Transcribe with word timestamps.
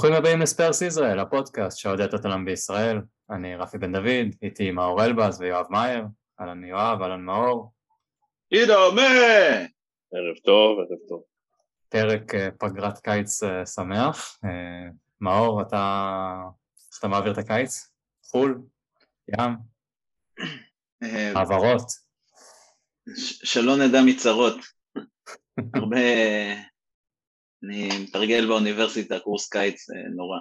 ברוכים 0.00 0.18
הבאים 0.18 0.40
לספרס 0.40 0.82
ישראל, 0.82 1.18
הפודקאסט 1.18 1.78
שעודד 1.78 2.14
את 2.14 2.24
העולם 2.24 2.44
בישראל. 2.44 3.00
אני 3.30 3.56
רפי 3.56 3.78
בן 3.78 3.92
דוד, 3.92 4.34
איתי 4.42 4.70
מאור 4.70 5.04
אלבז 5.04 5.40
ויואב 5.40 5.66
מאייר. 5.70 6.04
אהלן 6.40 6.64
יואב, 6.64 7.02
אהלן 7.02 7.24
מאור. 7.24 7.72
ידומה! 8.50 9.02
ערב 10.12 10.36
טוב, 10.44 10.78
ערב 10.78 10.98
טוב. 11.08 11.22
פרק 11.88 12.34
אה, 12.34 12.48
פגרת 12.58 12.98
קיץ 12.98 13.42
אה, 13.42 13.66
שמח. 13.66 14.38
אה, 14.44 14.90
מאור, 15.20 15.62
אתה... 15.62 16.34
איך 16.90 16.98
אתה 16.98 17.08
מעביר 17.08 17.32
את 17.32 17.38
הקיץ? 17.38 17.90
חו"ל? 18.30 18.62
ים? 19.28 19.56
העברות? 21.36 21.86
שלא 23.16 23.76
נדע 23.76 23.98
מצרות. 24.06 24.56
הרבה... 25.74 25.96
אני 27.64 27.88
מתרגל 28.02 28.46
באוניברסיטה, 28.48 29.20
קורס 29.20 29.48
קיץ 29.48 29.86
נורא. 30.16 30.38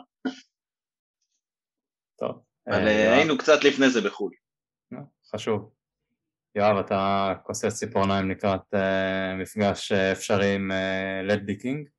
טוב. 2.20 2.44
אבל 2.68 2.88
היינו 2.88 3.38
קצת 3.38 3.64
לפני 3.64 3.90
זה 3.90 4.02
בחו"ל. 4.02 4.32
חשוב. 5.36 5.74
יואב, 6.56 6.78
אתה 6.78 7.34
כוסס 7.44 7.80
ציפורניים 7.80 8.32
לקראת 8.32 8.74
מפגש 9.40 9.92
אפשרי 9.92 10.56
עם 10.56 10.72
לדלי 11.24 11.46
קינג? 11.46 11.90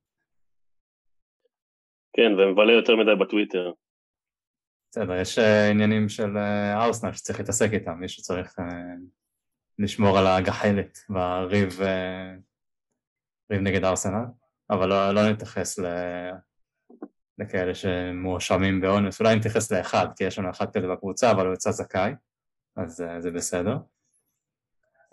כן, 2.12 2.32
ומבלה 2.38 2.72
יותר 2.72 2.96
מדי 2.96 3.24
בטוויטר. 3.24 3.72
בסדר, 4.90 5.14
יש 5.20 5.38
עניינים 5.70 6.08
של 6.08 6.36
ארסנל 6.74 7.12
שצריך 7.12 7.40
להתעסק 7.40 7.68
איתם, 7.72 8.00
מישהו 8.00 8.22
צריך 8.22 8.56
לשמור 9.78 10.18
על 10.18 10.26
הגחלת 10.26 10.98
בריב 11.08 11.80
ריב 13.50 13.60
נגד 13.60 13.84
ארסנל, 13.84 14.24
אבל 14.70 14.88
לא, 14.88 15.10
לא 15.14 15.30
נתייחס 15.30 15.78
ל... 15.78 15.86
לכאלה 17.40 17.74
שמואשמים 17.74 18.80
באונס, 18.80 19.20
אולי 19.20 19.36
נתייחס 19.36 19.72
לאחד, 19.72 20.06
כי 20.16 20.24
יש 20.24 20.38
לנו 20.38 20.50
אחד 20.50 20.70
כזה 20.72 20.88
בקבוצה, 20.88 21.30
אבל 21.30 21.46
הוא 21.46 21.54
יצא 21.54 21.70
זכאי, 21.70 22.12
אז 22.76 23.00
uh, 23.00 23.20
זה 23.20 23.30
בסדר. 23.30 23.76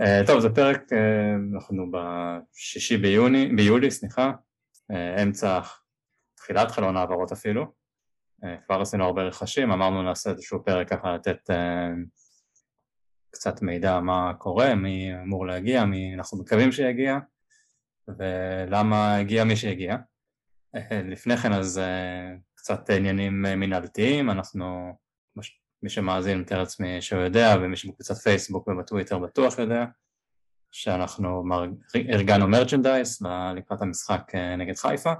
Uh, 0.02 0.27
טוב, 0.27 0.39
זה 0.39 0.49
פרק, 0.49 0.81
uh, 0.91 1.55
אנחנו 1.55 1.91
בשישי 1.91 2.97
ביוני, 2.97 3.47
ביולי, 3.55 3.91
סליחה, 3.91 4.31
uh, 4.91 5.22
אמצע, 5.23 5.59
תחילת 6.36 6.71
חלון 6.71 6.97
העברות 6.97 7.31
אפילו, 7.31 7.66
uh, 8.44 8.47
כבר 8.66 8.81
עשינו 8.81 9.05
הרבה 9.05 9.21
רכשים, 9.21 9.71
אמרנו 9.71 10.03
נעשה 10.03 10.30
איזשהו 10.30 10.66
פרק 10.66 10.89
ככה 10.89 11.16
לתת 11.16 11.49
uh, 11.49 11.53
קצת 13.31 13.61
מידע 13.61 13.99
מה 13.99 14.33
קורה, 14.38 14.75
מי 14.75 15.11
אמור 15.23 15.47
להגיע, 15.47 15.86
מי 15.86 16.14
אנחנו 16.16 16.38
מקווים 16.38 16.71
שיגיע, 16.71 17.17
ולמה 18.08 19.17
הגיע 19.17 19.44
מי 19.44 19.55
שהגיע. 19.55 19.95
Uh, 20.77 20.80
לפני 20.94 21.38
כן 21.38 21.53
אז 21.53 21.77
uh, 21.77 22.39
קצת 22.55 22.89
עניינים 22.89 23.41
מנהלתיים, 23.41 24.30
אנחנו 24.30 24.94
מי 25.83 25.89
שמאזין 25.89 26.39
מתאר 26.39 26.59
לעצמי 26.59 27.02
שהוא 27.02 27.22
יודע 27.22 27.55
ומי 27.61 27.77
שבקבוצת 27.77 28.16
פייסבוק 28.16 28.67
ובטוויטר 28.67 29.19
בטוח 29.19 29.59
יודע 29.59 29.86
שאנחנו 30.72 31.44
ארגנו 31.95 32.47
מרצ'נדייס 32.47 33.22
לקראת 33.55 33.81
המשחק 33.81 34.31
אה, 34.36 34.55
נגד 34.55 34.75
חיפה. 34.75 35.14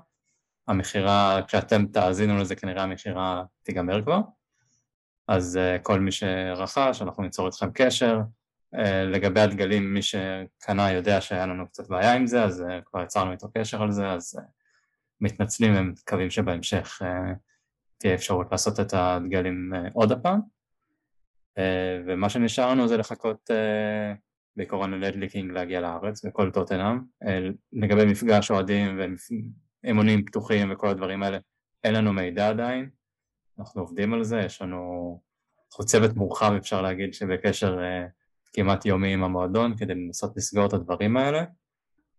המכירה, 0.68 1.40
כשאתם 1.48 1.86
תאזינו 1.86 2.38
לזה 2.38 2.56
כנראה 2.56 2.84
המכירה 2.84 3.44
תיגמר 3.64 4.04
כבר. 4.04 4.20
אז 5.28 5.58
אה, 5.58 5.80
כל 5.80 6.00
מי 6.00 6.12
שרכש 6.12 7.02
אנחנו 7.02 7.24
ניצור 7.24 7.48
איתכם 7.48 7.70
קשר. 7.74 8.16
אה, 8.16 8.22
לגבי 8.86 9.39
הדגלים 9.39 9.94
מי 9.94 10.02
שקנה 10.02 10.92
יודע 10.92 11.22
שהיה 11.22 11.45
לנו 11.45 11.67
קצת 11.67 11.88
בעיה 11.89 12.14
עם 12.14 12.28
זה 12.28 12.44
אז 12.44 12.64
כבר 12.86 13.03
יצרנו 13.03 13.32
איתו 13.32 13.48
קשר 13.54 13.82
על 13.82 13.92
זה 13.92 14.08
אז 14.08 14.39
מתנצלים 15.21 15.73
ומקווים 15.77 16.30
שבהמשך 16.30 17.02
תהיה 17.98 18.14
אפשרות 18.16 18.48
לעשות 18.52 18.80
את 18.80 18.93
הדגלים 18.93 19.73
אה, 19.76 19.87
עוד 19.93 20.11
הפעם. 20.11 20.39
אה, 21.58 22.02
ומה 22.08 22.30
שנשאר 22.30 22.71
לנו 22.71 22.87
זה 22.87 22.98
לחכות 22.98 23.52
אה, 23.52 24.14
בעיקרון 24.55 24.92
ללדליקינג 24.92 25.52
להגיע 25.52 25.82
לארץ 25.82 26.26
וכל 26.26 26.52
טוטנאם. 26.52 26.99
לגבי 27.73 28.05
מפגש 28.05 28.52
אוהדים 28.52 28.99
ואימונים 29.83 30.26
פתוחים 30.26 30.71
וכל 30.71 30.87
הדברים 30.87 31.23
האלה 31.23 31.37
אין 31.83 31.93
לנו 31.93 32.14
מידע 32.14 32.49
עדיין. 32.49 32.89
אנחנו 33.60 33.82
עובדים 33.82 34.14
על 34.14 34.23
זה, 34.23 34.39
יש 34.39 34.61
לנו 34.61 35.21
צוות 35.86 36.16
מורחב 36.16 36.54
אפשר 36.58 36.82
להגיד 36.82 37.14
שבקשר 37.14 37.80
כמעט 38.54 38.86
יומי 38.86 39.14
עם 39.14 39.24
המועדון 39.24 39.78
כדי 39.78 39.94
לנסות 39.94 40.38
לסגור 40.38 40.66
את 40.66 40.74
הדברים 40.74 41.18
האלה 41.18 41.44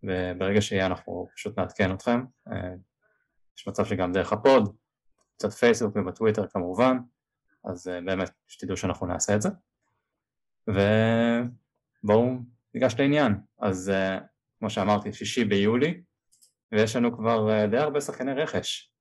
וברגע 0.03 0.61
שיהיה 0.61 0.85
אנחנו 0.85 1.27
פשוט 1.35 1.59
נעדכן 1.59 1.93
אתכם 1.93 2.21
יש 3.57 3.67
מצב 3.67 3.85
שגם 3.85 4.11
דרך 4.11 4.33
הפוד 4.33 4.75
קצת 5.39 5.53
פייסבוק 5.53 5.95
ובטוויטר 5.95 6.47
כמובן, 6.47 6.97
אז 7.65 7.87
uh, 7.87 8.05
באמת 8.05 8.29
שתדעו 8.47 8.77
שאנחנו 8.77 9.07
נעשה 9.07 9.35
את 9.35 9.41
זה. 9.41 9.49
ובואו 10.67 12.37
ניגש 12.73 12.95
לעניין, 12.99 13.33
אז 13.59 13.91
uh, 13.91 14.23
כמו 14.59 14.69
שאמרתי, 14.69 15.13
שישי 15.13 15.45
ביולי, 15.45 16.01
ויש 16.71 16.95
לנו 16.95 17.17
כבר 17.17 17.65
די 17.71 17.77
הרבה 17.77 18.01
שחקני 18.01 18.33
רכש. 18.33 18.93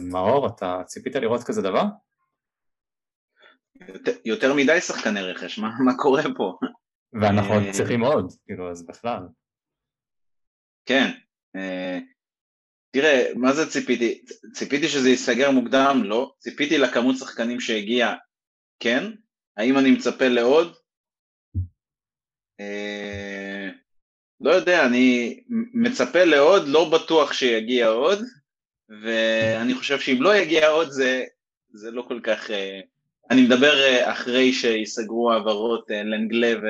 מאור, 0.00 0.46
אתה 0.46 0.82
ציפית 0.86 1.14
לראות 1.16 1.44
כזה 1.44 1.62
דבר? 1.62 1.84
יותר, 3.88 4.12
יותר 4.24 4.54
מדי 4.54 4.80
שחקני 4.80 5.22
רכש, 5.22 5.58
מה, 5.58 5.70
מה 5.84 5.96
קורה 5.96 6.22
פה? 6.36 6.58
ואנחנו 7.20 7.54
עוד 7.54 7.62
צריכים 7.72 8.00
עוד, 8.00 8.32
כאילו, 8.46 8.70
אז 8.70 8.86
בכלל. 8.86 9.20
כן, 10.86 11.10
תראה, 12.96 13.32
מה 13.34 13.52
זה 13.52 13.70
ציפיתי? 13.70 14.24
ציפיתי 14.52 14.88
שזה 14.88 15.08
ייסגר 15.08 15.50
מוקדם? 15.50 16.00
לא. 16.04 16.32
ציפיתי 16.38 16.78
לכמות 16.78 17.16
שחקנים 17.16 17.60
שהגיע? 17.60 18.14
כן. 18.80 19.04
האם 19.56 19.78
אני 19.78 19.90
מצפה 19.90 20.28
לעוד? 20.28 20.76
אה, 22.60 23.68
לא 24.40 24.50
יודע, 24.50 24.86
אני 24.86 25.40
מצפה 25.74 26.24
לעוד, 26.24 26.68
לא 26.68 26.90
בטוח 26.90 27.32
שיגיע 27.32 27.88
עוד, 27.88 28.18
ואני 29.02 29.74
חושב 29.74 30.00
שאם 30.00 30.22
לא 30.22 30.36
יגיע 30.36 30.68
עוד 30.68 30.90
זה, 30.90 31.24
זה 31.72 31.90
לא 31.90 32.02
כל 32.02 32.20
כך... 32.22 32.50
אה, 32.50 32.80
אני 33.30 33.42
מדבר 33.46 33.72
אה, 33.80 34.12
אחרי 34.12 34.52
שיסגרו 34.52 35.32
העברות 35.32 35.90
אה, 35.90 36.02
לנגלה 36.02 36.52
ו... 36.62 36.66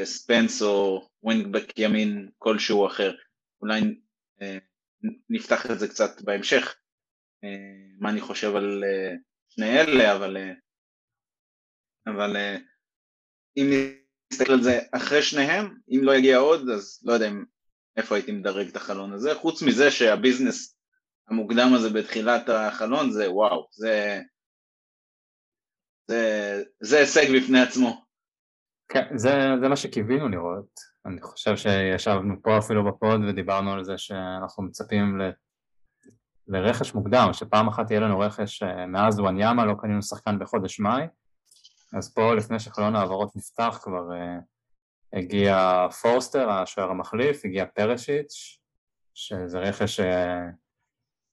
וספנס 0.00 0.62
או 0.62 1.08
ווינגבק 1.22 1.78
ימין 1.78 2.28
כלשהו 2.38 2.86
אחר. 2.86 3.12
אולי 3.60 3.80
אה, 4.42 4.58
נפתח 5.30 5.70
את 5.70 5.78
זה 5.78 5.88
קצת 5.88 6.22
בהמשך, 6.22 6.76
מה 8.00 8.10
אני 8.10 8.20
חושב 8.20 8.56
על 8.56 8.84
שני 9.48 9.80
אלה, 9.80 10.16
אבל, 10.16 10.36
אבל 12.06 12.36
אם 13.56 13.70
נסתכל 14.32 14.52
על 14.52 14.62
זה 14.62 14.78
אחרי 14.92 15.22
שניהם, 15.22 15.76
אם 15.88 16.00
לא 16.04 16.12
יגיע 16.12 16.38
עוד, 16.38 16.68
אז 16.68 17.00
לא 17.04 17.12
יודע 17.12 17.30
איפה 17.96 18.14
הייתי 18.14 18.32
מדרג 18.32 18.68
את 18.68 18.76
החלון 18.76 19.12
הזה, 19.12 19.34
חוץ 19.34 19.62
מזה 19.62 19.90
שהביזנס 19.90 20.76
המוקדם 21.28 21.74
הזה 21.74 21.90
בתחילת 21.90 22.48
החלון 22.48 23.10
זה 23.10 23.30
וואו, 23.30 23.68
זה, 23.72 24.20
זה, 26.10 26.62
זה 26.80 26.98
הישג 26.98 27.36
בפני 27.36 27.60
עצמו. 27.60 28.04
כן, 28.88 29.06
זה, 29.16 29.30
זה 29.60 29.68
מה 29.68 29.76
שקיווינו 29.76 30.28
לראות. 30.28 30.80
אני 31.06 31.22
חושב 31.22 31.56
שישבנו 31.56 32.34
פה 32.42 32.58
אפילו 32.58 32.84
בפוד 32.84 33.20
ודיברנו 33.28 33.72
על 33.72 33.84
זה 33.84 33.98
שאנחנו 33.98 34.62
מצפים 34.62 35.20
ל... 35.20 35.30
לרכש 36.48 36.94
מוקדם, 36.94 37.28
שפעם 37.32 37.68
אחת 37.68 37.90
יהיה 37.90 38.00
לנו 38.00 38.18
רכש 38.18 38.62
אה, 38.62 38.86
מאז 38.86 39.20
וואניאמה, 39.20 39.64
לא 39.66 39.74
קנינו 39.80 40.02
שחקן 40.02 40.38
בחודש 40.38 40.80
מאי, 40.80 41.06
אז 41.98 42.14
פה 42.14 42.34
לפני 42.34 42.60
שחלון 42.60 42.96
העברות 42.96 43.36
נפתח 43.36 43.78
כבר 43.82 44.08
uh, 44.10 45.18
הגיע 45.18 45.86
פורסטר, 46.02 46.50
השוער 46.50 46.90
המחליף, 46.90 47.44
הגיע 47.44 47.64
פרשיץ', 47.66 48.58
שזה 49.14 49.58
רכש 49.58 50.00
uh, 50.00 50.04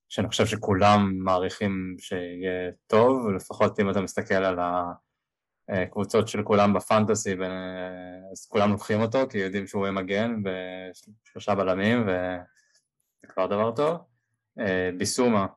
שאני 0.10 0.28
חושב 0.28 0.46
שכולם 0.46 1.14
מעריכים 1.24 1.96
שיהיה 2.00 2.72
טוב, 2.88 3.30
לפחות 3.30 3.80
אם 3.80 3.90
אתה 3.90 4.02
מסתכל 4.02 4.34
על 4.34 4.60
ה... 4.60 4.92
קבוצות 5.92 6.28
של 6.28 6.44
כולם 6.44 6.74
בפנטסי, 6.74 7.36
אז 8.32 8.48
כולם 8.50 8.72
לוקחים 8.72 9.02
אותו 9.02 9.20
כי 9.30 9.38
יודעים 9.38 9.68
שהוא 9.68 9.86
יהיה 9.86 9.92
מגן 9.92 10.42
בשלושה 10.44 11.56
בלמים 11.56 12.02
וזה 12.02 13.28
כבר 13.28 13.48
דבר 13.48 13.72
טוב. 13.72 13.98
ביסומה 14.98 15.48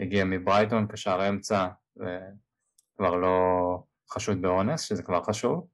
הגיע 0.00 0.24
מברייטון 0.24 0.88
כשער 0.88 1.28
אמצע 1.28 1.68
וכבר 1.96 3.16
לא 3.16 3.38
חשוד 4.10 4.42
באונס, 4.42 4.80
שזה 4.80 5.02
כבר 5.02 5.22
חשוב. 5.22 5.68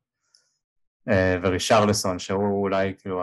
ורישרלסון 1.42 2.18
שהוא 2.18 2.62
אולי 2.62 2.94
כאילו 2.98 3.22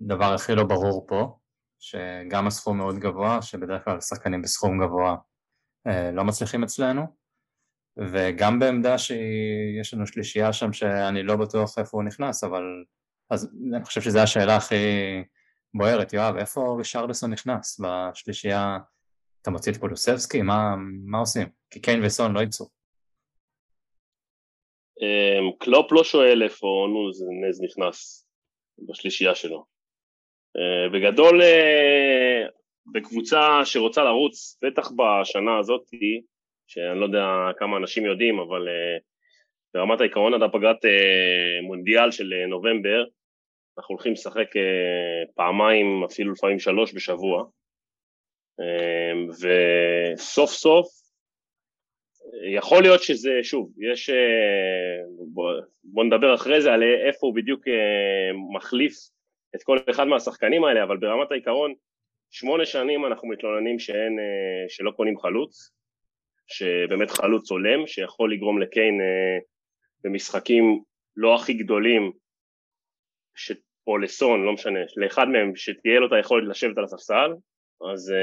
הדבר 0.00 0.34
הכי 0.34 0.54
לא 0.54 0.64
ברור 0.64 1.06
פה, 1.08 1.38
שגם 1.82 2.46
הסכום 2.46 2.78
מאוד 2.78 2.98
גבוה, 2.98 3.42
שבדרך 3.42 3.84
כלל 3.84 4.00
שחקנים 4.00 4.42
בסכום 4.42 4.84
גבוה 4.84 5.16
לא 6.12 6.24
מצליחים 6.24 6.62
אצלנו. 6.62 7.02
וגם 7.96 8.58
בעמדה 8.58 8.98
שיש 8.98 9.94
לנו 9.94 10.06
שלישייה 10.06 10.52
שם 10.52 10.72
שאני 10.72 11.22
לא 11.22 11.36
בטוח 11.36 11.78
איפה 11.78 11.96
הוא 11.96 12.04
נכנס, 12.04 12.44
אבל 12.44 12.62
אז 13.30 13.50
אני 13.74 13.84
חושב 13.84 14.00
שזו 14.00 14.18
השאלה 14.18 14.56
הכי 14.56 14.74
בוערת, 15.74 16.12
יואב, 16.12 16.36
איפה 16.36 16.74
רישרדסון 16.78 17.32
נכנס 17.32 17.80
בשלישייה 17.80 18.78
אתה 19.42 19.50
מוציא 19.50 19.72
את 19.72 19.76
קולוסבסקי? 19.76 20.42
מה, 20.42 20.74
מה 21.04 21.18
עושים? 21.18 21.48
כי 21.70 21.80
קיין 21.80 22.04
וסון 22.04 22.32
לא 22.32 22.40
יצאו. 22.40 22.66
אמ, 25.00 25.52
קלופ 25.58 25.92
לא 25.92 26.04
שואל 26.04 26.42
איפה 26.42 26.66
נוז 26.92 27.60
נכנס 27.62 28.26
בשלישייה 28.88 29.34
שלו. 29.34 29.71
אה, 30.56 30.88
בגדול, 30.88 31.42
אה, 31.42 32.46
בקבוצה 32.92 33.60
שרוצה 33.64 34.04
לרוץ, 34.04 34.58
בטח 34.62 34.90
בשנה 34.90 35.58
הזאת, 35.58 35.82
שאני 36.66 37.00
לא 37.00 37.04
יודע 37.04 37.26
כמה 37.56 37.76
אנשים 37.76 38.06
יודעים, 38.06 38.38
אבל 38.38 38.68
אה, 38.68 38.98
ברמת 39.74 40.00
העיקרון 40.00 40.34
עד 40.34 40.42
הפגרת 40.42 40.84
מונדיאל 41.62 42.10
של 42.10 42.32
נובמבר, 42.48 43.04
אנחנו 43.78 43.94
הולכים 43.94 44.12
לשחק 44.12 44.48
פעמיים, 45.34 46.04
אפילו 46.04 46.32
לפעמים 46.32 46.58
שלוש 46.58 46.94
בשבוע, 46.94 47.44
וסוף 49.28 50.50
סוף 50.50 50.86
יכול 52.54 52.82
להיות 52.82 53.02
שזה, 53.02 53.30
שוב, 53.42 53.72
יש, 53.80 54.10
בוא, 55.32 55.52
בוא 55.84 56.04
נדבר 56.04 56.34
אחרי 56.34 56.60
זה 56.60 56.72
על 56.72 56.82
איפה 56.82 57.26
הוא 57.26 57.34
בדיוק 57.34 57.64
מחליף 58.54 58.94
את 59.54 59.62
כל 59.62 59.78
אחד 59.90 60.04
מהשחקנים 60.04 60.64
האלה, 60.64 60.82
אבל 60.82 60.96
ברמת 60.96 61.30
העיקרון, 61.30 61.74
שמונה 62.30 62.64
שנים 62.64 63.06
אנחנו 63.06 63.28
מתלוננים 63.28 63.78
שאין, 63.78 64.18
שלא 64.68 64.90
קונים 64.90 65.18
חלוץ, 65.18 65.70
שבאמת 66.46 67.10
חלוץ 67.10 67.50
הולם, 67.50 67.86
שיכול 67.86 68.32
לגרום 68.32 68.62
לקיין 68.62 69.00
במשחקים 70.04 70.82
לא 71.16 71.34
הכי 71.34 71.54
גדולים, 71.54 72.12
ש... 73.34 73.52
או 73.86 73.98
לסון, 73.98 74.44
לא 74.44 74.52
משנה, 74.52 74.80
לאחד 74.96 75.28
מהם 75.28 75.56
שתהיה 75.56 76.00
לו 76.00 76.06
את 76.06 76.12
היכולת 76.12 76.48
לשבת 76.48 76.78
על 76.78 76.84
הספסל, 76.84 77.30
אז 77.92 78.14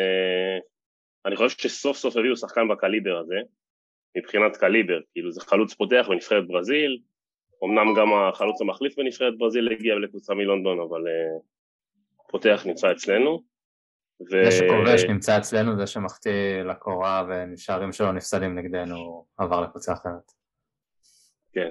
אני 1.25 1.35
חושב 1.35 1.57
שסוף 1.57 1.97
סוף 1.97 2.17
הביאו 2.17 2.35
שחקן 2.35 2.67
בקליבר 2.67 3.17
הזה, 3.17 3.35
מבחינת 4.17 4.57
קליבר, 4.57 4.99
כאילו 5.11 5.31
זה 5.31 5.41
חלוץ 5.41 5.73
פותח 5.73 6.05
בנבחרת 6.09 6.47
ברזיל, 6.47 6.99
אמנם 7.63 7.93
גם 7.97 8.13
החלוץ 8.13 8.61
המחליף 8.61 8.95
בנבחרת 8.97 9.37
ברזיל 9.37 9.71
הגיע 9.71 9.95
לקבוצה 9.95 10.33
מלונדון, 10.33 10.79
אבל 10.79 11.01
uh, 11.01 11.41
פותח 12.29 12.63
נמצא 12.65 12.91
אצלנו. 12.91 13.43
ו... 14.21 14.45
זה 14.45 14.51
שכובש 14.51 15.03
נמצא 15.03 15.37
אצלנו, 15.37 15.77
זה 15.77 15.87
שמחטיא 15.87 16.61
לקורה 16.65 17.23
ונשארים 17.29 17.91
שלו 17.91 18.11
נפסדים 18.11 18.59
נגדנו, 18.59 19.25
עבר 19.37 19.61
לקבוצה 19.61 19.93
אחרת. 19.93 20.31
כן, 21.53 21.69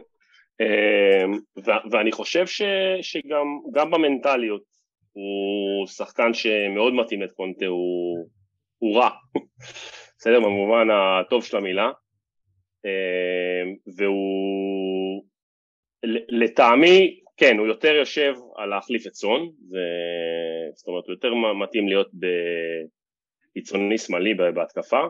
ו- 1.66 1.90
ואני 1.90 2.12
חושב 2.12 2.46
ש- 2.46 2.62
שגם 3.02 3.90
במנטליות 3.90 4.62
הוא 5.12 5.86
שחקן 5.86 6.34
שמאוד 6.34 6.94
מתאים 6.94 7.22
את 7.22 7.32
קונטה, 7.32 7.66
הוא, 7.66 8.28
הוא 8.78 8.98
רע, 8.98 9.10
בסדר? 10.18 10.40
במובן 10.40 10.88
הטוב 10.90 11.44
של 11.44 11.56
המילה. 11.56 11.90
אמ, 12.84 13.74
והוא 13.96 15.24
לטעמי, 16.28 17.20
כן, 17.36 17.58
הוא 17.58 17.66
יותר 17.66 17.94
יושב 17.94 18.34
על 18.56 18.68
להחליף 18.68 19.06
את 19.06 19.14
סון, 19.14 19.50
זה, 19.68 19.78
זאת 20.74 20.88
אומרת 20.88 21.04
הוא 21.04 21.12
יותר 21.12 21.34
מתאים 21.62 21.88
להיות 21.88 22.10
בקיצוני 23.54 23.98
שמאלי 23.98 24.34
בהתקפה, 24.34 25.00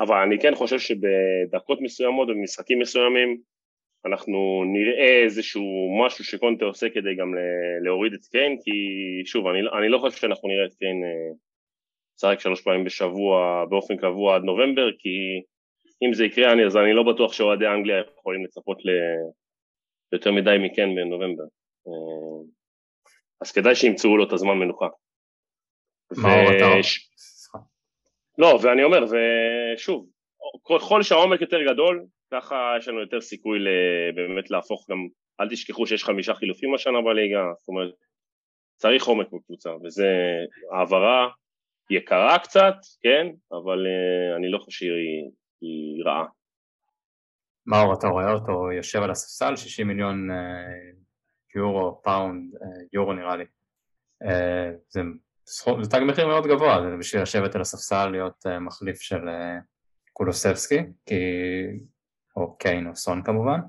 אבל 0.00 0.16
אני 0.16 0.38
כן 0.38 0.54
חושב 0.54 0.78
שבדקות 0.78 1.80
מסוימות 1.80 2.28
ובמשחקים 2.28 2.78
מסוימים 2.78 3.40
אנחנו 4.06 4.64
נראה 4.66 5.22
איזשהו 5.22 5.98
משהו 6.06 6.24
שקונטה 6.24 6.64
עושה 6.64 6.88
כדי 6.90 7.14
גם 7.14 7.34
להוריד 7.84 8.12
את 8.12 8.24
קיין, 8.24 8.56
כי 8.64 8.70
שוב, 9.24 9.46
אני, 9.46 9.58
אני 9.78 9.88
לא 9.88 9.98
חושב 9.98 10.16
שאנחנו 10.16 10.48
נראה 10.48 10.66
את 10.66 10.74
קיין 10.74 11.02
לשחק 12.16 12.40
שלוש 12.40 12.62
פעמים 12.62 12.84
בשבוע 12.84 13.64
באופן 13.70 13.96
קבוע 13.96 14.36
עד 14.36 14.42
נובמבר, 14.42 14.92
כי 14.98 15.42
אם 16.06 16.14
זה 16.14 16.24
יקרה 16.24 16.52
אני, 16.52 16.66
אז 16.66 16.76
אני 16.76 16.92
לא 16.92 17.02
בטוח 17.02 17.32
שאוהדי 17.32 17.66
אנגליה 17.66 18.02
יכולים 18.18 18.44
לצפות 18.44 18.78
ליותר 20.12 20.32
מדי 20.32 20.56
מכן 20.60 20.88
בנובמבר. 20.94 21.44
אה, 21.86 22.42
אז 23.40 23.52
כדאי 23.52 23.74
שימצאו 23.74 24.16
לו 24.16 24.24
את 24.24 24.32
הזמן 24.32 24.54
מנוחה. 24.54 24.86
מה. 26.16 26.56
אתה... 26.56 26.64
לא, 28.38 28.58
ואני 28.62 28.84
אומר, 28.84 29.04
ושוב, 29.04 30.06
ככל 30.68 31.02
שהעומק 31.02 31.40
יותר 31.40 31.58
גדול, 31.72 32.06
ככה 32.32 32.74
יש 32.78 32.88
לנו 32.88 33.00
יותר 33.00 33.20
סיכוי 33.20 33.58
באמת 34.14 34.50
להפוך 34.50 34.86
גם, 34.90 34.98
אל 35.40 35.48
תשכחו 35.48 35.86
שיש 35.86 36.04
חמישה 36.04 36.34
חילופים 36.34 36.74
השנה 36.74 37.00
בליגה, 37.00 37.42
זאת 37.58 37.68
אומרת, 37.68 37.94
צריך 38.76 39.06
עומק 39.06 39.26
בקבוצה, 39.32 39.70
וזה 39.84 40.08
העברה 40.72 41.28
יקרה 41.90 42.38
קצת, 42.38 42.74
כן, 43.02 43.26
אבל 43.52 43.86
uh, 43.86 44.36
אני 44.36 44.50
לא 44.50 44.58
חושב 44.58 44.78
שהיא 44.78 45.30
היא 45.60 46.04
רעה. 46.04 46.26
מאור, 47.66 47.94
אתה 47.94 48.06
רואה 48.06 48.32
אותו 48.32 48.72
יושב 48.72 49.02
על 49.02 49.10
הספסל, 49.10 49.56
60 49.56 49.88
מיליון 49.88 50.30
אה, 50.30 50.36
יורו, 51.56 52.00
pound, 52.02 52.54
אה, 52.54 52.68
יורו 52.92 53.12
נראה 53.12 53.36
לי. 53.36 53.44
אה, 54.22 54.70
זה, 54.88 55.00
זה 55.82 55.90
תג 55.90 56.00
מחיר 56.06 56.26
מאוד 56.26 56.46
גבוה, 56.46 56.90
זה 56.90 56.96
בשביל 56.96 57.22
לשבת 57.22 57.54
על 57.54 57.60
הספסל 57.60 58.08
להיות 58.08 58.46
מחליף 58.60 59.00
של 59.00 59.28
קולוסבסקי, 60.12 60.80
כי... 61.06 61.14
או 62.36 62.56
קיין 62.56 62.86
או 62.86 62.96
סון 62.96 63.22
כמובן, 63.22 63.60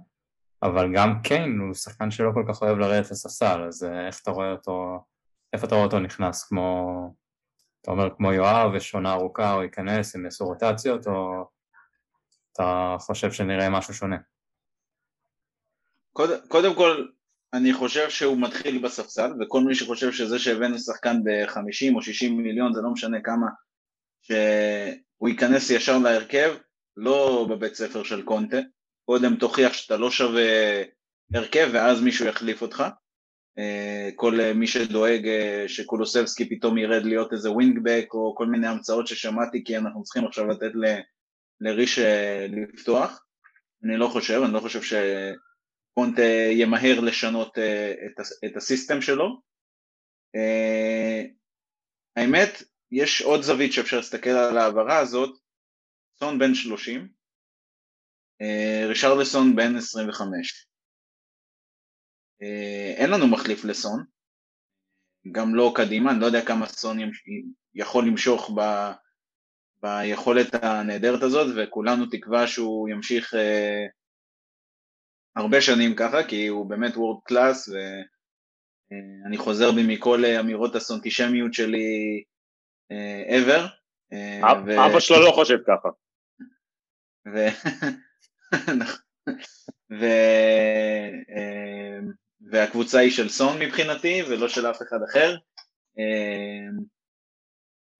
אבל 0.64 0.94
גם 0.96 1.22
קיין 1.24 1.60
הוא 1.60 1.74
שחקן 1.74 2.12
שלא 2.12 2.32
כל 2.34 2.46
כך 2.48 2.62
אוהב 2.62 2.78
לרדת 2.78 3.12
לספסל, 3.12 3.64
אז 3.68 3.84
איך 4.08 4.20
אתה 4.22 4.32
רואה 4.32 4.52
אותו, 4.52 5.04
איפה 5.54 5.68
אתה 5.68 5.76
רואה 5.76 5.86
אותו 5.86 6.00
נכנס, 6.00 6.44
כמו, 6.44 6.90
אתה 7.82 7.92
אומר 7.92 8.10
כמו 8.18 8.34
יואב, 8.34 8.76
יש 8.76 8.94
עונה 8.94 9.14
ארוכה, 9.14 9.52
הוא 9.52 9.64
ייכנס, 9.64 10.16
הם 10.16 10.26
יעשו 10.26 10.46
רוטציות, 10.46 11.08
או 11.08 11.46
אתה 12.54 12.96
חושב 13.00 13.32
שנראה 13.32 13.70
משהו 13.70 13.94
שונה? 13.94 14.18
קודם, 16.14 16.38
קודם 16.48 16.76
כל, 16.76 17.08
אני 17.54 17.74
חושב 17.74 18.10
שהוא 18.10 18.42
מתחיל 18.42 18.84
בספסל, 18.84 19.32
וכל 19.40 19.62
מי 19.62 19.76
שחושב 19.76 20.12
שזה 20.12 20.40
שהבאנו 20.40 20.80
שחקן 20.80 21.24
ב-50 21.24 21.96
או 21.96 22.02
60 22.02 22.38
מיליון, 22.38 22.74
זה 22.74 22.82
לא 22.82 22.90
משנה 22.90 23.22
כמה, 23.22 23.48
שהוא 24.22 25.30
ייכנס 25.30 25.70
ישר 25.70 25.98
להרכב, 25.98 26.56
לא 26.98 27.48
בבית 27.50 27.76
ספר 27.76 28.04
של 28.04 28.24
קונטה, 28.24 28.58
קודם 29.06 29.36
תוכיח 29.36 29.74
שאתה 29.74 29.98
לא 29.98 30.12
שווה 30.12 30.84
הרכב 31.34 31.70
ואז 31.74 32.02
מישהו 32.02 32.26
יחליף 32.26 32.62
אותך. 32.62 32.84
אה, 33.58 34.10
כל 34.16 34.40
מי 34.56 34.68
שדואג 34.68 35.28
אה, 35.28 35.64
שקולוסבסקי 35.68 36.50
פתאום 36.50 36.78
ירד 36.78 37.06
להיות 37.06 37.34
איזה 37.34 37.52
ווינגבק 37.52 38.06
או 38.14 38.36
כל 38.38 38.46
מיני 38.46 38.68
המצאות 38.68 39.08
ששמעתי 39.08 39.64
כי 39.64 39.78
אנחנו 39.78 40.04
צריכים 40.04 40.26
עכשיו 40.26 40.48
לתת 40.48 40.72
לריש 41.64 42.00
אה, 42.00 42.48
לפתוח, 42.50 43.26
אני 43.84 43.98
לא 43.98 44.08
חושב, 44.08 44.42
אני 44.46 44.54
לא 44.54 44.60
חושב 44.60 44.82
שקונט 44.82 46.20
ימהר 46.52 47.00
לשנות 47.00 47.58
אה, 47.58 47.94
את 48.46 48.58
הסיסטם 48.58 49.02
שלו. 49.02 49.42
אה, 50.36 51.22
האמת, 52.16 52.50
יש 52.92 53.22
עוד 53.22 53.42
זווית 53.42 53.74
שאפשר 53.74 53.98
להסתכל 53.98 54.30
על 54.30 54.58
ההעברה 54.58 55.00
הזאת, 55.00 55.40
סון 56.20 56.40
בן 56.40 56.54
30, 56.54 57.08
רישרלסון 58.88 59.56
בן 59.56 59.76
25. 59.76 60.68
אין 62.98 63.10
לנו 63.10 63.28
מחליף 63.28 63.66
לסון, 63.66 64.04
גם 65.32 65.56
לא 65.56 65.74
קדימה, 65.76 66.12
אני 66.12 66.20
לא 66.20 66.26
יודע 66.26 66.46
כמה 66.46 66.68
סון 66.68 66.98
יכול 67.76 68.08
למשוך 68.08 68.52
ביכולת 69.84 70.64
הנהדרת 70.64 71.24
הזאת 71.24 71.48
וכולנו 71.56 72.06
תקווה 72.06 72.48
שהוא 72.48 72.90
ימשיך 72.90 73.34
אה, 73.34 73.86
הרבה 75.36 75.62
שנים 75.62 75.96
ככה 75.96 76.24
כי 76.24 76.48
הוא 76.48 76.70
באמת 76.70 76.98
וורד 76.98 77.20
קלאס 77.26 77.70
ואני 77.70 79.38
חוזר 79.38 79.72
בי 79.72 79.96
מכל 79.96 80.26
אמירות 80.26 80.76
הסונטישמיות 80.76 81.54
שלי 81.54 82.24
אה, 82.92 83.40
ever. 83.40 83.62
אה, 84.14 84.54
ו... 84.66 84.86
אבא 84.86 85.00
שלו 85.00 85.26
לא 85.26 85.32
חושב 85.32 85.58
ככה. 85.68 85.90
ו... 87.34 87.48
ו... 90.00 90.06
אה, 91.36 92.00
והקבוצה 92.52 93.00
היא 93.00 93.12
של 93.12 93.30
סון 93.30 93.60
מבחינתי 93.60 94.24
ולא 94.30 94.48
של 94.48 94.68
אף 94.70 94.82
אחד 94.82 94.98
אחר. 95.10 95.36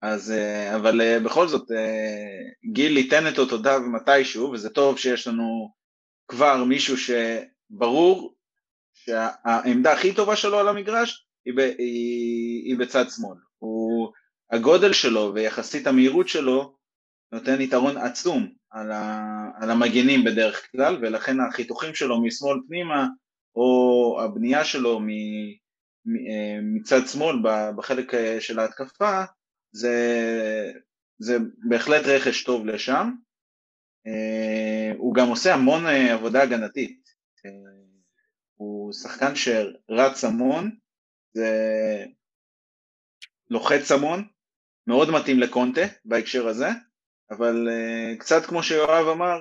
אז, 0.04 0.30
אה, 0.30 0.76
אבל 0.76 1.00
אה, 1.00 1.20
בכל 1.20 1.48
זאת, 1.48 1.70
אה, 1.70 2.72
גיל 2.72 2.96
ייתן 2.96 3.28
את 3.28 3.38
אותותיו 3.38 3.80
מתישהו, 3.80 4.50
וזה 4.50 4.70
טוב 4.70 4.98
שיש 4.98 5.26
לנו 5.26 5.72
כבר 6.28 6.64
מישהו 6.64 6.96
שברור 6.96 8.34
שהעמדה 8.92 9.92
הכי 9.92 10.14
טובה 10.14 10.36
שלו 10.36 10.58
על 10.58 10.68
המגרש 10.68 11.26
היא, 11.44 11.54
ב, 11.56 11.58
היא, 11.58 12.64
היא 12.64 12.78
בצד 12.78 13.04
שמאל. 13.16 13.38
הוא, 13.58 14.12
הגודל 14.50 14.92
שלו 14.92 15.32
ויחסית 15.34 15.86
המהירות 15.86 16.28
שלו 16.28 16.76
נותן 17.32 17.60
יתרון 17.60 17.96
עצום 17.96 18.52
על, 18.70 18.92
ה, 18.92 19.24
על 19.60 19.70
המגנים 19.70 20.24
בדרך 20.24 20.72
כלל, 20.72 20.98
ולכן 21.02 21.40
החיתוכים 21.40 21.94
שלו 21.94 22.22
משמאל 22.22 22.58
פנימה, 22.68 23.06
או 23.56 24.20
הבנייה 24.24 24.64
שלו 24.64 25.00
מ, 25.00 25.08
מצד 26.74 27.06
שמאל 27.06 27.36
בחלק 27.76 28.12
של 28.40 28.58
ההתקפה, 28.58 29.24
זה, 29.74 30.72
זה 31.18 31.36
בהחלט 31.68 32.02
רכש 32.06 32.44
טוב 32.44 32.66
לשם. 32.66 33.10
אה, 34.06 34.92
הוא 34.98 35.14
גם 35.14 35.28
עושה 35.28 35.54
המון 35.54 35.86
אה, 35.86 36.14
עבודה 36.14 36.42
הגנתית. 36.42 37.04
הוא 38.54 38.92
שחקן 38.92 39.32
שרץ 39.36 40.24
המון, 40.24 40.76
זה 41.32 41.50
לוחץ 43.50 43.92
המון, 43.92 44.28
מאוד 44.86 45.10
מתאים 45.10 45.38
לקונטה 45.38 45.80
בהקשר 46.04 46.48
הזה, 46.48 46.68
אבל 47.30 47.68
קצת 48.18 48.46
כמו 48.46 48.62
שיואב 48.62 49.08
אמר, 49.08 49.40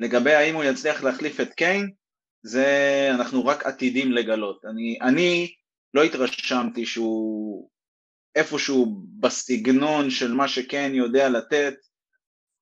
לגבי 0.00 0.34
האם 0.34 0.54
הוא 0.54 0.64
יצליח 0.64 1.02
להחליף 1.02 1.40
את 1.40 1.54
קיין, 1.54 1.90
זה 2.42 3.08
אנחנו 3.14 3.46
רק 3.46 3.66
עתידים 3.66 4.12
לגלות. 4.12 4.64
אני, 4.64 4.98
אני 5.00 5.54
לא 5.94 6.02
התרשמתי 6.02 6.86
שהוא 6.86 7.70
איפשהו 8.34 9.02
בסגנון 9.20 10.10
של 10.10 10.32
מה 10.32 10.48
שקיין 10.48 10.94
יודע 10.94 11.28
לתת, 11.28 11.74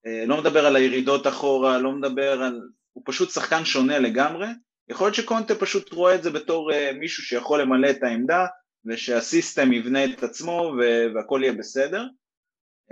אה, 0.07 0.25
לא 0.27 0.41
מדבר 0.41 0.67
על 0.67 0.77
הירידות 0.77 1.27
אחורה, 1.27 1.79
לא 1.79 1.93
מדבר 1.93 2.43
על... 2.43 2.61
הוא 2.93 3.03
פשוט 3.07 3.31
שחקן 3.31 3.65
שונה 3.65 3.99
לגמרי, 3.99 4.47
יכול 4.89 5.07
להיות 5.07 5.15
שקונטה 5.15 5.55
פשוט 5.55 5.93
רואה 5.93 6.15
את 6.15 6.23
זה 6.23 6.31
בתור 6.31 6.73
uh, 6.73 6.75
מישהו 6.99 7.23
שיכול 7.23 7.61
למלא 7.61 7.91
את 7.91 8.03
העמדה 8.03 8.47
ושהסיסטם 8.85 9.73
יבנה 9.73 10.05
את 10.05 10.23
עצמו 10.23 10.73
והכל 11.15 11.41
יהיה 11.43 11.53
בסדר. 11.53 12.05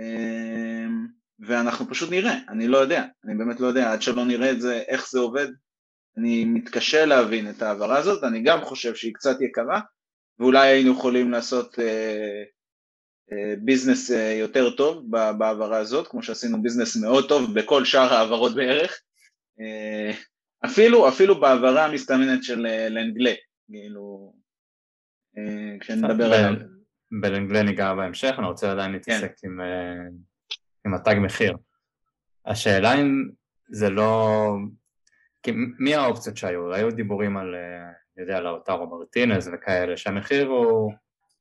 uh, 0.01 0.89
ואנחנו 1.39 1.89
פשוט 1.89 2.11
נראה, 2.11 2.37
אני 2.49 2.67
לא 2.67 2.77
יודע, 2.77 3.05
אני 3.25 3.35
באמת 3.35 3.59
לא 3.59 3.67
יודע, 3.67 3.91
עד 3.91 4.01
שלא 4.01 4.25
נראה 4.25 4.51
את 4.51 4.61
זה, 4.61 4.83
איך 4.87 5.09
זה 5.11 5.19
עובד, 5.19 5.47
אני 6.17 6.45
מתקשה 6.45 7.05
להבין 7.05 7.49
את 7.49 7.61
ההעברה 7.61 7.97
הזאת, 7.97 8.23
אני 8.23 8.43
גם 8.43 8.61
חושב 8.61 8.95
שהיא 8.95 9.13
קצת 9.13 9.41
יקרה, 9.41 9.79
ואולי 10.39 10.67
היינו 10.67 10.91
יכולים 10.91 11.31
לעשות 11.31 11.79
אה, 11.79 11.85
אה, 11.85 12.43
ביזנס 13.61 14.11
אה, 14.11 14.33
יותר 14.33 14.69
טוב 14.69 15.11
בהעברה 15.37 15.77
הזאת, 15.77 16.07
כמו 16.07 16.23
שעשינו 16.23 16.61
ביזנס 16.61 16.95
מאוד 16.95 17.29
טוב 17.29 17.53
בכל 17.53 17.85
שאר 17.85 18.13
ההעברות 18.13 18.55
בערך, 18.55 19.01
אה, 19.59 20.11
אפילו, 20.65 21.07
אפילו 21.07 21.39
בהעברה 21.39 21.85
המסתמנת 21.85 22.43
של 22.43 22.65
אה, 22.65 22.89
לנגלה, 22.89 23.33
כאילו, 23.71 24.33
כשנדבר 25.79 26.33
על... 26.33 26.67
בלנגלה 27.21 27.63
ניגע 27.63 27.93
בהמשך, 27.93 28.35
אני 28.37 28.47
רוצה 28.47 28.71
עדיין 28.71 28.91
להתעסק 28.91 29.31
כן. 29.37 29.47
עם... 29.47 29.59
עם 30.85 30.93
התג 30.93 31.15
מחיר. 31.21 31.57
השאלה 32.45 32.93
אם 33.01 33.29
זה 33.69 33.89
לא... 33.89 34.55
כי 35.43 35.51
מי 35.79 35.95
האופציות 35.95 36.37
שהיו? 36.37 36.73
היו 36.73 36.91
דיבורים 36.91 37.37
על, 37.37 37.55
אני 38.17 38.23
יודע, 38.23 38.41
לאוטרו 38.41 38.89
מרטינז 38.89 39.49
וכאלה, 39.53 39.97
שהמחיר 39.97 40.47
הוא 40.47 40.93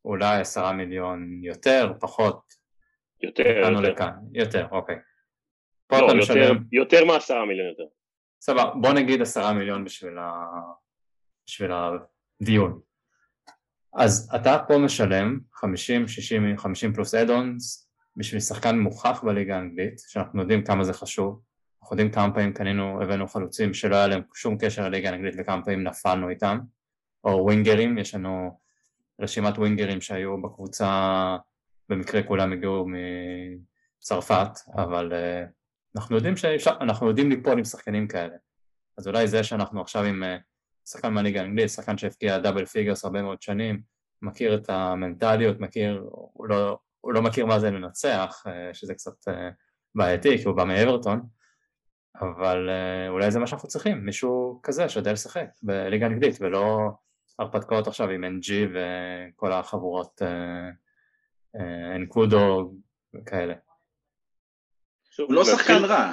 אולי 0.04 0.40
עשרה 0.40 0.72
מיליון 0.72 1.40
יותר, 1.42 1.92
פחות. 2.00 2.40
יותר, 3.22 3.46
יותר. 3.46 3.70
לכאן. 3.70 4.12
יותר, 4.32 4.66
אוקיי. 4.70 4.96
לא, 5.92 5.96
יותר, 5.96 6.14
משלם... 6.14 6.56
יותר 6.72 7.04
מעשרה 7.04 7.46
מיליון 7.46 7.68
יותר. 7.68 7.84
סבבה, 8.40 8.72
בוא 8.80 8.92
נגיד 8.92 9.22
עשרה 9.22 9.52
מיליון 9.52 9.84
בשביל, 9.84 10.18
ה... 10.18 10.44
בשביל 11.46 11.70
הדיון. 11.72 12.80
אז 13.94 14.30
אתה 14.34 14.58
פה 14.68 14.78
משלם 14.78 15.38
50, 15.52 16.08
60, 16.08 16.58
50 16.58 16.92
פלוס 16.92 17.14
אדונס 17.14 17.90
בשביל 18.16 18.40
שחקן 18.40 18.78
מוכח 18.78 19.20
בליגה 19.24 19.56
האנגלית, 19.56 19.98
שאנחנו 20.08 20.40
יודעים 20.40 20.64
כמה 20.64 20.84
זה 20.84 20.92
חשוב, 20.92 21.42
אנחנו 21.82 21.94
יודעים 21.94 22.12
כמה 22.12 22.34
פעמים 22.34 22.52
קנינו, 22.52 23.02
הבאנו 23.02 23.28
חלוצים 23.28 23.74
שלא 23.74 23.96
היה 23.96 24.06
להם 24.06 24.22
שום 24.34 24.58
קשר 24.58 24.88
לליגה 24.88 25.10
האנגלית 25.10 25.34
וכמה 25.38 25.64
פעמים 25.64 25.82
נפלנו 25.82 26.28
איתם, 26.28 26.58
או 27.24 27.44
ווינגרים, 27.44 27.98
יש 27.98 28.14
לנו 28.14 28.60
רשימת 29.20 29.58
ווינגרים 29.58 30.00
שהיו 30.00 30.42
בקבוצה, 30.42 31.36
במקרה 31.88 32.22
כולם 32.22 32.52
הגיעו 32.52 32.86
מצרפת, 33.98 34.58
אבל 34.74 35.12
אה, 35.12 35.48
אנחנו 35.96 36.16
יודעים 36.16 36.36
שאפשר, 36.36 36.72
אנחנו 36.80 37.08
יודעים 37.08 37.30
ליפול 37.30 37.58
עם 37.58 37.64
שחקנים 37.64 38.08
כאלה, 38.08 38.34
אז 38.98 39.08
אולי 39.08 39.28
זה 39.28 39.42
שאנחנו 39.42 39.80
עכשיו 39.80 40.04
עם 40.04 40.22
אה, 40.22 40.26
שחקן 40.90 41.12
מהליגה 41.12 41.40
האנגלית, 41.40 41.70
שחקן 41.70 41.98
שהבקיע 41.98 42.38
double 42.38 42.64
figures 42.66 43.04
הרבה 43.04 43.22
מאוד 43.22 43.42
שנים, 43.42 43.80
מכיר 44.22 44.54
את 44.54 44.70
המנטליות, 44.70 45.60
מכיר, 45.60 46.04
הוא 46.10 46.46
לא, 46.46 46.78
הוא 47.00 47.12
לא 47.12 47.22
מכיר 47.22 47.46
מה 47.46 47.60
זה 47.60 47.70
לנצח, 47.70 48.44
אה, 48.46 48.74
שזה 48.74 48.94
קצת 48.94 49.28
אה, 49.28 49.50
בעייתי, 49.94 50.38
כי 50.38 50.44
הוא 50.44 50.56
בא 50.56 50.64
מאברטון, 50.64 51.26
אבל 52.20 52.70
אה, 52.70 53.08
אולי 53.08 53.30
זה 53.30 53.38
מה 53.38 53.46
שאנחנו 53.46 53.68
צריכים, 53.68 54.04
מישהו 54.04 54.60
כזה 54.62 54.88
שיודע 54.88 55.12
לשחק 55.12 55.46
בליגה 55.62 56.06
האנגלית, 56.06 56.36
ולא 56.40 56.90
הרפתקאות 57.38 57.86
עכשיו 57.86 58.08
עם 58.10 58.24
NG 58.24 58.52
וכל 58.74 59.52
החבורות 59.52 60.22
אנקודו 61.96 62.72
וכאלה. 63.14 63.54
הוא 65.18 65.34
לא 65.34 65.44
שחקן 65.44 65.84
רע, 65.84 66.12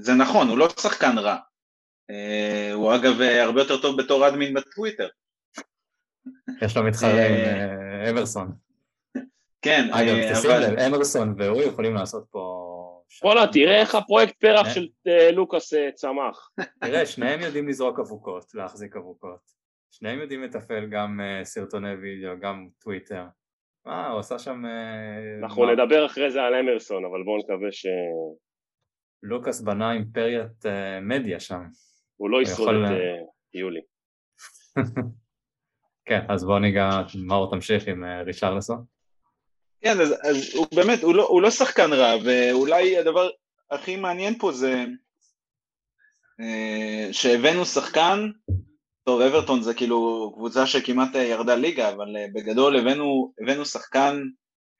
זה 0.00 0.14
נכון, 0.14 0.48
הוא 0.48 0.58
לא 0.58 0.68
שחקן 0.68 1.18
רע. 1.18 1.36
הוא 2.74 2.94
אגב 2.94 3.20
הרבה 3.20 3.60
יותר 3.60 3.80
טוב 3.82 4.02
בתור 4.02 4.28
אדמין 4.28 4.54
בטוויטר. 4.54 5.08
יש 6.62 6.76
לו 6.76 6.82
מתחרה 6.82 7.26
עם 7.26 7.36
אברסון. 8.10 8.52
כן, 9.62 9.88
אגב, 9.92 10.14
אה, 10.14 10.32
תשים 10.34 10.50
לב, 10.50 10.78
אמרסון 10.78 11.34
והוא 11.38 11.62
יכולים 11.62 11.94
לעשות 11.94 12.24
פה... 12.30 12.66
וואלה, 13.22 13.46
תראה 13.52 13.80
איך 13.80 13.94
הפרויקט 13.94 14.40
פרח 14.40 14.74
של 14.74 14.88
אה, 15.06 15.30
לוקאס 15.32 15.74
אה, 15.74 15.88
צמח. 15.94 16.50
תראה, 16.80 17.06
שניהם 17.06 17.40
יודעים 17.40 17.68
לזרוק 17.68 17.98
אבוקות, 17.98 18.54
להחזיק 18.54 18.96
אבוקות. 18.96 19.59
שניהם 19.90 20.20
יודעים 20.20 20.42
לתפעל 20.42 20.86
גם 20.86 21.20
סרטוני 21.44 21.94
וידאו, 21.94 22.40
גם 22.40 22.68
טוויטר. 22.78 23.24
מה, 23.86 24.08
הוא 24.08 24.20
עשה 24.20 24.38
שם... 24.38 24.62
אנחנו 25.42 25.72
נדבר 25.72 26.06
אחרי 26.06 26.30
זה 26.30 26.42
על 26.42 26.54
אמרסון, 26.54 27.04
אבל 27.04 27.22
בואו 27.24 27.38
נקווה 27.38 27.72
ש... 27.72 27.86
לוקאס 29.22 29.60
בנה 29.60 29.92
אימפריית 29.92 30.64
מדיה 31.02 31.40
שם. 31.40 31.62
הוא 32.16 32.30
לא 32.30 32.42
ישרוד 32.42 32.74
את 32.74 33.54
יולי. 33.54 33.80
כן, 36.08 36.20
אז 36.28 36.44
בואו 36.44 36.58
ניגע, 36.58 36.90
מאור 37.26 37.50
תמשיך 37.50 37.88
עם 37.88 38.04
ריצ'רלסון. 38.04 38.84
כן, 39.80 40.00
אז, 40.00 40.12
אז 40.22 40.54
הוא 40.54 40.66
באמת, 40.74 41.02
הוא 41.02 41.14
לא, 41.14 41.26
הוא 41.26 41.42
לא 41.42 41.50
שחקן 41.50 41.92
רע, 41.92 42.14
ואולי 42.24 42.98
הדבר 42.98 43.28
הכי 43.70 43.96
מעניין 43.96 44.38
פה 44.38 44.52
זה 44.52 44.84
אה, 46.40 47.12
שהבאנו 47.12 47.64
שחקן, 47.64 48.30
טוב 49.10 49.20
אברטון 49.20 49.62
זה 49.62 49.74
כאילו 49.74 50.30
קבוצה 50.34 50.66
שכמעט 50.66 51.14
ירדה 51.14 51.54
ליגה, 51.54 51.88
אבל 51.88 52.16
אה, 52.16 52.26
בגדול 52.34 52.76
הבאנו, 52.76 53.32
הבאנו 53.42 53.64
שחקן 53.64 54.22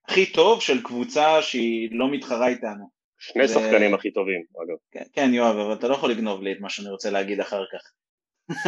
הכי 0.08 0.26
טוב 0.26 0.60
של 0.60 0.82
קבוצה 0.82 1.42
שהיא 1.42 1.88
לא 1.92 2.10
מתחרה 2.10 2.48
איתנו. 2.48 2.90
שני 3.18 3.44
ו... 3.44 3.48
שחקנים 3.48 3.94
הכי 3.94 4.10
טובים 4.10 4.42
אגב. 4.64 4.76
כן, 4.92 5.02
כן 5.12 5.34
יואב, 5.34 5.56
אבל 5.56 5.72
אתה 5.72 5.88
לא 5.88 5.94
יכול 5.94 6.10
לגנוב 6.10 6.42
לי 6.42 6.52
את 6.52 6.56
מה 6.60 6.70
שאני 6.70 6.88
רוצה 6.88 7.10
להגיד 7.10 7.40
אחר 7.40 7.64
כך. 7.72 7.80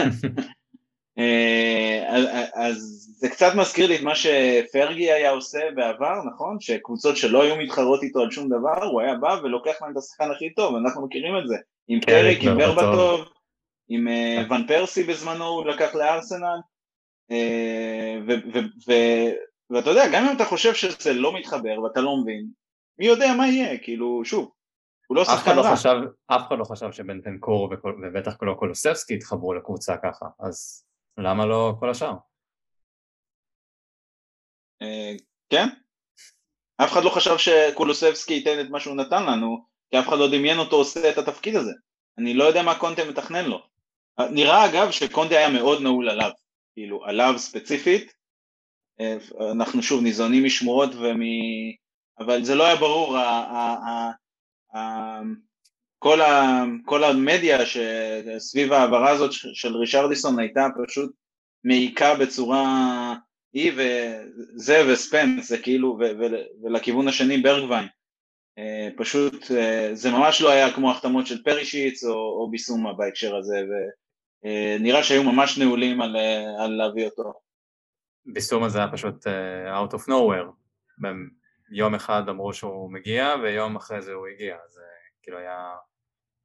אה, 1.19 2.05
אז 2.55 2.77
זה 3.19 3.29
קצת 3.29 3.53
מזכיר 3.57 3.87
לי 3.87 3.97
את 3.97 4.03
מה 4.03 4.15
שפרגי 4.15 5.13
היה 5.13 5.31
עושה 5.31 5.61
בעבר, 5.75 6.15
נכון? 6.35 6.57
שקבוצות 6.61 7.17
שלא 7.17 7.43
היו 7.43 7.57
מתחרות 7.57 8.03
איתו 8.03 8.21
על 8.21 8.31
שום 8.31 8.49
דבר, 8.49 8.85
הוא 8.85 9.01
היה 9.01 9.15
בא 9.15 9.37
ולוקח 9.43 9.83
להם 9.83 9.93
את 9.93 9.97
השחקן 9.97 10.31
הכי 10.31 10.55
טוב, 10.55 10.77
אנחנו 10.77 11.07
מכירים 11.07 11.39
את 11.39 11.49
זה. 11.49 11.57
עם 11.89 12.01
כן, 12.01 12.07
פריק, 12.07 12.43
עם 12.43 12.59
ברבטוב, 12.59 13.25
עם 13.89 14.09
אה, 14.09 14.43
ון 14.51 14.67
פרסי 14.67 15.05
בזמנו 15.05 15.45
הוא 15.45 15.67
לקח 15.67 15.95
לארסנל, 15.95 16.59
אה, 17.31 18.19
ואתה 19.71 19.91
יודע, 19.91 20.05
גם 20.13 20.25
אם 20.25 20.37
אתה 20.37 20.45
חושב 20.45 20.75
שזה 20.75 21.13
לא 21.13 21.39
מתחבר 21.39 21.81
ואתה 21.81 22.01
לא 22.01 22.17
מבין, 22.23 22.47
מי 22.99 23.07
יודע 23.07 23.35
מה 23.37 23.49
יהיה, 23.49 23.79
כאילו, 23.79 24.25
שוב, 24.25 24.53
הוא 25.07 25.17
לא 25.17 25.25
שחקן 25.25 25.57
לא 25.57 25.61
רע. 25.61 25.73
אף 26.27 26.49
אחד 26.49 26.59
לא 26.59 26.65
חשב 26.65 26.93
שבנטנקור 26.93 27.73
ובטח 27.85 28.37
לא 28.43 28.55
קולוספסקי 28.59 29.15
יתחברו 29.15 29.55
לקבוצה 29.55 29.97
ככה, 29.97 30.27
אז 30.41 30.85
למה 31.19 31.47
לא 31.47 31.75
כל 31.81 31.91
השאר? 31.91 32.15
אה, 34.83 35.13
כן, 35.51 35.69
אף 36.77 36.93
אחד 36.93 37.05
לא 37.05 37.11
חשב 37.11 37.37
שקולוסבסקי 37.39 38.35
ייתן 38.35 38.61
את 38.61 38.71
מה 38.71 38.81
שהוא 38.81 38.97
נתן 38.97 39.23
לנו, 39.27 39.67
כי 39.91 39.99
אף 39.99 40.09
אחד 40.09 40.19
לא 40.19 40.29
דמיין 40.29 40.59
אותו 40.59 40.77
עושה 40.77 41.11
את 41.11 41.19
התפקיד 41.19 41.57
הזה. 41.57 41.73
אני 42.19 42.35
לא 42.35 42.45
יודע 42.45 42.63
מה 42.63 42.79
קונטה 42.79 43.03
מתכנן 43.11 43.45
לו. 43.45 43.72
נראה 44.31 44.65
אגב 44.67 44.91
שקונטה 44.91 45.35
היה 45.35 45.51
מאוד 45.51 45.83
נעול 45.83 46.11
עליו, 46.11 46.31
כאילו 46.75 47.05
עליו 47.05 47.35
ספציפית, 47.37 48.13
אה, 49.01 49.17
אנחנו 49.53 49.83
שוב 49.83 50.03
ניזונים 50.03 50.45
משמועות 50.45 50.91
ומ... 50.95 51.21
אבל 52.19 52.45
זה 52.45 52.55
לא 52.55 52.67
היה 52.67 52.77
ברור, 52.77 53.19
כל, 55.99 56.21
ה, 56.21 56.65
כל 56.85 57.05
המדיה 57.05 57.59
שסביב 57.67 58.73
ההעברה 58.73 59.11
הזאת 59.11 59.31
של 59.33 59.77
רישרדיסון 59.77 60.39
הייתה 60.39 60.67
פשוט 60.87 61.13
מעיקה 61.65 62.15
בצורה 62.15 63.15
היא 63.53 63.73
וזה 63.77 64.93
וספנס 64.93 65.49
זה 65.49 65.59
כאילו 65.59 65.99
ו, 66.01 66.03
ו, 66.03 66.25
ולכיוון 66.63 67.09
השני 67.09 67.39
ברגווין. 67.39 67.87
אה, 68.59 68.89
פשוט 68.97 69.51
אה, 69.51 69.91
זה 69.93 70.11
ממש 70.11 70.41
לא 70.41 70.51
היה 70.51 70.73
כמו 70.75 70.91
החתמות 70.91 71.27
של 71.27 71.43
פרישיץ 71.43 72.05
או, 72.05 72.13
או 72.13 72.51
ביסומה 72.51 72.93
בהקשר 72.93 73.37
הזה 73.37 73.57
ונראה 73.57 74.02
אה, 74.45 75.03
שהיו 75.03 75.23
ממש 75.23 75.59
נעולים 75.59 76.03
על, 76.03 76.17
על 76.59 76.71
להביא 76.71 77.07
אותו. 77.07 77.33
ביסומה 78.27 78.69
זה 78.69 78.79
היה 78.79 78.93
פשוט 78.93 79.27
out 79.75 79.95
of 79.95 80.09
nowhere 80.09 80.53
יום 81.73 81.95
אחד 81.95 82.29
אמרו 82.29 82.53
שהוא 82.53 82.93
מגיע 82.93 83.35
ויום 83.43 83.77
אחרי 83.77 84.03
זה 84.03 84.13
הוא 84.13 84.27
הגיע, 84.27 84.57
זה 84.69 84.83
כאילו 85.23 85.39
היה 85.39 85.77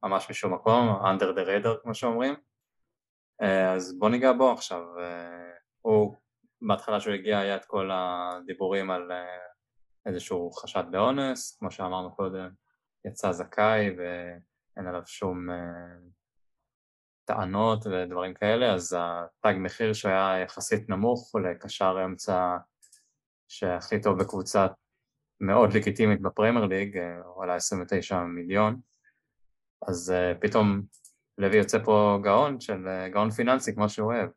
ממש 0.02 0.30
משום 0.30 0.54
מקום, 0.54 0.88
under 0.88 1.36
the 1.36 1.48
radar 1.48 1.82
כמו 1.82 1.94
שאומרים. 1.94 2.34
אז 3.74 3.98
בוא 3.98 4.10
ניגע 4.10 4.32
בו 4.32 4.52
עכשיו, 4.52 4.82
הוא 5.80 6.16
בהתחלה 6.62 7.00
שהוא 7.00 7.14
הגיע 7.14 7.38
היה 7.38 7.56
את 7.56 7.64
כל 7.64 7.90
הדיבורים 7.92 8.90
על 8.90 9.12
איזשהו 10.06 10.52
חשד 10.52 10.84
באונס, 10.90 11.56
כמו 11.58 11.70
שאמרנו 11.70 12.16
קודם, 12.16 12.48
יצא 13.04 13.32
זכאי 13.32 13.90
ואין 13.96 14.86
עליו 14.86 15.02
שום 15.06 15.46
טענות 17.28 17.86
ודברים 17.86 18.34
כאלה, 18.34 18.74
אז 18.74 18.96
התג 18.98 19.54
מחיר 19.58 19.92
שהיה 19.92 20.38
יחסית 20.44 20.88
נמוך 20.88 21.34
לקשר 21.34 21.96
אמצע 22.04 22.56
שהכי 23.48 24.00
טוב 24.02 24.18
בקבוצה 24.18 24.66
מאוד 25.40 25.72
לגיטימית 25.72 26.22
בפרמייר 26.22 26.66
ליג, 26.66 26.98
הוא 27.24 27.44
עלה 27.44 27.54
29 27.54 28.22
מיליון, 28.22 28.80
אז 29.88 30.14
פתאום 30.40 30.82
לוי 31.38 31.56
יוצא 31.56 31.78
פה 31.84 32.18
גאון 32.22 32.60
של 32.60 33.08
גאון 33.12 33.30
פיננסי 33.30 33.74
כמו 33.74 33.88
שהוא 33.88 34.12
אוהב, 34.12 34.30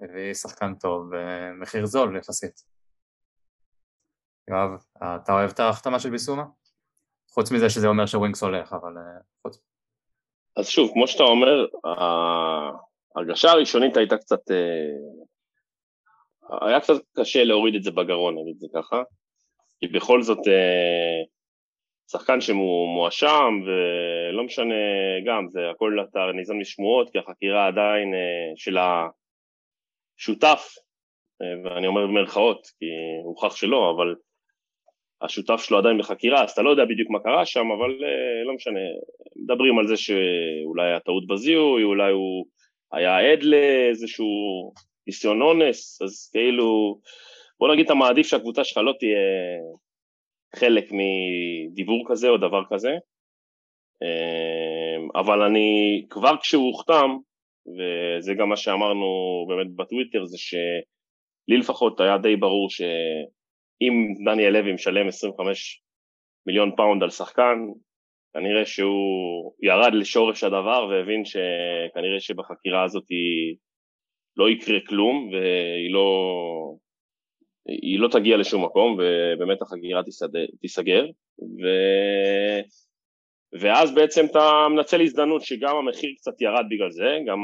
הביא 0.00 0.34
שחקן 0.34 0.74
טוב 0.74 1.10
במחיר 1.12 1.86
זול 1.86 2.16
יחסית. 2.16 2.60
יואב, 4.50 4.70
אתה 4.96 5.32
אוהב 5.32 5.50
את 5.50 5.60
ההחתמה 5.60 5.98
של 5.98 6.10
ביסומה? 6.10 6.44
חוץ 7.30 7.52
מזה 7.52 7.70
שזה 7.70 7.86
אומר 7.86 8.06
שווינקס 8.06 8.42
הולך, 8.42 8.72
אבל 8.72 8.94
חוץ... 9.42 9.73
אז 10.56 10.68
שוב, 10.68 10.90
כמו 10.92 11.08
שאתה 11.08 11.22
אומר, 11.22 11.66
ההרגשה 13.16 13.50
הראשונית 13.50 13.96
הייתה 13.96 14.16
קצת... 14.16 14.50
אה, 14.50 14.90
היה 16.68 16.80
קצת 16.80 16.94
קשה 17.16 17.44
להוריד 17.44 17.74
את 17.74 17.82
זה 17.82 17.90
בגרון, 17.90 18.38
נגיד 18.38 18.58
זה 18.58 18.66
ככה, 18.74 19.02
כי 19.80 19.88
בכל 19.88 20.22
זאת 20.22 20.48
אה, 20.48 21.22
שחקן 22.10 22.40
שמואשם, 22.40 23.60
ולא 23.66 24.44
משנה, 24.44 24.74
גם, 25.26 25.48
זה 25.48 25.60
הכל 25.70 25.98
אתה 26.10 26.18
ניזון 26.34 26.58
משמועות, 26.58 27.10
כי 27.10 27.18
החקירה 27.18 27.66
עדיין 27.66 28.14
אה, 28.14 28.52
של 28.56 28.76
השותף, 30.18 30.64
ואני 31.64 31.86
אומר 31.86 32.06
במרכאות, 32.06 32.66
כי 32.78 32.86
הוכח 33.24 33.56
שלא, 33.56 33.94
אבל 33.96 34.14
השותף 35.24 35.60
שלו 35.62 35.78
עדיין 35.78 35.98
בחקירה, 35.98 36.44
אז 36.44 36.50
אתה 36.50 36.62
לא 36.62 36.70
יודע 36.70 36.84
בדיוק 36.84 37.10
מה 37.10 37.20
קרה 37.20 37.46
שם, 37.46 37.70
אבל 37.78 37.90
uh, 37.90 38.46
לא 38.46 38.54
משנה, 38.54 38.80
מדברים 39.36 39.78
על 39.78 39.86
זה 39.86 39.96
שאולי 39.96 40.86
היה 40.86 41.00
טעות 41.00 41.26
בזיהוי, 41.26 41.82
אולי 41.82 42.12
הוא 42.12 42.46
היה 42.92 43.32
עד 43.32 43.42
לאיזשהו 43.42 44.26
ניסיון 45.06 45.42
אונס, 45.42 46.02
אז 46.02 46.30
כאילו, 46.32 46.98
בוא 47.60 47.72
נגיד 47.72 47.84
אתה 47.84 47.94
מעדיף 47.94 48.26
שהקבוצה 48.26 48.64
שלך 48.64 48.78
לא 48.78 48.92
תהיה 48.98 49.18
חלק 50.56 50.84
מדיבור 50.92 52.04
כזה 52.08 52.28
או 52.28 52.36
דבר 52.36 52.62
כזה, 52.70 52.92
uh, 54.04 55.20
אבל 55.20 55.42
אני, 55.42 56.04
כבר 56.10 56.36
כשהוא 56.40 56.66
הוחתם, 56.66 57.16
וזה 57.66 58.34
גם 58.34 58.48
מה 58.48 58.56
שאמרנו 58.56 59.06
באמת 59.48 59.76
בטוויטר, 59.76 60.24
זה 60.24 60.38
שלי 60.38 61.58
לפחות 61.58 62.00
היה 62.00 62.18
די 62.18 62.36
ברור 62.36 62.70
ש... 62.70 62.82
אם 63.80 64.14
דניאל 64.24 64.52
לוי 64.52 64.72
משלם 64.72 65.08
25 65.08 65.82
מיליון 66.46 66.76
pound 66.76 67.02
על 67.02 67.10
שחקן, 67.10 67.58
כנראה 68.34 68.66
שהוא 68.66 69.52
ירד 69.62 69.94
לשורש 69.94 70.44
הדבר 70.44 70.86
והבין 70.90 71.24
שכנראה 71.24 72.20
שבחקירה 72.20 72.84
הזאת 72.84 73.06
לא 74.36 74.50
יקרה 74.50 74.78
כלום 74.88 75.30
והיא 75.32 75.92
לא, 75.92 76.08
היא 77.66 77.98
לא 77.98 78.08
תגיע 78.08 78.36
לשום 78.36 78.64
מקום 78.64 78.92
ובאמת 78.98 79.62
החקירה 79.62 80.02
תיסגר. 80.60 81.06
ו... 81.38 81.66
ואז 83.60 83.94
בעצם 83.94 84.26
אתה 84.30 84.66
מנצל 84.70 85.00
הזדמנות 85.00 85.42
שגם 85.42 85.76
המחיר 85.76 86.10
קצת 86.16 86.40
ירד 86.40 86.64
בגלל 86.70 86.90
זה, 86.90 87.18
גם 87.26 87.38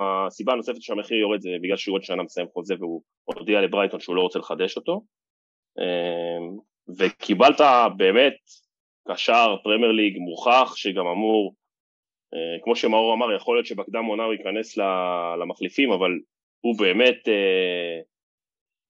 הסיבה 0.00 0.52
הנוספת 0.52 0.82
שהמחיר 0.82 1.16
יורד 1.16 1.40
זה 1.40 1.50
בגלל 1.62 1.76
שהוא 1.76 1.94
עוד 1.94 2.02
שנה 2.02 2.22
מסיים 2.22 2.46
חוזה 2.52 2.74
והוא 2.78 3.02
הודיע 3.24 3.60
לברייטון 3.60 4.00
שהוא 4.00 4.16
לא 4.16 4.20
רוצה 4.20 4.38
לחדש 4.38 4.76
אותו. 4.76 5.02
אמ, 5.78 6.58
וקיבלת 6.98 7.60
באמת 7.96 8.36
קשר 9.08 9.56
פרמייר 9.62 9.92
ליג 9.92 10.18
מוכח 10.18 10.72
שגם 10.76 11.06
אמור, 11.06 11.54
אה, 12.34 12.58
כמו 12.62 12.76
שמאור 12.76 13.14
אמר, 13.14 13.34
יכול 13.36 13.56
להיות 13.56 13.66
שבקדם 13.66 14.04
עונה 14.04 14.24
הוא 14.24 14.32
ייכנס 14.32 14.78
למחליפים, 15.40 15.92
אבל 15.92 16.10
הוא 16.60 16.78
באמת 16.78 17.28
אה, 17.28 18.00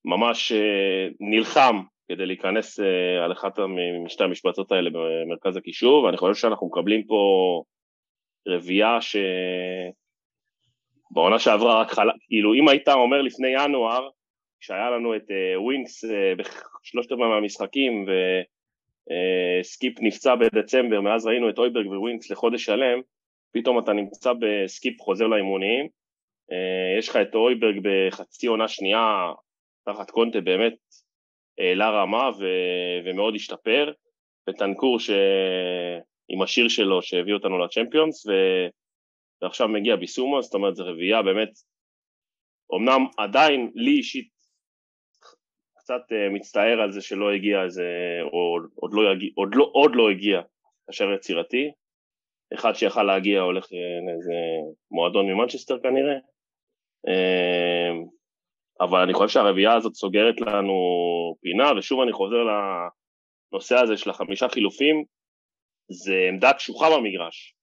ממש 0.04 0.52
אה, 0.52 1.08
נלחם 1.20 1.82
כדי 2.08 2.26
להיכנס 2.26 2.80
על 3.24 3.32
אחת 3.32 3.58
משתי 4.04 4.24
המשבצות 4.24 4.72
האלה 4.72 4.90
במרכז 4.90 5.56
הקישור, 5.56 6.04
ואני 6.04 6.16
חושב 6.16 6.34
שאנחנו 6.34 6.66
מקבלים 6.66 7.04
פה 7.06 7.62
רביעייה 8.48 9.00
ש... 9.00 9.16
בעונה 11.14 11.38
שעברה 11.38 11.80
רק 11.80 11.90
חלק, 11.90 12.14
כאילו 12.28 12.54
אם 12.54 12.68
היית 12.68 12.88
אומר 12.88 13.22
לפני 13.22 13.48
ינואר, 13.48 14.08
כשהיה 14.60 14.90
לנו 14.90 15.16
את 15.16 15.30
ווינקס 15.56 16.04
בשלושת 16.36 17.12
רבעי 17.12 17.28
מהמשחקים 17.28 18.06
וסקיפ 19.60 19.98
אה, 19.98 20.02
נפצע 20.02 20.34
בדצמבר, 20.34 21.00
מאז 21.00 21.26
ראינו 21.26 21.48
את 21.48 21.58
הויברג 21.58 21.86
וווינקס 21.86 22.30
לחודש 22.30 22.64
שלם, 22.64 23.00
פתאום 23.52 23.78
אתה 23.78 23.92
נמצא 23.92 24.32
בסקיפ 24.32 25.00
חוזר 25.00 25.26
לאימונים, 25.26 25.88
יש 26.98 27.08
לך 27.08 27.16
את 27.16 27.34
הויברג 27.34 27.80
בחצי 27.82 28.46
עונה 28.46 28.68
שנייה, 28.68 29.32
תחת 29.84 30.10
קונטה 30.10 30.40
באמת 30.40 30.74
העלה 31.58 31.90
רמה 31.90 32.30
ו- 32.38 33.04
ומאוד 33.04 33.34
השתפר, 33.34 33.92
וטנקור 34.48 35.00
ש... 35.00 35.10
עם 36.28 36.42
השיר 36.42 36.68
שלו 36.68 37.02
שהביא 37.02 37.34
אותנו 37.34 37.58
לצ'מפיונס, 37.58 38.26
ו... 38.26 38.32
ועכשיו 39.42 39.68
מגיע 39.68 39.96
ביסומו, 39.96 40.42
זאת 40.42 40.54
אומרת 40.54 40.76
זו 40.76 40.84
רביעייה 40.86 41.22
באמת, 41.22 41.50
אמנם 42.74 43.06
עדיין 43.18 43.70
לי 43.74 43.90
אישית 43.90 44.34
קצת 45.84 46.02
uh, 46.10 46.32
מצטער 46.32 46.80
על 46.80 46.92
זה 46.92 47.00
שלא 47.00 47.32
הגיע 47.32 47.62
איזה, 47.62 47.88
או 48.22 48.58
עוד 48.74 48.90
לא, 48.94 49.12
יגיע, 49.12 49.30
עוד 49.34 49.54
לא, 49.54 49.70
עוד 49.72 49.90
לא 49.94 50.10
הגיע 50.10 50.40
קשר 50.90 51.12
יצירתי, 51.12 51.70
אחד 52.54 52.72
שיכל 52.74 53.02
להגיע 53.02 53.40
הולך 53.40 53.66
לאיזה 54.06 54.34
מועדון 54.90 55.26
ממנצ'סטר 55.26 55.78
כנראה, 55.82 56.16
uh, 57.08 58.14
אבל 58.80 59.00
אני 59.00 59.14
חושב 59.14 59.28
שהרביעייה 59.28 59.74
הזאת 59.74 59.94
סוגרת 59.94 60.40
לנו 60.40 60.74
פינה, 61.40 61.78
ושוב 61.78 62.00
אני 62.00 62.12
חוזר 62.12 62.36
לנושא 63.52 63.76
הזה 63.76 63.96
של 63.96 64.10
החמישה 64.10 64.48
חילופים, 64.48 65.04
זה 65.88 66.14
עמדה 66.28 66.52
קשוחה 66.52 66.86
במגרש, 66.96 67.54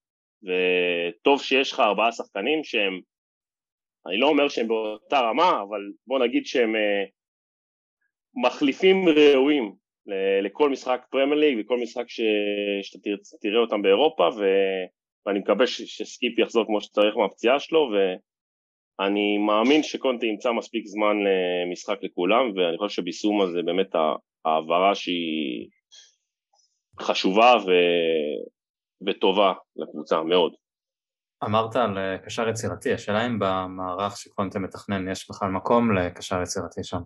וטוב 0.43 1.41
שיש 1.41 1.71
לך 1.71 1.79
ארבעה 1.79 2.11
שחקנים 2.11 2.63
שהם, 2.63 2.99
אני 4.07 4.17
לא 4.17 4.27
אומר 4.27 4.49
שהם 4.49 4.67
באותה 4.67 5.19
רמה, 5.19 5.61
אבל 5.61 5.81
בוא 6.07 6.19
נגיד 6.19 6.45
שהם 6.45 6.75
uh, 6.75 7.09
מחליפים 8.45 9.09
ראויים 9.09 9.73
לכל 10.43 10.69
משחק 10.69 11.05
פרמייר 11.11 11.39
ליג 11.39 11.57
וכל 11.59 11.77
משחק 11.77 12.09
ש... 12.09 12.21
שאתה 12.81 13.09
תראה 13.41 13.59
אותם 13.59 13.81
באירופה 13.81 14.29
ו... 14.37 14.43
ואני 15.25 15.39
מקווה 15.39 15.67
ש... 15.67 15.81
שסקיפ 15.81 16.39
יחזור 16.39 16.65
כמו 16.65 16.81
שצריך 16.81 17.17
מהפציעה 17.17 17.59
שלו 17.59 17.89
ואני 18.99 19.37
מאמין 19.37 19.83
שקונטי 19.83 20.25
ימצא 20.25 20.51
מספיק 20.51 20.85
זמן 20.85 21.17
למשחק 21.23 21.97
לכולם 22.01 22.51
ואני 22.55 22.77
חושב 22.77 23.01
שביסומה 23.01 23.45
זה 23.45 23.61
באמת 23.63 23.95
העברה 24.45 24.95
שהיא 24.95 25.69
חשובה 26.99 27.55
ו... 27.65 27.71
וטובה 29.07 29.53
לקבוצה 29.75 30.23
מאוד. 30.23 30.53
אמרת 31.43 31.75
על 31.75 31.97
אה, 31.97 32.17
קשר 32.17 32.49
יצירתי, 32.49 32.93
השאלה 32.93 33.25
אם 33.25 33.39
במערך 33.39 34.17
שקונטה 34.17 34.59
מתכנן 34.59 35.11
יש 35.11 35.29
בכלל 35.29 35.49
מקום 35.49 35.97
לקשר 35.97 36.41
יצירתי 36.41 36.83
שם. 36.83 36.99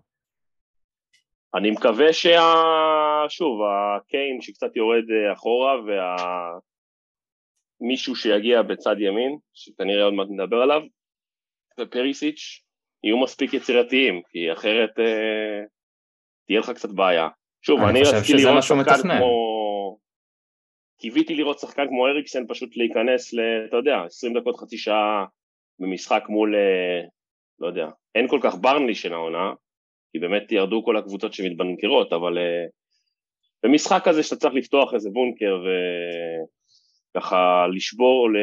אני 1.55 1.71
מקווה 1.71 2.13
שה... 2.13 2.41
שוב, 3.29 3.59
הקיין 3.63 4.41
שקצת 4.41 4.75
יורד 4.75 5.03
אה, 5.11 5.33
אחורה 5.33 5.73
והמישהו 7.81 8.15
שיגיע 8.15 8.61
בצד 8.61 8.95
ימין, 8.99 9.37
שכנראה 9.53 10.03
עוד 10.03 10.13
מעט 10.13 10.27
נדבר 10.29 10.57
עליו, 10.57 10.81
ופריסיץ' 11.79 12.61
יהיו 13.03 13.17
מספיק 13.17 13.53
יצירתיים, 13.53 14.21
כי 14.29 14.53
אחרת 14.53 14.99
אה, 14.99 15.61
תהיה 16.47 16.59
לך 16.59 16.69
קצת 16.69 16.89
בעיה. 16.89 17.27
שוב, 17.61 17.79
אני, 17.79 17.89
אני 17.89 18.01
רציתי 18.01 18.43
לראות 18.43 18.63
שחקן 18.63 19.01
כמו... 19.01 19.54
קיוויתי 20.97 21.35
לראות 21.35 21.59
שחקן 21.59 21.87
כמו 21.87 22.07
אריקסן 22.07 22.47
פשוט 22.47 22.77
להיכנס 22.77 23.33
ל... 23.33 23.39
אתה 23.69 23.77
יודע, 23.77 24.03
20 24.05 24.37
דקות, 24.37 24.55
חצי 24.55 24.77
שעה 24.77 25.25
במשחק 25.79 26.23
מול, 26.29 26.55
אה, 26.55 27.07
לא 27.59 27.67
יודע, 27.67 27.87
אין 28.15 28.27
כל 28.27 28.39
כך 28.43 28.55
ברנלי 28.61 28.95
של 28.95 29.13
העונה, 29.13 29.53
כי 30.11 30.19
באמת 30.19 30.51
ירדו 30.51 30.83
כל 30.83 30.97
הקבוצות 30.97 31.33
שמתבנקרות, 31.33 32.13
אבל 32.13 32.37
uh, 32.37 32.69
במשחק 33.63 34.01
כזה 34.05 34.23
שאתה 34.23 34.35
צריך 34.35 34.53
לפתוח 34.53 34.93
איזה 34.93 35.09
בונקר 35.09 35.63
וככה 37.15 37.67
לשבור, 37.75 38.29
ל... 38.31 38.37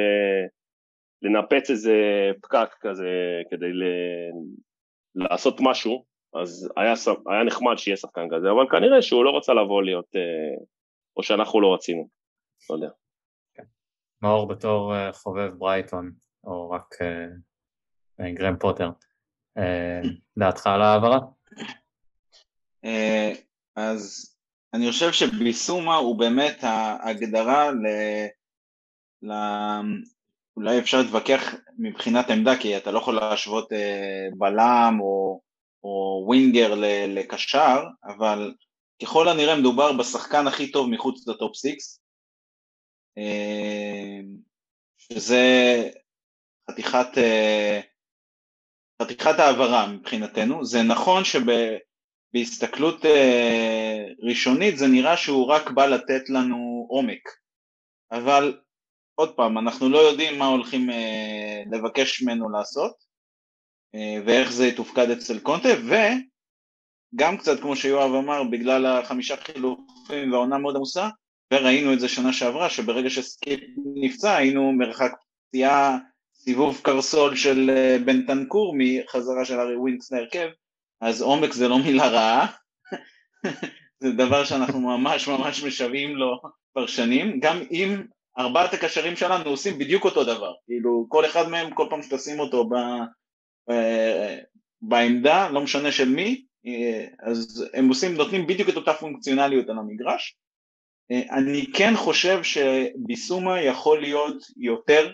לנפץ 1.22 1.70
איזה 1.70 1.96
פקק 2.42 2.68
כזה 2.80 3.40
כדי 3.50 3.72
ל... 3.72 3.84
לעשות 5.14 5.56
משהו, 5.60 6.04
אז 6.34 6.72
היה, 6.76 6.94
היה 7.30 7.44
נחמד 7.44 7.78
שיהיה 7.78 7.96
שחקן 7.96 8.26
כזה, 8.36 8.50
אבל 8.50 8.66
כנראה 8.70 9.02
שהוא 9.02 9.24
לא 9.24 9.36
רצה 9.36 9.54
לבוא 9.54 9.82
להיות, 9.82 10.16
אה, 10.16 10.64
או 11.16 11.22
שאנחנו 11.22 11.60
לא 11.60 11.74
רצינו, 11.74 12.08
לא 12.70 12.74
יודע. 12.74 12.88
כן. 13.54 13.62
מאור 14.22 14.48
בתור 14.48 14.94
אה, 14.94 15.12
חובב 15.12 15.50
ברייטון, 15.58 16.12
או 16.44 16.70
רק 16.70 16.94
גרם 18.34 18.56
פוטר, 18.58 18.90
דעתך 20.38 20.66
על 20.66 20.82
העברה? 20.82 21.18
אז 23.76 24.34
אני 24.74 24.90
חושב 24.90 25.12
שביסומה 25.12 25.96
הוא 25.96 26.18
באמת 26.18 26.58
ההגדרה 26.62 27.70
ל... 27.70 27.86
ל... 29.22 29.32
אולי 30.56 30.78
אפשר 30.78 31.02
להתווכח 31.02 31.54
מבחינת 31.78 32.30
עמדה, 32.30 32.56
כי 32.60 32.76
אתה 32.76 32.90
לא 32.90 32.98
יכול 32.98 33.14
להשוות 33.14 33.68
בלם 34.38 34.96
או 35.00 35.40
או 35.84 36.24
winger 36.26 36.74
לקשר, 37.08 37.84
אבל 38.04 38.54
ככל 39.02 39.28
הנראה 39.28 39.56
מדובר 39.56 39.92
בשחקן 39.92 40.46
הכי 40.46 40.70
טוב 40.70 40.90
מחוץ 40.90 41.28
ל 41.28 41.35
top 41.35 41.56
six, 41.56 42.00
אה, 42.00 42.01
שזה 44.98 45.42
חתיכת, 46.70 47.18
אה, 47.18 47.80
חתיכת 49.02 49.38
העברה 49.38 49.86
מבחינתנו. 49.86 50.64
זה 50.64 50.82
נכון 50.82 51.22
שבהסתכלות 51.24 53.04
אה, 53.04 54.04
ראשונית 54.22 54.78
זה 54.78 54.86
נראה 54.86 55.16
שהוא 55.16 55.46
רק 55.46 55.70
בא 55.70 55.86
לתת 55.86 56.28
לנו 56.28 56.86
עומק, 56.88 57.28
אבל 58.12 58.60
עוד 59.14 59.36
פעם, 59.36 59.58
אנחנו 59.58 59.88
לא 59.88 59.98
יודעים 59.98 60.38
מה 60.38 60.46
הולכים 60.46 60.90
לבקש 61.72 62.22
ממנו 62.22 62.50
לעשות, 62.50 62.92
אה, 63.94 64.22
ואיך 64.26 64.52
זה 64.52 64.66
יתופקד 64.66 65.10
אצל 65.10 65.38
קונטה, 65.38 65.68
וגם 65.68 67.36
קצת 67.38 67.60
כמו 67.60 67.76
שיואב 67.76 68.14
אמר, 68.14 68.44
בגלל 68.44 68.86
החמישה 68.86 69.36
חילופים 69.36 70.32
והעונה 70.32 70.58
מאוד 70.58 70.76
עמוסה, 70.76 71.08
וראינו 71.52 71.92
את 71.92 72.00
זה 72.00 72.08
שנה 72.08 72.32
שעברה, 72.32 72.70
שברגע 72.70 73.10
שסקיפ 73.10 73.60
נפצע 73.94 74.36
היינו 74.36 74.72
מרחק 74.72 75.12
פציעה 75.48 75.98
סיבוב 76.34 76.80
קרסול 76.82 77.36
של 77.36 77.70
אה, 77.70 77.96
בנטנקור 78.04 78.74
מחזרה 78.78 79.44
של 79.44 79.60
ארי 79.60 79.76
ווינקס 79.76 80.12
להרכב, 80.12 80.48
אז 81.00 81.22
עומק 81.22 81.52
זה 81.52 81.68
לא 81.68 81.78
מילה 81.78 82.08
רעה, 82.08 82.46
זה 84.02 84.12
דבר 84.12 84.44
שאנחנו 84.44 84.80
ממש 84.80 85.28
ממש 85.28 85.64
משוועים 85.64 86.16
לו 86.16 86.40
כבר 86.72 86.86
שנים, 86.86 87.40
גם 87.40 87.58
אם 87.70 88.02
ארבעת 88.38 88.74
הקשרים 88.74 89.16
שלנו 89.16 89.50
עושים 89.50 89.78
בדיוק 89.78 90.04
אותו 90.04 90.24
דבר, 90.24 90.52
כאילו 90.66 91.06
כל 91.08 91.26
אחד 91.26 91.48
מהם 91.48 91.74
כל 91.74 91.86
פעם 91.90 92.02
שתשים 92.02 92.40
אותו 92.40 92.68
אה, 93.70 94.38
בעמדה, 94.82 95.50
לא 95.50 95.60
משנה 95.60 95.92
של 95.92 96.08
מי, 96.08 96.44
אה, 96.66 97.06
אז 97.22 97.64
הם 97.74 97.88
עושים, 97.88 98.14
נותנים 98.14 98.46
בדיוק 98.46 98.68
את 98.68 98.76
אותה 98.76 98.94
פונקציונליות 98.94 99.68
על 99.68 99.78
המגרש. 99.78 100.36
אה, 101.10 101.38
אני 101.38 101.66
כן 101.74 101.92
חושב 101.96 102.40
שביסומה 102.42 103.62
יכול 103.62 104.00
להיות 104.00 104.36
יותר 104.56 105.12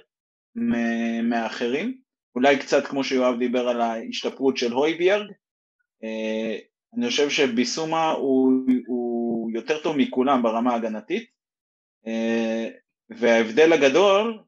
מאחרים, 1.23 1.99
אולי 2.35 2.59
קצת 2.59 2.87
כמו 2.87 3.05
שיואב 3.05 3.39
דיבר 3.39 3.69
על 3.69 3.81
ההשתפרות 3.81 4.57
של 4.57 4.73
הויביארג, 4.73 5.27
אני 6.97 7.09
חושב 7.09 7.31
שביסומה 7.31 8.11
הוא, 8.11 8.53
הוא 8.87 9.51
יותר 9.51 9.83
טוב 9.83 9.97
מכולם 9.97 10.43
ברמה 10.43 10.73
ההגנתית, 10.73 11.27
וההבדל 13.11 13.73
הגדול, 13.73 14.39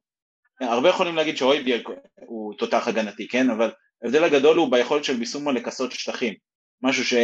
הרבה 0.61 0.89
יכולים 0.89 1.17
להגיד 1.17 1.37
שהויביארג 1.37 1.83
הוא 2.27 2.55
תותח 2.55 2.89
הגנתי, 2.89 3.29
כן? 3.29 3.51
אבל 3.51 3.71
ההבדל 4.03 4.25
הגדול 4.25 4.57
הוא 4.57 4.71
ביכולת 4.71 5.05
של 5.05 5.17
ביסומה 5.17 5.53
לכסות 5.53 5.93
שטחים, 5.93 6.35
משהו 6.83 7.05
ש... 7.05 7.15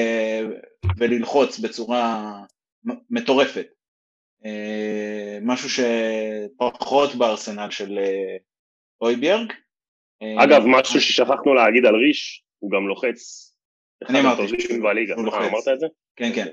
וללחוץ 0.99 1.59
בצורה 1.59 2.33
מטורפת, 3.11 3.67
אה, 3.67 3.76
משהו 5.43 5.69
שפחות 5.71 7.15
בארסנל 7.15 7.71
של 7.71 7.99
אה, 7.99 8.37
אויביארג. 9.01 9.53
אה, 10.23 10.45
אגב, 10.45 10.63
משהו 10.67 11.01
ששכחנו 11.01 11.55
להגיד 11.55 11.87
על 11.87 11.95
ריש, 11.95 12.45
הוא 12.59 12.71
גם 12.71 12.89
לוחץ. 12.89 13.53
אני 14.09 14.21
אמרתי. 14.21 14.43
בליגה. 14.83 15.15
אמרת 15.15 15.69
את 15.75 15.81
זה? 15.81 15.87
כן, 16.17 16.31
כן. 16.35 16.47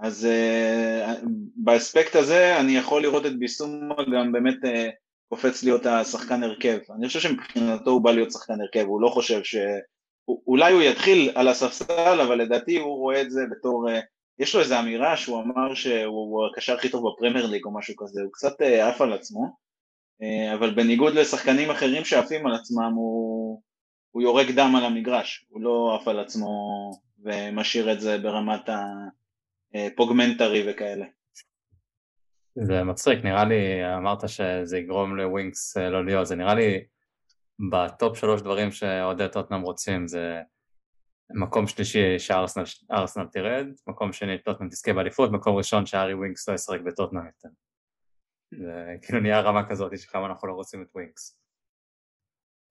אז 0.00 0.28
באספקט 1.56 2.16
הזה 2.16 2.60
אני 2.60 2.76
יכול 2.76 3.02
לראות 3.02 3.26
את 3.26 3.38
ביסומה 3.38 3.94
גם 4.14 4.32
באמת 4.32 4.56
קופץ 5.28 5.62
להיות 5.62 5.86
השחקן 5.86 6.42
הרכב. 6.42 6.78
אני 6.98 7.06
חושב 7.06 7.20
שמבחינתו 7.20 7.90
הוא 7.90 8.04
בא 8.04 8.12
להיות 8.12 8.30
שחקן 8.30 8.60
הרכב, 8.60 8.86
הוא 8.86 9.00
לא 9.00 9.08
חושב 9.08 9.42
ש... 9.44 9.56
אולי 10.46 10.72
הוא 10.72 10.82
יתחיל 10.82 11.30
על 11.34 11.48
הספסל, 11.48 12.20
אבל 12.20 12.38
לדעתי 12.38 12.78
הוא 12.78 12.98
רואה 12.98 13.20
את 13.20 13.30
זה 13.30 13.40
בתור... 13.50 13.88
אה, 14.40 14.44
יש 14.44 14.54
לו 14.54 14.60
איזו 14.60 14.80
אמירה 14.80 15.16
שהוא 15.16 15.42
אמר 15.42 15.74
שהוא 15.74 16.46
הקשר 16.46 16.74
הכי 16.74 16.88
טוב 16.88 17.12
בפרמייר 17.12 17.46
ליג 17.46 17.64
או 17.64 17.74
משהו 17.74 17.94
כזה, 17.96 18.22
הוא 18.22 18.32
קצת 18.32 18.62
אה, 18.62 18.88
עף 18.88 19.00
על 19.00 19.12
עצמו, 19.12 19.56
אה, 20.22 20.54
אבל 20.54 20.74
בניגוד 20.74 21.14
לשחקנים 21.14 21.70
אחרים 21.70 22.04
שעפים 22.04 22.46
על 22.46 22.54
עצמם, 22.54 22.92
הוא, 22.94 23.62
הוא 24.10 24.22
יורק 24.22 24.46
דם 24.50 24.74
על 24.76 24.84
המגרש, 24.84 25.46
הוא 25.48 25.60
לא 25.62 25.98
עף 26.00 26.08
על 26.08 26.20
עצמו 26.20 26.48
ומשאיר 27.24 27.92
את 27.92 28.00
זה 28.00 28.18
ברמת 28.18 28.68
ה 29.74 29.83
Pogmentary 29.83 30.70
וכאלה. 30.70 31.06
זה 32.54 32.82
מצחיק, 32.82 33.24
נראה 33.24 33.44
לי, 33.44 33.56
אמרת 33.96 34.28
שזה 34.28 34.78
יגרום 34.78 35.16
לווינקס 35.16 35.76
אה, 35.76 35.90
לא 35.90 36.04
להיות, 36.04 36.26
זה 36.26 36.36
נראה 36.36 36.54
לי 36.54 36.84
ב 37.70 37.82
top 37.82 38.18
שלוש 38.18 38.42
דברים 38.42 38.70
שאוהדי 38.70 39.26
טוטנאם 39.32 39.60
רוצים 39.60 40.08
זה 40.08 40.40
מקום 41.34 41.66
שלישי 41.66 42.18
שארסנל 42.18 43.26
תרד, 43.32 43.66
מקום 43.86 44.12
שני 44.12 44.38
טוטנאם 44.38 44.68
תזכה 44.68 44.92
באליפות, 44.92 45.30
מקום 45.32 45.56
ראשון 45.56 45.86
שארי 45.86 46.14
ווינקס 46.14 46.48
לא 46.48 46.54
ישחק 46.54 46.80
בטוטנאם 46.80 47.26
יותר. 47.26 47.48
זה 48.58 48.96
כאילו 49.02 49.20
נהיה 49.20 49.40
רמה 49.40 49.68
כזאת 49.68 49.98
שכמה 49.98 50.26
אנחנו 50.26 50.48
לא 50.48 50.52
רוצים 50.52 50.82
את 50.82 50.88
ווינקס. 50.94 51.38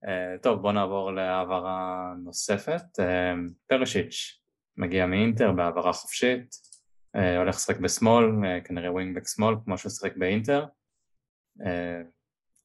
אה, 0.04 0.42
טוב 0.42 0.62
בוא 0.62 0.72
נעבור 0.72 1.12
להעברה 1.12 2.12
נוספת, 2.24 2.82
אה, 2.98 3.38
פרשיץ' 3.66 4.42
מגיע 4.76 5.06
מאינטר 5.06 5.52
בהעברה 5.52 5.92
חופשית, 5.92 6.54
אה, 7.16 7.38
הולך 7.38 7.54
לשחק 7.54 7.76
בשמאל, 7.78 8.24
אה, 8.44 8.60
כנראה 8.60 8.92
wingback 8.92 9.28
שמאל, 9.28 9.54
כמו 9.64 9.78
שהוא 9.78 9.90
שיחק 9.90 10.16
באינטר. 10.16 10.66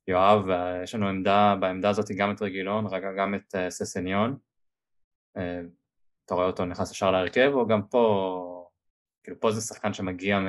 יואב, 0.08 0.46
יש 0.84 0.96
לנו 0.96 1.08
עמדה, 1.08 1.56
בעמדה 1.60 1.90
הזאת 1.90 2.12
גם 2.18 2.32
את 2.32 2.42
רגילון, 2.42 2.86
גם 3.18 3.36
את 3.36 3.56
ססניון. 3.70 4.38
אתה 6.28 6.36
רואה 6.36 6.48
אותו 6.48 6.66
נכנס 6.66 6.92
ישר 6.92 7.12
להרכב, 7.12 7.52
או 7.54 7.68
גם 7.68 7.82
פה, 7.88 8.70
כאילו 9.24 9.40
פה 9.40 9.52
זה 9.52 9.62
שחקן 9.62 9.94
שמגיע, 9.94 10.40
מ... 10.40 10.48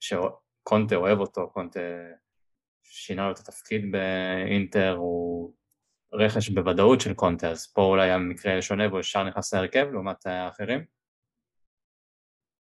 שקונטה 0.00 0.96
אוהב 0.96 1.18
אותו, 1.18 1.50
קונטה 1.50 1.80
שינה 2.82 3.26
לו 3.26 3.32
את 3.32 3.38
התפקיד 3.38 3.92
באינטר, 3.92 4.94
הוא 4.96 5.52
רכש 6.12 6.48
בוודאות 6.48 7.00
של 7.00 7.14
קונטה, 7.14 7.50
אז 7.50 7.72
פה 7.72 7.82
אולי 7.82 8.10
המקרה 8.10 8.62
שונה 8.62 8.88
והוא 8.88 9.00
ישר 9.00 9.24
נכנס 9.24 9.54
להרכב 9.54 9.88
לעומת 9.92 10.26
האחרים. 10.26 10.84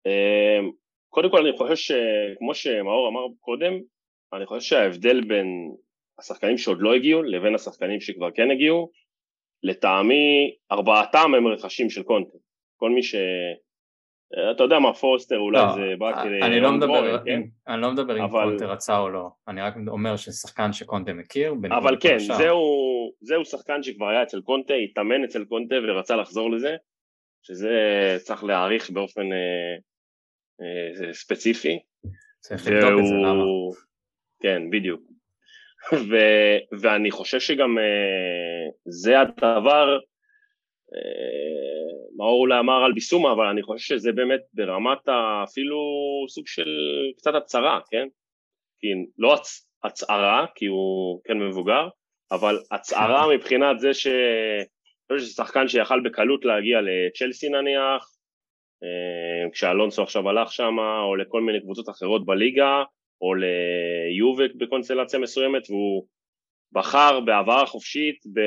אמ, 0.07 0.70
קודם 1.09 1.31
כל 1.31 1.46
אני 1.46 1.59
חושב 1.59 1.76
שכמו 1.76 2.55
שמאור 2.55 3.09
אמר 3.09 3.35
קודם, 3.40 3.72
אני 4.33 4.46
חושב 4.46 4.61
שההבדל 4.61 5.20
בין 5.28 5.46
השחקנים 6.18 6.59
שעוד 6.59 6.78
לא 6.81 6.94
הגיעו 6.94 7.22
לבין 7.22 7.55
השחקנים 7.55 8.00
שכבר 8.00 8.31
כן 8.31 8.50
הגיעו, 8.50 8.90
לטעמי 9.62 10.57
ארבעתם 10.72 11.35
הם 11.37 11.46
רכשים 11.46 11.90
של 11.90 12.03
קונטה. 12.03 12.38
כל 12.77 12.90
מי 12.90 13.03
ש... 13.03 13.14
אתה 14.57 14.62
יודע 14.62 14.79
מה, 14.79 14.94
פוסטר 14.94 15.38
אולי 15.38 15.62
לא, 15.62 15.75
זה 15.75 15.96
בא 15.98 16.22
כדי... 16.22 16.42
אני 16.42 16.61
לא 16.61 16.72
מדבר, 16.72 17.25
כן? 17.25 17.42
אני 17.68 17.83
לא 17.83 17.92
מדבר 17.92 18.18
אם 18.18 18.22
אבל... 18.22 18.44
קונטה 18.44 18.66
רצה 18.66 18.98
או 18.98 19.09
לא, 19.09 19.29
אני 19.48 19.62
רק 19.62 19.75
אומר 19.88 20.16
ששחקן 20.16 20.72
שקונטה 20.72 21.12
מכיר, 21.12 21.55
אבל 21.70 21.96
כן, 22.01 22.18
זהו, 22.18 22.61
זהו 23.20 23.44
שחקן 23.44 23.83
שכבר 23.83 24.09
היה 24.09 24.22
אצל 24.22 24.40
קונטה, 24.40 24.75
התאמן 24.75 25.25
אצל 25.25 25.44
קונטה 25.44 25.75
ורצה 25.83 26.16
לחזור 26.16 26.51
לזה, 26.51 26.77
שזה 27.42 27.77
צריך 28.22 28.44
להעריך 28.44 28.90
באופן 28.90 29.33
אה, 29.33 29.77
אה, 30.61 31.12
ספציפי. 31.12 31.79
צריך 32.40 32.66
לבדוק 32.66 33.01
את 33.01 33.07
זה, 33.07 33.14
למה? 33.14 33.44
כן, 34.42 34.70
בדיוק. 34.70 35.03
ו, 35.92 36.16
ואני 36.81 37.11
חושב 37.11 37.40
שגם 37.40 37.79
uh, 37.79 37.83
זה 38.85 39.21
הדבר, 39.21 39.99
uh, 39.99 40.03
מאור 42.16 42.40
אולי 42.40 42.59
אמר 42.59 42.85
על 42.85 42.92
ביסומה, 42.92 43.33
אבל 43.33 43.47
אני 43.47 43.62
חושב 43.62 43.97
שזה 43.97 44.12
באמת 44.12 44.40
ברמת 44.55 45.09
אפילו 45.45 45.79
סוג 46.29 46.47
של 46.47 46.68
קצת 47.16 47.35
הצהרה, 47.35 47.81
כן? 47.90 48.09
כי 48.79 48.88
לא 49.18 49.35
הצ, 49.35 49.68
הצהרה, 49.85 50.47
כי 50.55 50.66
הוא 50.66 51.21
כן 51.25 51.38
מבוגר, 51.38 51.88
אבל 52.33 52.59
הצהרה 52.71 53.35
מבחינת 53.35 53.81
זה 53.81 53.95
ש... 53.95 54.07
אני 54.07 55.18
חושב 55.18 55.27
שזה 55.27 55.45
שחקן 55.45 55.68
שיכל 55.68 56.01
בקלות 56.05 56.45
להגיע 56.45 56.79
לצ'לסי 56.81 57.49
נניח, 57.49 58.09
אה, 58.83 59.51
כשאלונסו 59.53 60.03
עכשיו 60.03 60.29
הלך 60.29 60.53
שם, 60.53 60.79
או 60.79 61.16
לכל 61.16 61.40
מיני 61.40 61.61
קבוצות 61.61 61.88
אחרות 61.88 62.27
בליגה, 62.27 62.83
או 63.22 63.35
ליובק 63.35 64.54
בקונסטלציה 64.54 65.18
מסוימת, 65.18 65.70
והוא 65.70 66.06
בחר 66.72 67.20
בהעברה 67.20 67.66
חופשית 67.66 68.16
ב... 68.32 68.40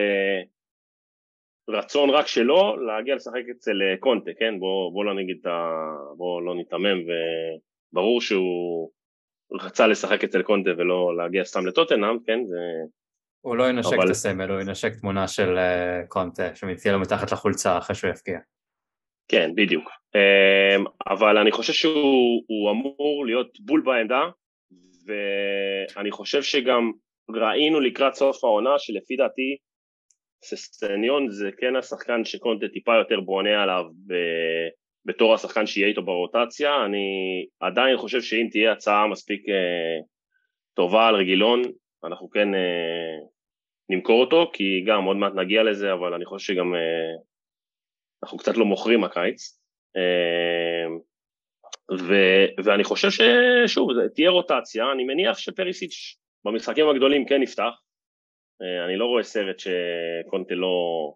רצון 1.70 2.10
רק 2.10 2.28
שלו 2.28 2.78
להגיע 2.78 3.16
לשחק 3.16 3.44
אצל 3.52 3.82
אה, 3.82 3.98
קונטה, 4.00 4.32
כן? 4.40 4.60
בוא, 4.60 4.92
בוא 4.94 5.06
לא 5.06 5.14
נגיד 5.14 5.38
את 5.42 5.46
ה... 5.46 5.70
בוא 6.18 6.42
לא 6.42 6.56
ניתמם 6.56 6.98
וברור 7.94 8.22
שהוא 8.22 8.90
רצה 9.52 9.88
לשחק 9.88 10.24
אצל 10.24 10.42
קונטה 10.42 10.70
ולא 10.78 11.18
להגיע 11.18 11.44
סתם 11.44 11.66
לטוטנאם, 11.66 12.18
כן? 12.26 12.40
זה... 12.46 12.58
הוא 13.42 13.56
לא 13.56 13.70
ינשק 13.70 13.94
אבל... 13.94 14.06
את 14.06 14.10
הסמל, 14.10 14.52
הוא 14.52 14.62
ינשק 14.62 14.92
תמונה 15.02 15.28
של 15.28 15.58
uh, 15.58 16.08
קונטה 16.08 16.56
שמציע 16.56 16.92
לו 16.92 17.00
מתחת 17.00 17.32
לחולצה 17.32 17.78
אחרי 17.78 17.96
שהוא 17.96 18.10
יפקיע. 18.10 18.40
כן, 19.28 19.52
בדיוק. 19.56 19.90
Um, 19.90 20.90
אבל 21.08 21.38
אני 21.38 21.52
חושב 21.52 21.74
שהוא 21.74 22.72
אמור 22.72 23.26
להיות 23.26 23.60
בול 23.60 23.82
בעמדה, 23.82 24.22
ואני 25.06 26.12
חושב 26.12 26.44
שגם 26.44 26.92
ראינו 27.30 27.80
לקראת 27.80 28.14
סוף 28.14 28.44
העונה 28.44 28.80
שלפי 28.80 29.16
דעתי 29.16 29.58
ססטניון 30.44 31.30
זה 31.30 31.50
כן 31.58 31.76
השחקן 31.76 32.26
שקונטה 32.26 32.68
טיפה 32.68 32.96
יותר 32.96 33.20
בונה 33.20 33.64
עליו 33.64 33.84
ב... 34.08 34.14
בתור 35.06 35.34
השחקן 35.34 35.66
שיהיה 35.66 35.88
איתו 35.88 36.02
ברוטציה, 36.02 36.86
אני 36.86 37.08
עדיין 37.60 37.98
חושב 37.98 38.22
שאם 38.22 38.48
תהיה 38.52 38.72
הצעה 38.72 39.08
מספיק 39.08 39.50
אה, 39.50 40.00
טובה 40.74 41.08
על 41.08 41.16
רגילון, 41.16 41.62
אנחנו 42.04 42.30
כן 42.30 42.56
אה, 42.56 43.18
נמכור 43.90 44.22
אותו, 44.22 44.52
כי 44.54 44.84
גם 44.88 45.04
עוד 45.04 45.18
מעט 45.18 45.34
נגיע 45.36 45.64
לזה, 45.64 45.94
אבל 45.94 46.14
אני 46.14 46.26
חושב 46.26 46.54
שגם 46.54 46.76
אה, 46.76 47.14
אנחנו 48.24 48.38
קצת 48.38 48.58
לא 48.58 48.66
מוכרים 48.66 49.04
הקיץ. 49.04 49.60
אה, 49.96 50.75
ו, 51.92 52.14
ואני 52.64 52.84
חושב 52.84 53.08
ששוב, 53.10 53.90
תהיה 54.16 54.30
רוטציה, 54.30 54.92
אני 54.92 55.04
מניח 55.04 55.38
שפריסיץ' 55.38 56.18
במשחקים 56.46 56.90
הגדולים 56.90 57.26
כן 57.26 57.44
יפתח, 57.44 57.82
אה, 58.62 58.86
אני 58.86 58.98
לא 58.98 59.06
רואה 59.06 59.24
סרט 59.24 59.60
שקונטה 59.60 60.56
לא, 60.56 61.14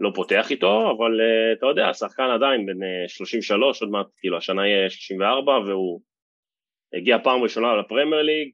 לא 0.00 0.10
פותח 0.14 0.50
איתו, 0.50 0.90
אבל 0.90 1.20
אה, 1.20 1.52
אתה 1.52 1.66
יודע, 1.66 1.88
השחקן 1.88 2.30
עדיין 2.34 2.66
בן 2.66 2.78
33, 3.08 3.82
אה, 3.82 3.86
עוד 3.86 3.92
מעט, 3.92 4.06
כאילו 4.18 4.36
השנה 4.36 4.66
יהיה 4.66 4.90
64, 4.90 5.52
והוא 5.52 6.00
הגיע 6.92 7.18
פעם 7.24 7.42
ראשונה 7.42 7.76
לפרמייר 7.76 8.22
ליג, 8.22 8.50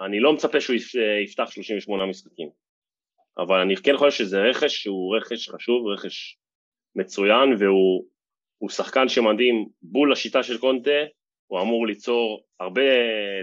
אני 0.00 0.20
לא 0.20 0.32
מצפה 0.32 0.60
שהוא 0.60 0.76
יפתח 1.24 1.50
38 1.50 2.06
משחקים, 2.06 2.48
אבל 3.38 3.60
אני 3.60 3.76
כן 3.76 3.96
חושב 3.96 4.18
שזה 4.18 4.42
רכש 4.42 4.82
שהוא 4.82 5.16
רכש 5.16 5.48
חשוב, 5.48 5.86
רכש 5.86 6.38
מצוין, 6.96 7.54
והוא 7.58 8.04
שחקן 8.70 9.08
שמדהים 9.08 9.68
בול 9.82 10.12
לשיטה 10.12 10.42
של 10.42 10.58
קונטה, 10.58 11.00
הוא 11.46 11.60
אמור 11.60 11.86
ליצור 11.86 12.44
הרבה 12.60 12.82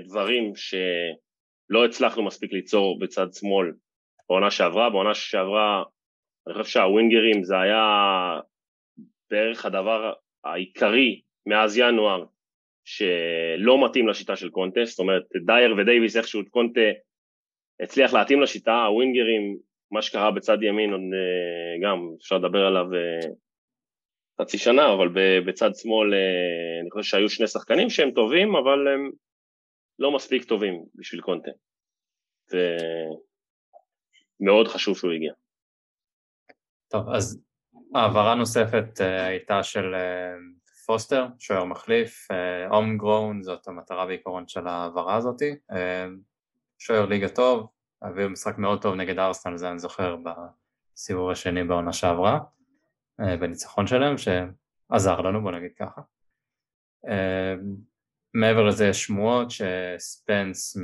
דברים 0.05 0.53
שלא 0.55 1.85
הצלחנו 1.85 2.23
מספיק 2.23 2.53
ליצור 2.53 2.99
בצד 2.99 3.27
שמאל 3.33 3.71
בעונה 4.29 4.51
שעברה, 4.51 4.89
בעונה 4.89 5.13
שעברה 5.13 5.83
אני 6.47 6.53
חושב 6.53 6.71
שהווינגרים 6.71 7.43
זה 7.43 7.59
היה 7.59 7.85
בערך 9.31 9.65
הדבר 9.65 10.13
העיקרי 10.43 11.21
מאז 11.45 11.77
ינואר 11.77 12.25
שלא 12.85 13.85
מתאים 13.85 14.07
לשיטה 14.07 14.35
של 14.35 14.49
קונטה, 14.49 14.85
זאת 14.85 14.99
אומרת 14.99 15.23
דייר 15.45 15.75
ודייוויס 15.77 16.17
איכשהו 16.17 16.41
קונטה 16.49 16.81
הצליח 17.79 18.13
להתאים 18.13 18.41
לשיטה, 18.41 18.83
הווינגרים, 18.83 19.57
מה 19.91 20.01
שקרה 20.01 20.31
בצד 20.31 20.63
ימין 20.63 20.91
עוד 20.91 21.01
אה, 21.01 21.87
גם 21.87 22.09
אפשר 22.21 22.37
לדבר 22.37 22.65
עליו 22.65 22.85
אה, 22.93 23.29
חצי 24.41 24.57
שנה, 24.57 24.93
אבל 24.93 25.07
בצד 25.47 25.69
שמאל 25.75 26.13
אה, 26.13 26.81
אני 26.81 26.91
חושב 26.91 27.09
שהיו 27.09 27.29
שני 27.29 27.47
שחקנים 27.47 27.89
שהם 27.89 28.11
טובים, 28.11 28.55
אבל 28.55 28.87
הם 28.93 29.11
לא 29.99 30.15
מספיק 30.15 30.43
טובים 30.43 30.85
בשביל 30.95 31.21
קונטה. 31.21 31.51
ומאוד 34.41 34.67
חשוב 34.67 34.97
שהוא 34.97 35.11
הגיע. 35.11 35.33
טוב, 36.87 37.09
אז 37.09 37.43
העברה 37.95 38.35
נוספת 38.35 38.85
uh, 38.97 39.03
הייתה 39.03 39.63
של 39.63 39.93
uh, 39.93 39.97
פוסטר, 40.85 41.25
שוער 41.39 41.65
מחליף, 41.65 42.27
הום 42.69 42.97
גרון, 42.97 43.41
זאת 43.41 43.67
המטרה 43.67 44.05
בעיקרון 44.05 44.47
של 44.47 44.67
העברה 44.67 45.15
הזאת, 45.15 45.41
שוער 46.79 47.05
ליגה 47.05 47.29
טוב, 47.29 47.67
אביב 48.03 48.27
משחק 48.27 48.57
מאוד 48.57 48.81
טוב 48.81 48.95
נגד 48.95 49.19
ארסנל, 49.19 49.57
זה 49.57 49.69
אני 49.69 49.79
זוכר 49.79 50.15
בסיבוב 50.95 51.29
השני 51.29 51.63
בעונה 51.63 51.93
שעברה, 51.93 52.39
בניצחון 53.19 53.87
שלהם, 53.87 54.15
שעזר 54.17 55.21
לנו, 55.21 55.41
בוא 55.41 55.51
נגיד 55.51 55.71
ככה. 55.79 56.01
Uh, 57.05 57.09
מעבר 58.33 58.63
לזה 58.63 58.87
יש 58.87 59.03
שמועות 59.03 59.47
שספנס 59.51 60.77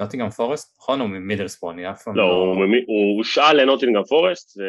מנוטינגרם 0.00 0.30
פורסט, 0.30 0.76
נכון? 0.78 1.00
הוא 1.00 1.08
ממידלספור, 1.08 1.72
אני 1.72 1.90
אף 1.90 2.02
פעם 2.02 2.16
לא... 2.16 2.22
לא, 2.22 2.64
הוא 2.86 3.18
הושאל 3.18 3.62
לנוטינגרם 3.62 4.04
פורסט, 4.04 4.60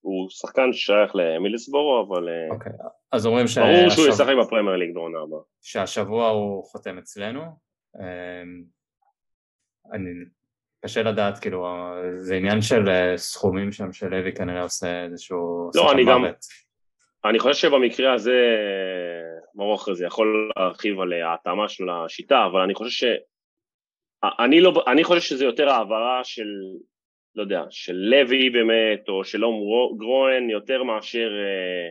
הוא 0.00 0.30
שחקן 0.30 0.72
ששייך 0.72 1.12
למידלסבורו, 1.14 2.06
אבל... 2.08 2.28
אה, 2.28 2.54
אוקיי, 2.54 2.72
אז 3.12 3.26
אומרים 3.26 3.46
ש... 3.46 3.58
ברור 3.58 3.90
שהוא 3.90 4.08
ישחק 4.08 4.34
בפרמייר 4.42 4.76
ליג 4.76 4.94
בעונה 4.94 5.18
הבאה. 5.18 5.40
שהשבוע 5.62 6.28
הוא 6.28 6.64
חותם 6.64 6.98
אצלנו. 6.98 7.42
אני... 9.92 10.10
קשה 10.84 11.02
לדעת, 11.02 11.38
כאילו, 11.38 11.66
זה 12.14 12.34
עניין 12.34 12.62
של 12.62 12.88
אה, 12.88 13.16
סכומים 13.16 13.72
שם 13.72 13.92
שלוי 13.92 14.32
כנראה 14.32 14.62
עושה 14.62 15.04
איזשהו... 15.04 15.70
לא, 15.74 15.92
אני 15.92 16.04
גם... 16.04 16.24
אני 17.24 17.38
חושב 17.38 17.68
שבמקרה 17.68 18.12
הזה, 18.12 18.38
ברור 19.54 19.74
אחרי 19.74 19.94
זה 19.94 20.06
יכול 20.06 20.50
להרחיב 20.56 21.00
על 21.00 21.12
ההתאמה 21.12 21.68
של 21.68 21.84
השיטה, 21.90 22.46
אבל 22.46 22.60
אני 22.60 22.74
חושב 22.74 22.90
ש... 22.90 23.04
אני, 24.38 24.60
לא, 24.60 24.84
אני 24.86 25.04
חושב 25.04 25.20
שזה 25.20 25.44
יותר 25.44 25.68
העברה 25.68 26.20
של, 26.24 26.48
לא 27.34 27.42
יודע, 27.42 27.62
של 27.70 27.94
לוי 27.94 28.50
באמת, 28.50 29.08
או 29.08 29.24
של 29.24 29.44
אום 29.44 29.54
גרואן, 29.98 30.50
יותר 30.50 30.82
מאשר 30.82 31.28
אה, 31.28 31.90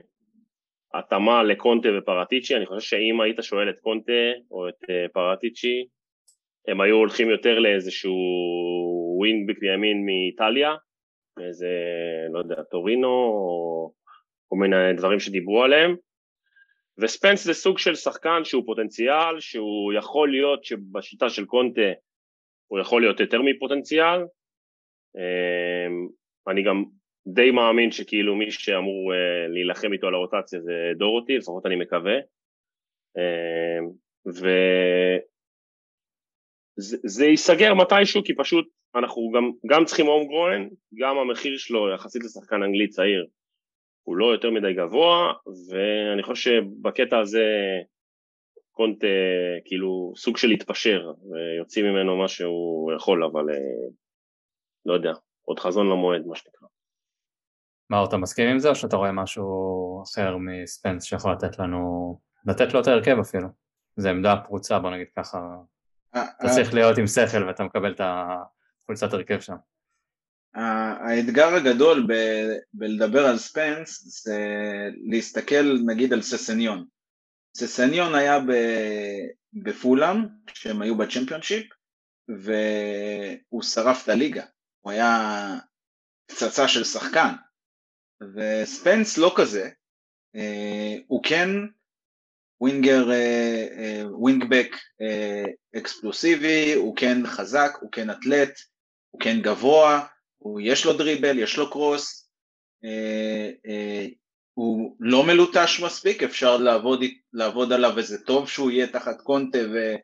התאמה 1.00 1.44
לקונטה 1.44 1.90
ופרטיצ'י. 1.98 2.56
אני 2.56 2.66
חושב 2.66 2.88
שאם 2.88 3.22
היית 3.22 3.38
שואל 3.42 3.70
את 3.70 3.80
קונטה 3.82 4.24
או 4.52 4.70
את 4.70 4.90
אה, 4.90 5.06
פרטיצ'י, 5.14 5.86
הם 6.68 6.82
היו 6.82 6.96
הולכים 6.96 7.30
יותר 7.30 7.60
לאיזשהו 7.60 8.16
ווינגבק 9.20 9.60
בימין 9.60 10.06
מאיטליה, 10.06 10.76
איזה, 11.48 11.70
לא 12.34 12.40
יודע, 12.40 12.64
טורינו, 12.64 13.08
או 13.08 13.92
כל 14.48 14.56
מיני 14.56 14.94
דברים 14.98 15.20
שדיברו 15.20 15.64
עליהם. 15.64 15.96
וספנס 16.98 17.44
זה 17.44 17.54
סוג 17.54 17.78
של 17.78 17.96
שחקן 17.96 18.44
שהוא 18.44 18.64
פוטנציאל, 18.66 19.40
שהוא 19.40 19.94
יכול 19.94 20.32
להיות 20.32 20.64
שבשיטה 20.64 21.30
של 21.30 21.46
קונטה 21.46 21.92
הוא 22.68 22.80
יכול 22.80 23.02
להיות 23.02 23.20
יותר 23.20 23.42
מפוטנציאל. 23.42 24.20
אמ, 25.18 26.08
אני 26.48 26.64
גם 26.64 26.84
די 27.28 27.52
מאמין 27.52 27.92
שכאילו 27.92 28.36
מי 28.36 28.52
שאמור 28.52 29.14
אה, 29.14 29.48
להילחם 29.48 29.94
איתו 29.94 30.08
על 30.08 30.14
הרוטציה 30.14 30.60
זה 30.60 30.74
דורותי, 30.98 31.38
לפחות 31.38 31.66
אני 31.66 31.76
מקווה. 31.76 32.16
אמ, 36.80 36.84
וזה 37.06 37.26
ייסגר 37.26 37.74
מתישהו 37.74 38.24
כי 38.24 38.36
פשוט 38.36 38.68
אנחנו 38.96 39.32
גם, 39.36 39.52
גם 39.70 39.86
צריכים 39.86 40.06
הום 40.06 40.28
גרואן, 40.28 40.68
גם 41.00 41.18
המחיר 41.18 41.58
שלו 41.58 41.94
יחסית 41.94 42.24
לשחקן 42.24 42.64
אנגלי 42.64 42.88
צעיר 42.88 43.26
הוא 44.04 44.18
לא 44.18 44.26
יותר 44.26 44.52
מדי 44.52 44.74
גבוה, 44.74 45.34
ואני 45.70 46.24
חושב 46.24 46.52
שבקטע 46.52 47.20
הזה 47.20 47.46
קונט 48.72 49.04
כאילו 49.66 50.14
סוג 50.16 50.38
של 50.38 50.50
התפשר, 50.50 51.12
ויוצאים 51.32 51.86
ממנו 51.86 52.18
מה 52.18 52.28
שהוא 52.28 52.92
יכול, 52.94 53.24
אבל 53.24 53.50
אה, 53.50 53.90
לא 54.86 54.94
יודע, 54.94 55.14
עוד 55.42 55.60
חזון 55.60 55.90
למועד 55.90 56.26
מה 56.26 56.36
שנקרא. 56.36 56.68
מה, 57.90 58.04
אתה 58.08 58.18
מסכים 58.18 58.50
עם 58.50 58.60
זה, 58.60 58.70
או 58.70 58.76
שאתה 58.76 58.96
רואה 58.96 59.12
משהו 59.12 59.44
אחר 60.04 60.38
מספנס 60.38 61.04
שיכול 61.04 61.32
לתת 61.32 61.60
לנו, 61.60 62.16
לתת 62.46 62.74
לו 62.74 62.80
את 62.82 62.88
ההרכב 62.88 63.18
אפילו? 63.22 63.48
זה 63.96 64.10
עמדה 64.10 64.36
פרוצה, 64.48 64.80
בוא 64.80 64.90
נגיד 64.90 65.08
ככה. 65.16 65.38
אה, 66.16 66.26
אתה 66.40 66.50
צריך 66.56 66.70
אה. 66.70 66.76
להיות 66.76 66.98
עם 66.98 67.08
שכל 67.08 67.44
ואתה 67.48 67.64
מקבל 67.64 67.92
את 67.92 68.02
החולצת 68.84 69.14
הרכב 69.14 69.40
שם. 69.40 69.56
האתגר 70.54 71.48
הגדול 71.56 72.06
ב- 72.08 72.58
בלדבר 72.74 73.26
על 73.26 73.38
ספנס 73.38 74.24
זה 74.24 74.40
להסתכל 75.12 75.78
נגיד 75.86 76.14
על 76.14 76.22
ססניון. 76.22 76.86
ססניון 77.58 78.16
היה 78.16 78.40
בפולאם, 79.54 80.18
שהם 80.54 80.82
היו 80.82 80.98
בצ'מפיונשיפ, 80.98 81.66
והוא 82.28 83.64
שרף 83.64 84.04
את 84.04 84.10
הליגה, 84.10 84.46
הוא 84.82 84.92
היה 84.92 85.20
פצצה 86.26 86.68
של 86.68 86.84
שחקן, 86.84 87.34
וספנס 88.36 89.18
לא 89.18 89.34
כזה, 89.38 89.70
אה, 90.36 90.96
הוא 91.08 91.24
כן 91.24 91.50
ווינגר, 92.64 93.06
ווינגבק 94.10 94.76
אה, 95.02 95.44
אקספלוסיבי, 95.78 96.74
הוא 96.74 96.96
כן 96.96 97.28
חזק, 97.28 97.72
הוא 97.82 97.92
כן 97.92 98.10
אתלט, 98.10 98.60
הוא 99.10 99.22
כן 99.22 99.42
גבוה, 99.42 100.06
הוא 100.38 100.62
יש 100.64 100.86
לו 100.86 100.94
דריבל, 100.94 101.40
יש 101.40 101.58
לו 101.58 101.72
קרוס, 101.72 102.30
אה, 102.86 103.50
אה, 103.68 104.06
הוא 104.54 104.96
לא 105.00 105.24
מלוטש 105.24 105.80
מספיק, 105.80 106.24
אפשר 106.24 106.58
לעבוד, 106.58 107.04
לעבוד 107.34 107.74
עליו 107.74 107.94
וזה 107.96 108.24
טוב 108.24 108.50
שהוא 108.50 108.72
יהיה 108.72 108.88
תחת 108.88 109.22
קונטה 109.22 109.60
ו, 109.74 109.96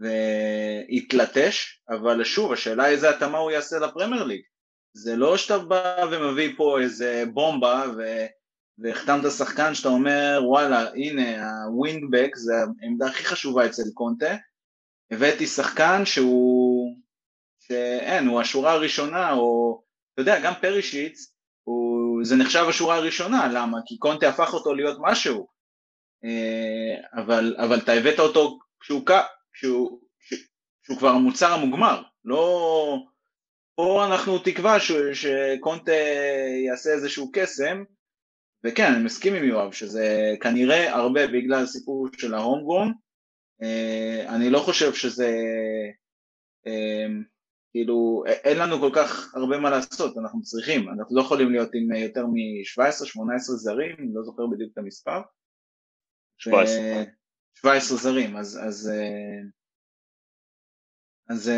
ויתלטש, 0.00 1.82
אבל 1.90 2.24
שוב, 2.24 2.52
השאלה 2.52 2.88
איזה 2.88 3.10
התאמה 3.10 3.38
הוא 3.38 3.50
יעשה 3.50 3.78
לפרמייר 3.78 4.24
ליג. 4.24 4.40
זה 4.96 5.16
לא 5.16 5.36
שאתה 5.36 5.58
בא 5.58 6.06
ומביא 6.10 6.52
פה 6.56 6.80
איזה 6.80 7.24
בומבה 7.32 7.84
ו... 7.96 8.26
והחתמת 8.78 9.30
שחקן 9.30 9.74
שאתה 9.74 9.88
אומר 9.88 10.40
וואלה 10.48 10.90
הנה 10.94 11.54
הווינגבק 11.64 12.36
זה 12.36 12.52
העמדה 12.82 13.06
הכי 13.06 13.24
חשובה 13.24 13.66
אצל 13.66 13.82
קונטה. 13.94 14.36
הבאתי 15.10 15.46
שחקן 15.46 16.04
שהוא 16.04 16.96
שאין 17.60 18.26
הוא 18.26 18.40
השורה 18.40 18.72
הראשונה 18.72 19.32
או 19.32 19.82
אתה 20.12 20.22
יודע 20.22 20.40
גם 20.40 20.52
פרישיץ 20.60 21.34
הוא, 21.62 22.24
זה 22.24 22.36
נחשב 22.36 22.64
השורה 22.68 22.96
הראשונה 22.96 23.48
למה? 23.52 23.78
כי 23.86 23.98
קונטה 23.98 24.28
הפך 24.28 24.54
אותו 24.54 24.74
להיות 24.74 24.98
משהו. 25.00 25.46
אה, 26.24 27.22
אבל, 27.22 27.56
אבל 27.58 27.78
אתה 27.78 27.92
הבאת 27.92 28.18
אותו 28.18 28.58
כשהוא, 28.80 29.02
כשהוא, 29.52 30.00
כשהוא 30.82 30.98
כבר 30.98 31.08
המוצר 31.08 31.52
המוגמר. 31.52 32.02
לא 32.24 32.96
פה 33.74 34.04
אנחנו 34.06 34.38
תקווה 34.38 34.80
ש, 34.80 34.92
שקונטה 35.12 35.92
יעשה 36.66 36.90
איזשהו 36.90 37.30
קסם 37.32 37.84
וכן, 38.64 38.92
אני 38.94 39.04
מסכים 39.04 39.34
עם 39.34 39.44
יואב 39.44 39.72
שזה 39.72 40.34
כנראה 40.40 40.94
הרבה 40.94 41.26
בגלל 41.26 41.62
הסיפור 41.62 42.08
של 42.18 42.34
ההומגרון, 42.34 42.92
אה, 43.62 44.34
אני 44.34 44.50
לא 44.50 44.58
חושב 44.58 44.94
שזה, 44.94 45.30
אה, 46.66 47.06
כאילו, 47.70 48.24
אין 48.26 48.58
לנו 48.58 48.78
כל 48.80 48.90
כך 48.94 49.34
הרבה 49.34 49.58
מה 49.58 49.70
לעשות, 49.70 50.18
אנחנו 50.18 50.42
צריכים, 50.42 50.88
אנחנו 50.88 51.16
לא 51.16 51.22
יכולים 51.22 51.52
להיות 51.52 51.70
עם 51.74 51.92
יותר 51.92 52.26
מ-17-18 52.26 53.38
זרים, 53.38 53.96
אני 53.98 54.14
לא 54.14 54.22
זוכר 54.22 54.46
בדיוק 54.46 54.72
את 54.72 54.78
המספר. 54.78 55.20
17. 56.38 57.02
17 57.54 57.98
זרים, 57.98 58.36
אז, 58.36 58.60
אז, 58.62 58.90
אה, 58.94 59.40
אז 61.28 61.50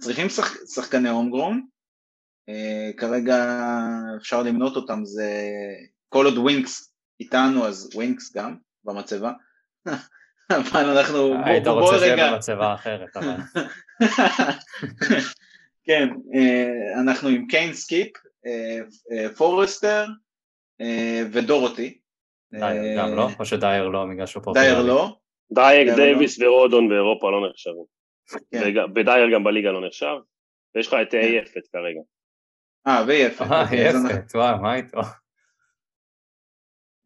צריכים 0.00 0.28
שח, 0.28 0.54
שחקני 0.74 1.08
הומגרון, 1.08 1.66
כרגע 2.96 3.62
אפשר 4.16 4.42
למנות 4.42 4.76
אותם, 4.76 5.04
זה 5.04 5.30
כל 6.08 6.24
עוד 6.24 6.38
ווינקס 6.38 6.94
איתנו 7.20 7.66
אז 7.66 7.90
ווינקס 7.94 8.36
גם 8.36 8.56
במצבה. 8.84 9.32
אבל 10.50 10.98
אנחנו 10.98 11.34
היית 11.44 11.66
רוצה 11.66 11.98
שיהיה 11.98 12.32
במצבה 12.32 12.74
אחרת 12.74 13.16
אבל. 13.16 13.36
כן 15.86 16.08
אה, 16.34 17.00
אנחנו 17.00 17.28
עם 17.28 17.46
קיין 17.46 17.72
סקיפ 17.72 18.08
אה, 18.46 18.78
אה, 19.12 19.34
פורסטר 19.34 20.06
ודורותי. 21.32 21.98
גם 22.96 23.16
לא? 23.16 23.28
או 23.38 23.46
שדייר 23.46 23.88
לא 23.88 24.04
בגלל 24.12 24.26
שהוא 24.26 24.42
פורטוגלי? 24.42 24.66
דייר 24.66 24.82
לא. 24.82 25.16
דייר 25.52 25.94
דייוויס 25.94 26.40
ורודון 26.40 26.88
באירופה 26.88 27.30
לא 27.30 27.50
נחשבים 27.50 27.84
כן. 28.50 28.84
ודייר 28.94 29.34
גם 29.34 29.44
בליגה 29.44 29.70
לא 29.70 29.86
נחשב. 29.86 30.16
ויש 30.74 30.88
לך 30.88 30.94
את 31.02 31.10
כן. 31.10 31.20
יפת 31.22 31.66
כרגע. 31.72 32.00
אה 32.86 33.04
ויפת 33.06 33.42
אה 33.42 33.62
אוקיי, 33.62 33.88
יפת 33.88 34.34
וואו 34.34 34.62
מה 34.62 34.74
איתו 34.74 35.00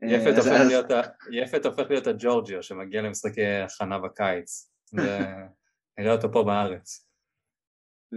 יפת 0.02 0.36
הופך, 0.36 0.50
אז... 0.50 0.68
להיות, 0.68 0.86
יפת 1.32 1.66
הופך 1.66 1.90
להיות 1.90 2.06
הג'ורג'יו 2.06 2.62
שמגיע 2.62 3.02
למשחקי 3.02 3.46
הכנה 3.46 3.98
בקיץ, 3.98 4.70
ונראה 4.92 6.12
אותו 6.16 6.32
פה 6.32 6.42
בארץ. 6.42 7.06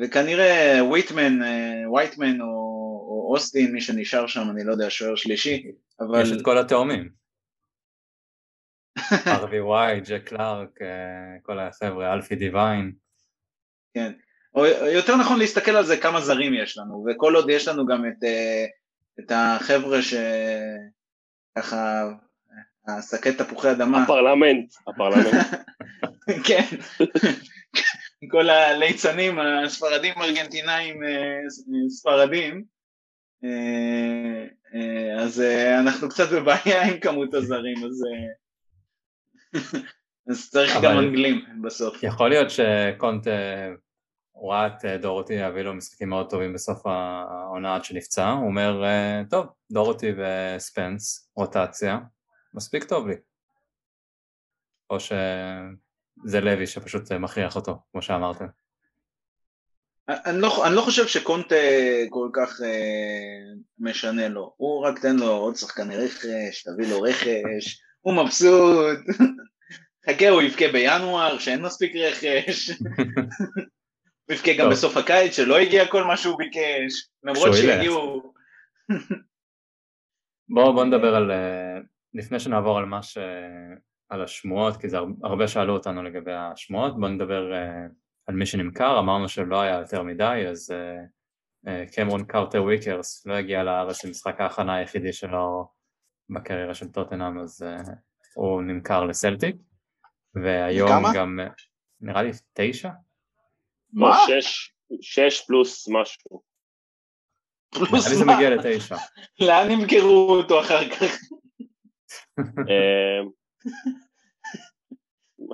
וכנראה 0.02 0.80
וויטמן, 0.82 1.40
ווייטמן 1.88 2.42
או, 2.42 2.48
או 3.08 3.30
אוסטין, 3.34 3.72
מי 3.72 3.82
שנשאר 3.82 4.28
שם, 4.28 4.50
אני 4.52 4.64
לא 4.64 4.72
יודע, 4.72 4.90
שוער 4.90 5.16
שלישי, 5.16 5.72
אבל... 6.00 6.22
יש 6.22 6.32
את 6.32 6.42
כל 6.46 6.58
התאומים. 6.58 7.10
ארווי 9.28 9.62
וואי, 9.62 10.02
ג'ק 10.02 10.24
קלארק, 10.24 10.82
אה, 10.82 11.40
כל 11.44 11.60
החבר'ה, 11.60 12.14
אלפי 12.14 12.36
דיוויין. 12.36 12.92
כן, 13.94 14.12
או 14.56 14.66
יותר 14.66 15.16
נכון 15.16 15.40
להסתכל 15.40 15.72
על 15.72 15.86
זה 15.86 15.98
כמה 15.98 16.22
זרים 16.22 16.54
יש 16.54 16.78
לנו, 16.78 17.06
וכל 17.08 17.36
עוד 17.36 17.50
יש 17.50 17.68
לנו 17.68 17.86
גם 17.86 18.06
את, 18.06 18.24
אה, 18.24 18.66
את 19.20 19.32
החבר'ה 19.36 20.02
ש... 20.02 20.14
ככה 21.58 22.10
השקי 22.88 23.34
תפוחי 23.34 23.72
אדמה. 23.72 24.04
הפרלמנט, 24.04 24.74
הפרלמנט. 24.88 25.46
כן, 26.48 26.66
כל 28.32 28.50
הליצנים 28.50 29.40
הספרדים 29.40 30.14
ארגנטינאים 30.22 31.04
אה, 31.04 31.40
ספרדים, 31.90 32.64
אה, 33.44 34.46
אה, 34.76 35.24
אז 35.24 35.42
אנחנו 35.80 36.10
קצת 36.10 36.32
בבעיה 36.32 36.84
עם 36.84 37.00
כמות 37.00 37.34
הזרים, 37.34 37.78
אז, 37.86 38.04
אז 40.30 40.50
צריך 40.50 40.78
גם 40.84 41.00
אנגלים 41.00 41.46
בסוף. 41.64 42.04
יכול 42.04 42.30
להיות 42.30 42.50
שקונט 42.50 43.28
הוא 44.34 44.54
ראה 44.54 44.68
את 44.68 44.86
דורותי 45.02 45.34
יביא 45.34 45.62
לו 45.62 45.74
משחקים 45.74 46.10
מאוד 46.10 46.30
טובים 46.30 46.54
בסוף 46.54 46.86
העונה 46.86 47.76
עד 47.76 47.84
שנפצע, 47.84 48.30
הוא 48.30 48.48
אומר, 48.48 48.84
טוב, 49.30 49.46
דורותי 49.72 50.12
וספנס, 50.18 51.32
רוטציה, 51.36 52.00
מספיק 52.54 52.84
טוב 52.84 53.08
לי. 53.08 53.16
או 54.90 55.00
שזה 55.00 56.42
לוי 56.42 56.68
שפשוט 56.68 57.12
מכריח 57.12 57.56
אותו, 57.56 57.78
כמו 57.92 58.02
שאמרתם. 58.02 58.46
אני 60.08 60.42
לא, 60.42 60.68
אני 60.68 60.76
לא 60.76 60.82
חושב 60.82 61.08
שקונטה 61.08 61.56
כל 62.10 62.30
כך 62.34 62.62
אה, 62.62 63.54
משנה 63.80 64.28
לו, 64.28 64.54
הוא 64.58 64.86
רק 64.86 65.00
תן 65.00 65.16
לו 65.16 65.32
עוד 65.32 65.56
שחקני 65.56 65.98
רכש, 65.98 66.64
תביא 66.64 66.88
לו 66.90 67.02
רכש, 67.02 67.82
הוא 68.02 68.14
מבסוט, 68.14 69.00
חכה 70.10 70.30
הוא 70.30 70.42
יבכה 70.42 70.66
בינואר 70.72 71.40
שאין 71.40 71.62
מספיק 71.62 71.96
רכש, 71.96 72.70
הוא 74.26 74.36
יבכה 74.36 74.52
גם 74.60 74.70
בסוף 74.70 74.98
הקיץ 74.98 75.36
שלא 75.36 75.58
הגיע 75.58 75.88
כל 75.88 76.04
מה 76.04 76.18
שהוא 76.18 76.38
ביקש, 76.38 77.10
למרות 77.24 77.50
שהגיעו... 77.54 78.34
בואו 80.54 80.74
בוא 80.74 80.84
נדבר 80.86 81.16
על, 81.16 81.32
אה, 81.32 81.78
לפני 82.14 82.40
שנעבור 82.40 82.78
על 82.78 82.86
מה 82.86 83.04
ש... 83.04 83.18
על 84.10 84.24
השמועות, 84.24 84.78
כי 84.78 84.90
זה 84.90 84.98
הרבה 85.24 85.48
שאלו 85.48 85.74
אותנו 85.74 86.04
לגבי 86.04 86.34
השמועות, 86.34 87.00
בואו 87.00 87.12
נדבר 87.12 87.54
אה, 87.54 87.86
על 88.28 88.36
מי 88.36 88.46
שנמכר, 88.46 89.00
אמרנו 89.00 89.30
שלא 89.30 89.62
היה 89.62 89.80
יותר 89.80 90.04
מדי, 90.04 90.46
אז 90.50 90.72
אה, 91.68 91.84
קמרון 91.96 92.26
קארטר 92.26 92.64
וויקרס 92.64 93.26
לא 93.26 93.34
הגיע 93.34 93.64
לארץ 93.64 94.06
למשחק 94.06 94.42
ההכנה 94.42 94.76
היחידי 94.76 95.14
שלו 95.14 95.68
בקריירה 96.30 96.74
של 96.74 96.92
טוטנאם, 96.92 97.40
אז 97.40 97.66
הוא 98.36 98.62
נמכר 98.62 99.04
לסלטיק, 99.04 99.56
והיום? 100.36 101.04
גם, 101.16 101.40
נראה 102.02 102.24
לי 102.24 102.32
תשע? 102.54 102.90
מה? 103.94 104.16
שש, 104.28 104.74
שש 105.02 105.42
פלוס 105.48 105.88
משהו. 105.88 106.42
פלוס 107.70 107.92
מה? 107.92 108.00
זה 108.00 108.26
מגיע 108.26 108.50
לתשע. 108.50 108.96
לאן 109.40 109.72
ימכרו 109.72 110.36
אותו 110.40 110.60
אחר 110.60 110.90
כך? 110.90 111.18
אמ, 112.40 113.30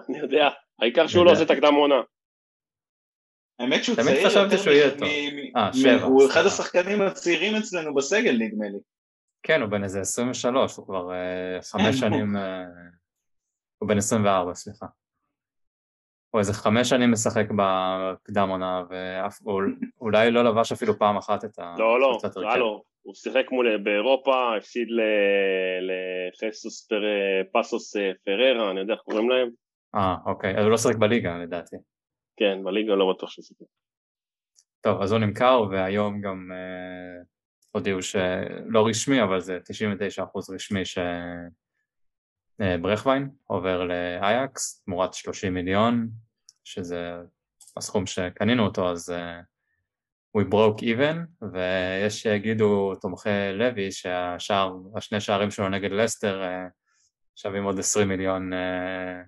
אני 0.10 0.17
יודע, 0.17 0.49
העיקר 0.82 1.08
שהוא 1.08 1.25
לא 1.25 1.32
עושה 1.32 1.43
את 1.43 1.52
הקדם 1.52 1.73
עונה. 1.73 2.02
האמת 3.60 3.84
שהוא 3.84 3.95
צעיר 3.95 4.30
חשבתי 4.30 4.58
שהוא 4.58 4.73
יהיה 4.73 4.97
טוב. 4.97 5.08
אה, 5.58 6.04
הוא 6.04 6.30
אחד 6.30 6.45
השחקנים 6.45 7.02
הצעירים 7.02 7.56
אצלנו 7.56 7.95
בסגל 7.95 8.38
נדמה 8.39 8.69
לי. 8.69 8.80
כן, 9.43 9.62
הוא 9.62 9.69
בן 9.69 9.84
איזה 9.84 10.02
23, 10.02 10.75
הוא 10.75 10.86
כבר 10.86 11.12
אה, 11.12 11.62
חמש 11.62 11.99
שנים, 11.99 12.38
אה, 12.38 12.63
הוא 13.78 13.89
בן 13.89 13.97
24, 13.97 14.54
סליחה. 14.54 14.86
הוא 16.32 16.39
איזה 16.39 16.54
חמש 16.54 16.89
שנים 16.89 17.12
משחק 17.12 17.46
בקדם 17.56 18.50
עונה, 18.50 18.84
ואולי 20.00 20.32
לא 20.32 20.44
לבש 20.44 20.72
אפילו 20.72 21.00
פעם 21.00 21.18
אחת 21.18 21.46
את 21.46 21.60
ה... 21.60 21.76
לא, 21.78 22.00
לא, 22.00 22.20
לא, 22.36 22.58
לא, 22.58 22.82
הוא 23.02 23.15
שיחק 23.15 23.46
מול 23.52 23.78
באירופה, 23.78 24.58
הפסיד 24.58 24.88
לחסוס 26.32 26.88
פסוס 27.53 27.95
אה, 27.95 28.12
פררה, 28.26 28.72
אני 28.72 28.80
יודע 28.80 28.93
איך 28.93 29.01
קוראים 29.01 29.30
להם. 29.30 29.49
אה, 29.95 30.16
אוקיי, 30.26 30.58
אז 30.58 30.64
הוא 30.64 30.72
לא 30.72 30.78
שיחק 30.78 30.95
בליגה 30.95 31.38
לדעתי. 31.38 31.76
כן, 32.38 32.64
בליגה 32.64 32.95
לא 32.95 33.14
בטוח 33.14 33.30
שהוא 33.30 33.43
שיחק. 33.43 33.66
טוב, 34.82 35.01
אז 35.01 35.12
הוא 35.12 35.20
נמכר, 35.20 35.62
והיום 35.72 36.22
גם 36.22 36.51
אה, 36.51 37.24
הודיעו 37.72 38.01
שלא 38.01 38.88
רשמי, 38.88 39.24
אבל 39.24 39.39
זה 39.39 39.58
99% 40.20 40.53
רשמי 40.53 40.86
ש... 40.86 40.97
אה, 42.62 42.78
ברכווין 42.78 43.30
עובר 43.45 43.84
לאייקס 43.84 44.82
תמורת 44.86 45.14
30 45.14 45.53
מיליון, 45.53 46.10
שזה 46.64 47.16
הסכום 47.78 48.05
שקנינו 48.05 48.66
אותו, 48.66 48.91
אז 48.91 49.10
uh, 49.10 50.38
we 50.38 50.41
broke 50.41 50.82
even, 50.82 51.47
ויש 51.53 52.22
שיגידו 52.22 52.95
תומכי 52.95 53.30
לוי 53.53 53.91
שהשער, 53.91 54.74
השני 54.95 55.22
שערים 55.22 55.51
שלו 55.51 55.70
נגד 55.70 55.91
לסטר 55.91 56.41
uh, 56.43 56.72
שווים 57.36 57.64
עוד 57.64 57.80
20 57.80 58.07
מיליון, 58.07 58.53
uh, 58.53 59.28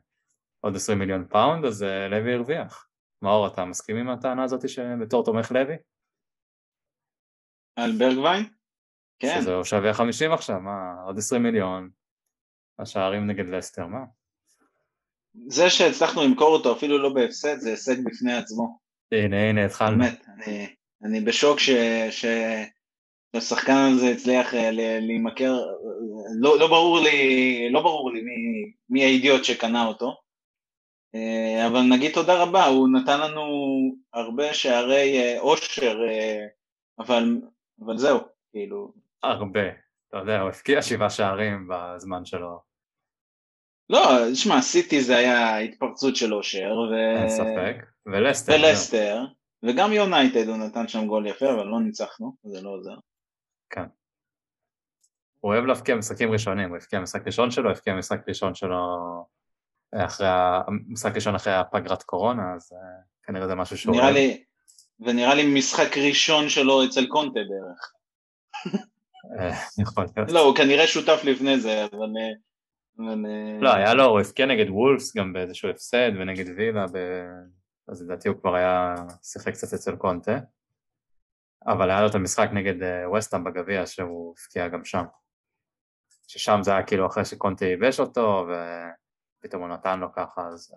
עוד 0.60 0.76
20 0.76 1.00
מיליון 1.00 1.28
פאונד, 1.30 1.66
אז 1.66 1.86
לוי 2.10 2.34
הרוויח. 2.34 2.88
מאור, 3.22 3.48
אתה 3.48 3.66
מסכים 3.66 3.98
עם 3.98 4.10
הטענה 4.10 4.44
הזאת 4.44 4.70
שבתור 4.70 5.26
תומך 5.26 5.52
לוי? 5.52 5.76
על 7.76 7.92
ברגווין? 8.00 8.50
כן. 9.20 9.42
שזה 9.42 9.52
שווה 9.64 9.94
50 9.94 10.32
עכשיו, 10.32 10.60
מה, 10.60 11.02
עוד 11.06 11.18
20 11.18 11.44
מיליון, 11.44 11.90
השערים 12.80 13.28
נגד 13.28 13.46
לסטר, 13.46 13.88
מה? 13.88 14.04
זה 15.48 15.70
שהצלחנו 15.70 16.24
למכור 16.24 16.54
אותו 16.54 16.72
אפילו 16.72 16.98
לא 16.98 17.10
בהפסד 17.10 17.60
זה 17.60 17.70
הישג 17.70 18.04
בפני 18.06 18.34
עצמו. 18.34 18.78
הנה 19.12 19.50
הנה 19.50 19.66
התחלנו. 19.66 19.98
באמת, 19.98 20.26
אני, 20.28 20.68
אני 21.04 21.22
בשוק 21.22 21.60
ש... 21.60 21.70
ש... 22.10 22.26
שהשחקן 23.36 23.92
הזה 23.94 24.10
הצליח 24.10 24.54
אה, 24.54 24.72
להימכר, 25.02 25.54
לא, 26.40 26.60
לא 26.60 26.68
ברור 26.68 27.00
לי, 27.00 27.70
לא 27.72 27.82
ברור 27.82 28.12
לי 28.12 28.22
מי, 28.22 28.72
מי 28.90 29.04
האידיוט 29.04 29.44
שקנה 29.44 29.88
אותו, 29.88 30.16
אה, 31.16 31.68
אבל 31.68 31.82
נגיד 31.82 32.14
תודה 32.14 32.44
רבה, 32.44 32.66
הוא 32.66 32.90
נתן 32.90 33.20
לנו 33.20 33.42
הרבה 34.14 34.54
שערי 34.54 35.40
אושר, 35.40 35.98
אבל, 37.00 37.42
אבל 37.86 37.98
זהו, 37.98 38.20
כאילו. 38.52 38.94
הרבה, 39.24 39.70
אתה 40.10 40.18
יודע, 40.18 40.42
הוא 40.42 40.50
הפקיע 40.50 40.82
שבעה 40.82 41.10
שערים 41.10 41.68
בזמן 41.70 42.26
שלו. 42.26 42.71
לא, 43.92 44.34
שמע, 44.34 44.62
סיטי 44.62 45.02
זה 45.02 45.18
היה 45.18 45.58
התפרצות 45.58 46.16
של 46.16 46.34
אושר, 46.34 46.74
ו... 46.92 47.20
אין 47.20 47.30
ספק, 47.30 47.86
ולסטר. 48.06 48.54
ולסטר, 48.54 49.26
וגם 49.64 49.94
יונייטד 49.94 50.48
הוא 50.48 50.58
נתן 50.58 50.88
שם 50.88 51.08
גול 51.08 51.28
יפה, 51.28 51.46
אבל 51.50 51.66
לא 51.66 51.80
ניצחנו, 51.82 52.36
זה 52.44 52.62
לא 52.62 52.70
עוזר. 52.70 52.96
כן. 53.70 53.86
הוא 55.40 55.54
אוהב 55.54 55.66
להפקיע 55.66 55.96
משחקים 55.96 56.32
ראשונים, 56.32 56.70
הוא 56.70 56.78
הפקיע 56.78 57.00
משחק 57.00 57.26
ראשון 57.26 57.52
שלו, 57.52 57.72
הפקיע 57.72 57.96
משחק 57.96 58.20
ראשון 58.28 58.56
שלו 58.56 58.78
אחרי, 59.96 60.28
המשחק 60.68 61.16
ראשון 61.16 61.36
אחרי 61.36 61.54
הפגרת 61.54 62.04
קורונה, 62.04 62.54
אז 62.56 62.74
אה, 62.74 63.02
כנראה 63.24 63.48
זה 63.48 63.56
משהו 63.56 63.78
שהוא... 63.78 63.96
נראה 63.96 64.12
לי, 64.12 64.44
ונראה 65.00 65.36
לי 65.36 65.60
משחק 65.60 65.98
ראשון 65.98 66.50
שלו 66.50 66.86
אצל 66.86 67.08
קונטה 67.08 67.40
בערך. 67.50 67.94
אה, 69.40 69.58
יכול 69.82 70.06
להיות. 70.16 70.32
לא, 70.32 70.40
הוא 70.40 70.56
כנראה 70.56 70.88
שותף 70.88 71.22
לפני 71.24 71.60
זה, 71.60 71.86
אבל... 71.86 72.10
אה, 73.00 73.60
לא, 73.62 73.74
היה 73.74 73.94
לו, 73.94 74.06
הוא 74.06 74.20
הפקיע 74.20 74.46
נגד 74.46 74.70
וולפס 74.70 75.16
גם 75.16 75.34
באיזשהו 75.34 75.70
הפסד 75.70 76.12
ונגד 76.20 76.46
וילה. 76.58 76.86
אז 77.88 78.02
לדעתי 78.02 78.30
הוא 78.30 78.38
כבר 78.42 78.56
היה 78.56 78.96
שיחק 79.24 79.54
קצת 79.54 79.74
אצל 79.74 79.96
קונטה, 79.96 80.40
אבל 81.68 81.90
היה 81.90 82.02
לו 82.02 82.08
את 82.08 82.16
המשחק 82.16 82.50
נגד 82.54 83.06
ווסטהאם 83.06 83.44
בגביע 83.44 83.86
שהוא 83.86 84.34
הפקיע 84.38 84.68
גם 84.68 84.86
שם, 84.86 85.04
ששם 86.28 86.60
זה 86.62 86.72
היה 86.72 86.84
כאילו 86.84 87.08
אחרי 87.08 87.26
שקונטה 87.26 87.66
ייבש 87.66 88.00
אותו 88.00 88.48
ופתאום 89.40 89.62
הוא 89.62 89.70
נתן 89.70 90.00
לו 90.00 90.14
ככה 90.14 90.48
אז 90.48 90.76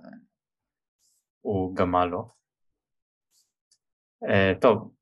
הוא 1.40 1.76
גמל 1.76 2.04
לו. 2.04 2.28
טוב, 4.60 4.94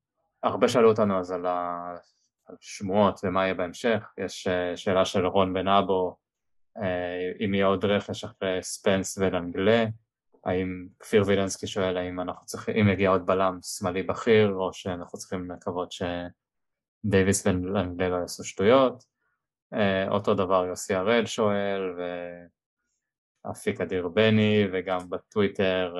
הרבה 0.42 0.68
שאלו 0.68 0.88
אותנו 0.88 1.18
אז 1.18 1.30
על, 1.30 1.46
השמועות 2.48 3.20
ומה 3.24 3.42
יהיה 3.42 3.54
בהמשך, 3.54 4.12
יש 4.18 4.48
שאלה 4.76 5.04
של 5.04 5.26
רון 5.26 5.54
בן 5.54 5.68
אבו 5.68 6.08
אה, 6.10 6.21
אם 7.44 7.54
יהיה 7.54 7.66
עוד 7.66 7.84
רכש 7.84 8.24
אחרי 8.24 8.58
ספנס 8.62 9.18
ולנגלה, 9.18 9.84
האם 10.44 10.86
כפיר 10.98 11.22
וילנסקי 11.26 11.66
שואל 11.66 11.96
האם 11.96 12.20
אנחנו 12.20 12.46
צריכים, 12.46 12.76
אם 12.76 12.88
יגיע 12.88 13.10
עוד 13.10 13.26
בלם 13.26 13.58
שמאלי 13.62 14.02
בכיר 14.02 14.52
או 14.54 14.72
שאנחנו 14.72 15.18
צריכים 15.18 15.50
לקוות 15.50 15.92
שדייוויס 15.92 17.46
ולנגלה 17.46 18.08
לא 18.08 18.16
יעשו 18.16 18.44
שטויות, 18.44 19.04
אה, 19.74 20.08
אותו 20.08 20.34
דבר 20.34 20.64
יוסי 20.66 20.94
הראל 20.94 21.26
שואל 21.26 21.80
ואפיק 23.44 23.80
אדיר 23.80 24.08
בני 24.08 24.64
וגם 24.72 25.10
בטוויטר 25.10 25.94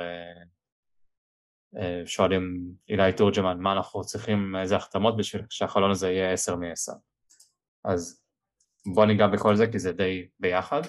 אה, 1.76 2.02
שואלים 2.06 2.72
אילי 2.88 3.12
תורג'מן 3.12 3.58
מה 3.60 3.72
אנחנו 3.72 4.02
צריכים, 4.02 4.56
איזה 4.56 4.76
החתמות 4.76 5.16
בשביל 5.16 5.42
שהחלון 5.50 5.90
הזה 5.90 6.10
יהיה 6.10 6.32
10 6.32 6.56
מ-10 6.56 6.92
אז 7.84 8.21
בוא 8.86 9.06
ניגע 9.06 9.26
בכל 9.26 9.56
זה 9.56 9.66
כי 9.66 9.78
זה 9.78 9.92
די 9.92 10.28
ביחד. 10.38 10.82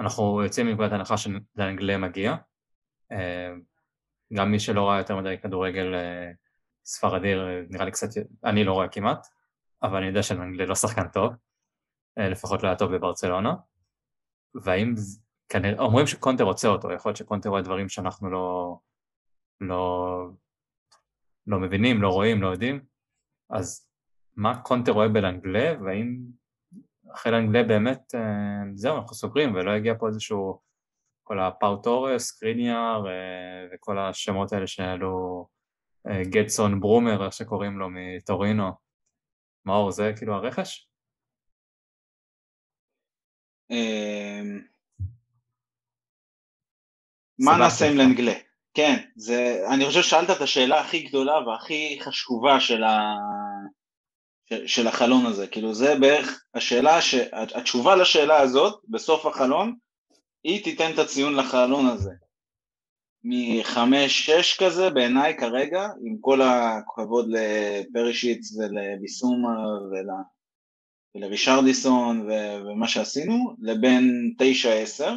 אנחנו 0.00 0.42
יוצאים 0.42 0.66
מנקודת 0.66 0.92
הנחה 0.92 1.14
שלאנגלה 1.16 1.98
מגיע. 1.98 2.34
אה, 3.12 3.52
גם 4.34 4.50
מי 4.50 4.60
שלא 4.60 4.88
ראה 4.88 4.98
יותר 4.98 5.16
מדי 5.16 5.38
כדורגל 5.42 5.94
אה, 5.94 6.30
ספרדי, 6.84 7.34
נראה 7.70 7.84
לי 7.84 7.90
קצת, 7.90 8.08
אני 8.44 8.64
לא 8.64 8.72
רואה 8.72 8.88
כמעט, 8.88 9.26
אבל 9.82 9.96
אני 9.96 10.06
יודע 10.06 10.22
שלאנגלה 10.22 10.66
לא 10.66 10.74
שחקן 10.74 11.08
טוב, 11.08 11.32
אה, 12.18 12.28
לפחות 12.28 12.62
לא 12.62 12.68
היה 12.68 12.76
טוב 12.76 12.94
בברצלונה. 12.94 13.54
והאם, 14.54 14.94
כנראה, 15.48 15.78
אומרים 15.84 16.06
שקונטה 16.06 16.44
רוצה 16.44 16.68
אותו, 16.68 16.92
יכול 16.92 17.08
להיות 17.10 17.16
שקונטה 17.16 17.48
רואה 17.48 17.62
דברים 17.62 17.88
שאנחנו 17.88 18.30
לא, 18.30 18.78
לא, 19.60 20.28
לא 21.46 21.60
מבינים, 21.60 22.02
לא 22.02 22.08
רואים, 22.08 22.42
לא 22.42 22.48
יודעים, 22.48 22.84
אז 23.50 23.90
מה 24.36 24.62
קונטה 24.62 24.92
רואה 24.92 25.08
בלנגלה, 25.08 25.74
והאם 25.84 26.16
אחרי 27.14 27.32
לאנגלה 27.32 27.62
באמת, 27.62 28.14
אה, 28.14 28.20
זהו, 28.74 28.96
אנחנו 28.96 29.16
סוגרים 29.16 29.54
ולא 29.54 29.76
יגיע 29.76 29.94
פה 29.98 30.08
איזשהו, 30.08 30.60
כל 31.22 31.40
הפאו 31.40 31.76
טורס, 31.76 32.38
שקריניאר 32.38 33.06
אה, 33.08 33.66
וכל 33.72 33.98
השמות 33.98 34.52
האלה 34.52 34.66
שעלו, 34.66 35.46
אה, 36.08 36.22
גלייסון 36.24 36.80
ברמר, 36.80 37.24
איך 37.24 37.32
שקוראים 37.32 37.78
לו, 37.78 37.88
מטורינו. 37.90 38.70
מאור, 39.64 39.90
זה 39.90 40.12
כאילו 40.16 40.34
הרכש? 40.34 40.88
אמ, 43.70 44.60
מה 47.38 47.56
נעשה 47.58 47.90
עם 47.90 47.96
לנגלה? 47.96 48.34
כן, 48.74 48.96
זה, 49.16 49.64
אני 49.74 49.86
חושב 49.86 50.02
ששאלת 50.02 50.30
את 50.30 50.40
השאלה 50.40 50.80
הכי 50.80 51.02
גדולה 51.02 51.38
והכי 51.48 51.98
חשובה 52.02 52.60
של, 52.60 52.84
ה, 52.84 53.14
של 54.66 54.86
החלון 54.86 55.26
הזה, 55.26 55.46
כאילו 55.46 55.74
זה 55.74 55.94
בערך 56.00 56.44
השאלה, 56.54 57.02
ש... 57.02 57.14
התשובה 57.32 57.96
לשאלה 57.96 58.40
הזאת 58.40 58.82
בסוף 58.88 59.26
החלון, 59.26 59.74
היא 60.44 60.64
תיתן 60.64 60.92
את 60.94 60.98
הציון 60.98 61.34
לחלון 61.34 61.86
הזה. 61.86 62.10
מחמש-שש 63.24 64.62
כזה 64.62 64.90
בעיניי 64.90 65.36
כרגע, 65.38 65.88
עם 66.04 66.16
כל 66.20 66.40
הכבוד 66.42 67.28
לפרישיץ 67.28 68.56
ולביסומה 68.56 69.68
ול... 69.90 70.08
ולרישרדיסון 71.14 72.20
ו... 72.20 72.32
ומה 72.66 72.88
שעשינו, 72.88 73.54
לבין 73.58 74.34
תשע-עשר. 74.38 75.14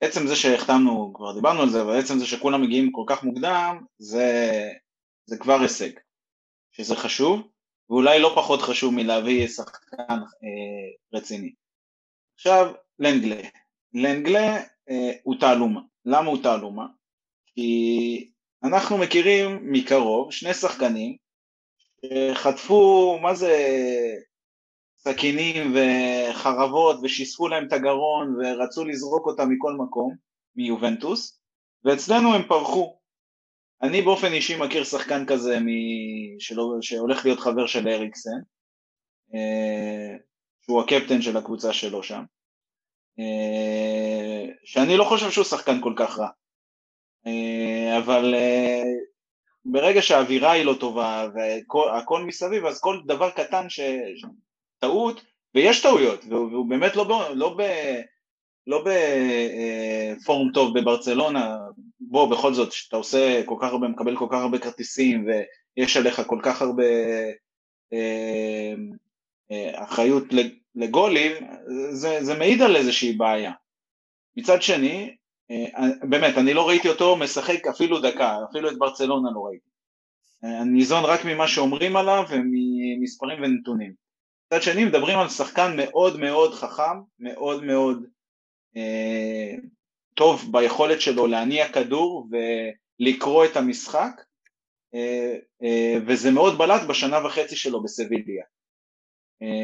עצם 0.00 0.26
זה 0.26 0.36
שהחתמנו, 0.36 1.12
כבר 1.14 1.34
דיברנו 1.34 1.62
על 1.62 1.70
זה, 1.70 1.82
אבל 1.82 1.98
עצם 1.98 2.18
זה 2.18 2.26
שכולם 2.26 2.62
מגיעים 2.62 2.92
כל 2.92 3.04
כך 3.06 3.24
מוקדם, 3.24 3.84
זה, 3.98 4.68
זה 5.26 5.38
כבר 5.38 5.60
הישג, 5.60 5.90
שזה 6.72 6.96
חשוב. 6.96 7.48
ואולי 7.90 8.20
לא 8.20 8.32
פחות 8.34 8.62
חשוב 8.62 8.94
מלהביא 8.94 9.48
שחקן 9.48 9.96
אה, 10.08 11.18
רציני. 11.18 11.52
עכשיו, 12.34 12.72
לנגלה. 12.98 13.40
לנגלה 13.94 14.56
אה, 14.90 15.12
הוא 15.22 15.34
תעלומה. 15.40 15.80
למה 16.04 16.30
הוא 16.30 16.42
תעלומה? 16.42 16.86
כי 17.54 18.30
אנחנו 18.64 18.98
מכירים 18.98 19.72
מקרוב 19.72 20.32
שני 20.32 20.54
שחקנים 20.54 21.16
שחטפו, 22.06 23.18
מה 23.22 23.34
זה 23.34 23.54
סכינים 24.98 25.74
וחרבות 25.74 26.96
ושיספו 27.02 27.48
להם 27.48 27.66
את 27.66 27.72
הגרון 27.72 28.36
ורצו 28.38 28.84
לזרוק 28.84 29.26
אותם 29.26 29.48
מכל 29.50 29.72
מקום, 29.72 30.14
מיובנטוס, 30.56 31.40
ואצלנו 31.84 32.34
הם 32.34 32.42
פרחו. 32.48 32.97
אני 33.82 34.02
באופן 34.02 34.32
אישי 34.32 34.56
מכיר 34.56 34.84
שחקן 34.84 35.26
כזה 35.26 35.60
מ... 35.60 35.66
שלא... 36.38 36.72
שהולך 36.80 37.24
להיות 37.24 37.40
חבר 37.40 37.66
של 37.66 37.88
אריקסן, 37.88 38.38
אה, 39.34 40.16
שהוא 40.64 40.80
הקפטן 40.80 41.22
של 41.22 41.36
הקבוצה 41.36 41.72
שלו 41.72 42.02
שם, 42.02 42.22
אה, 43.18 44.44
שאני 44.64 44.96
לא 44.96 45.04
חושב 45.04 45.30
שהוא 45.30 45.44
שחקן 45.44 45.80
כל 45.80 45.92
כך 45.96 46.18
רע, 46.18 46.28
אה, 47.26 47.98
אבל 47.98 48.34
ברגע 49.64 50.02
שהאווירה 50.02 50.52
היא 50.52 50.64
לא 50.64 50.74
טובה 50.80 51.28
והכל 51.34 52.24
מסביב, 52.24 52.66
אז 52.66 52.80
כל 52.80 53.00
דבר 53.06 53.30
קטן 53.30 53.70
ש... 53.70 53.80
טעות, 54.78 55.24
ויש 55.54 55.82
טעויות, 55.82 56.24
והוא 56.28 56.70
באמת 56.70 56.96
לא, 56.96 57.04
ב... 57.04 57.32
לא, 57.34 57.56
ב... 57.58 57.62
לא 58.66 58.84
בפורום 58.84 60.50
טוב 60.54 60.78
בברצלונה, 60.78 61.56
בוא 62.10 62.30
בכל 62.30 62.54
זאת 62.54 62.72
שאתה 62.72 62.96
עושה 62.96 63.42
כל 63.44 63.54
כך 63.60 63.68
הרבה, 63.68 63.88
מקבל 63.88 64.16
כל 64.16 64.26
כך 64.30 64.38
הרבה 64.38 64.58
כרטיסים 64.58 65.26
ויש 65.26 65.96
עליך 65.96 66.22
כל 66.26 66.40
כך 66.42 66.62
הרבה 66.62 66.84
אה, 67.92 68.74
אה, 69.50 69.84
אחריות 69.84 70.24
לגולים, 70.74 71.32
זה, 71.90 72.18
זה 72.24 72.38
מעיד 72.38 72.62
על 72.62 72.76
איזושהי 72.76 73.12
בעיה. 73.12 73.52
מצד 74.36 74.62
שני, 74.62 75.16
אה, 75.50 75.88
באמת, 76.08 76.38
אני 76.38 76.54
לא 76.54 76.68
ראיתי 76.68 76.88
אותו 76.88 77.16
משחק 77.16 77.66
אפילו 77.66 78.00
דקה, 78.00 78.36
אפילו 78.50 78.70
את 78.70 78.78
ברצלונה 78.78 79.30
לא 79.34 79.40
ראיתי. 79.40 79.68
אני 80.42 80.70
ניזון 80.70 81.04
רק 81.04 81.20
ממה 81.24 81.48
שאומרים 81.48 81.96
עליו 81.96 82.24
וממספרים 82.30 83.42
ונתונים. 83.42 83.92
מצד 84.46 84.62
שני, 84.62 84.84
מדברים 84.84 85.18
על 85.18 85.28
שחקן 85.28 85.76
מאוד 85.76 86.20
מאוד 86.20 86.54
חכם, 86.54 87.00
מאוד 87.18 87.64
מאוד 87.64 88.02
טוב 90.18 90.52
ביכולת 90.52 91.00
שלו 91.00 91.26
להניע 91.26 91.72
כדור 91.72 92.28
ולקרוא 93.00 93.44
את 93.44 93.56
המשחק 93.56 94.10
אה, 94.94 95.34
אה, 95.62 95.94
וזה 96.06 96.30
מאוד 96.30 96.58
בלט 96.58 96.82
בשנה 96.88 97.26
וחצי 97.26 97.56
שלו 97.56 97.82
בסביליה 97.82 98.44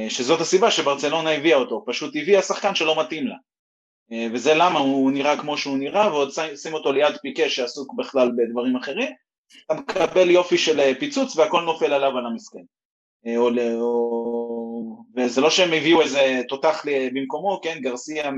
שזאת 0.09 0.41
הסיבה 0.41 0.71
שברצלונה 0.71 1.31
הביאה 1.31 1.57
אותו, 1.57 1.85
פשוט 1.87 2.17
הביאה 2.17 2.43
שחקן 2.43 2.75
שלא 2.75 3.01
מתאים 3.01 3.27
לה 3.27 3.37
וזה 4.33 4.55
למה 4.55 4.79
הוא 4.79 5.11
נראה 5.13 5.41
כמו 5.41 5.59
שהוא 5.59 5.79
נראה 5.79 6.13
ועוד 6.13 6.31
שים 6.57 6.75
אותו 6.75 6.93
ליד 6.93 7.17
פיקה 7.23 7.49
שעסוק 7.49 7.95
בכלל 7.95 8.31
בדברים 8.37 8.77
אחרים 8.77 9.13
אתה 9.67 9.75
מקבל 9.75 10.31
יופי 10.31 10.59
של 10.59 10.81
אה, 10.81 10.93
פיצוץ 10.99 11.37
והכל 11.37 11.63
נופל 11.63 11.93
עליו 11.93 12.19
על 12.19 12.27
המסכן. 12.27 12.63
אה, 13.27 13.37
או, 13.37 14.99
וזה 15.17 15.41
לא 15.41 15.51
שהם 15.51 15.73
הביאו 15.73 16.03
איזה 16.03 16.41
תותח 16.49 16.83
במקומו, 16.85 17.61
כן, 17.63 17.79
גרסיה 17.81 18.31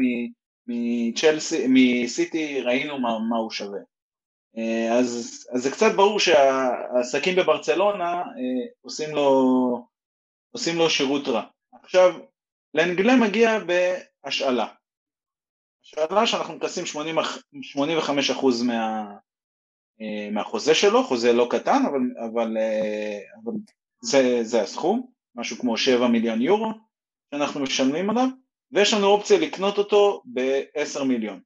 מצ'לסי, 0.67 1.67
מסיטי, 1.69 2.61
ראינו 2.61 2.99
מה, 2.99 3.19
מה 3.19 3.37
הוא 3.37 3.51
שווה. 3.51 3.81
אה, 4.59 4.99
אז, 4.99 5.47
אז 5.53 5.63
זה 5.63 5.71
קצת 5.71 5.93
ברור 5.97 6.21
שהעסקים 6.21 7.37
בברצלונה 7.37 8.23
עושים 8.81 9.15
לו, 9.15 9.87
עושים 10.51 10.79
לו 10.79 10.91
שירות 10.91 11.29
רע. 11.29 11.43
עכשיו, 11.83 12.15
לאנגלה 12.75 13.17
מגיע 13.17 13.59
בהשאלה. 13.59 14.67
השאלה 15.85 16.27
שאנחנו 16.27 16.55
מכסים 16.55 16.85
85% 17.77 18.65
מה, 18.67 19.11
אה, 20.01 20.31
מהחוזה 20.31 20.75
שלו, 20.75 21.05
חוזה 21.05 21.33
לא 21.33 21.49
קטן, 21.51 21.83
אבל, 21.87 22.27
אבל, 22.31 22.57
אה, 22.57 23.19
אבל 23.45 23.53
זה, 24.03 24.39
זה 24.43 24.63
הסכום, 24.63 25.07
משהו 25.35 25.57
כמו 25.59 25.77
7 25.77 26.09
מיליון 26.09 26.43
יורו 26.43 26.71
שאנחנו 27.31 27.61
משלמים 27.61 28.11
עליו, 28.11 28.29
ויש 28.77 28.95
לנו 28.95 29.07
אופציה 29.07 29.39
לקנות 29.39 29.79
אותו 29.79 30.23
ב-10 30.35 31.05
מיליון 31.05 31.41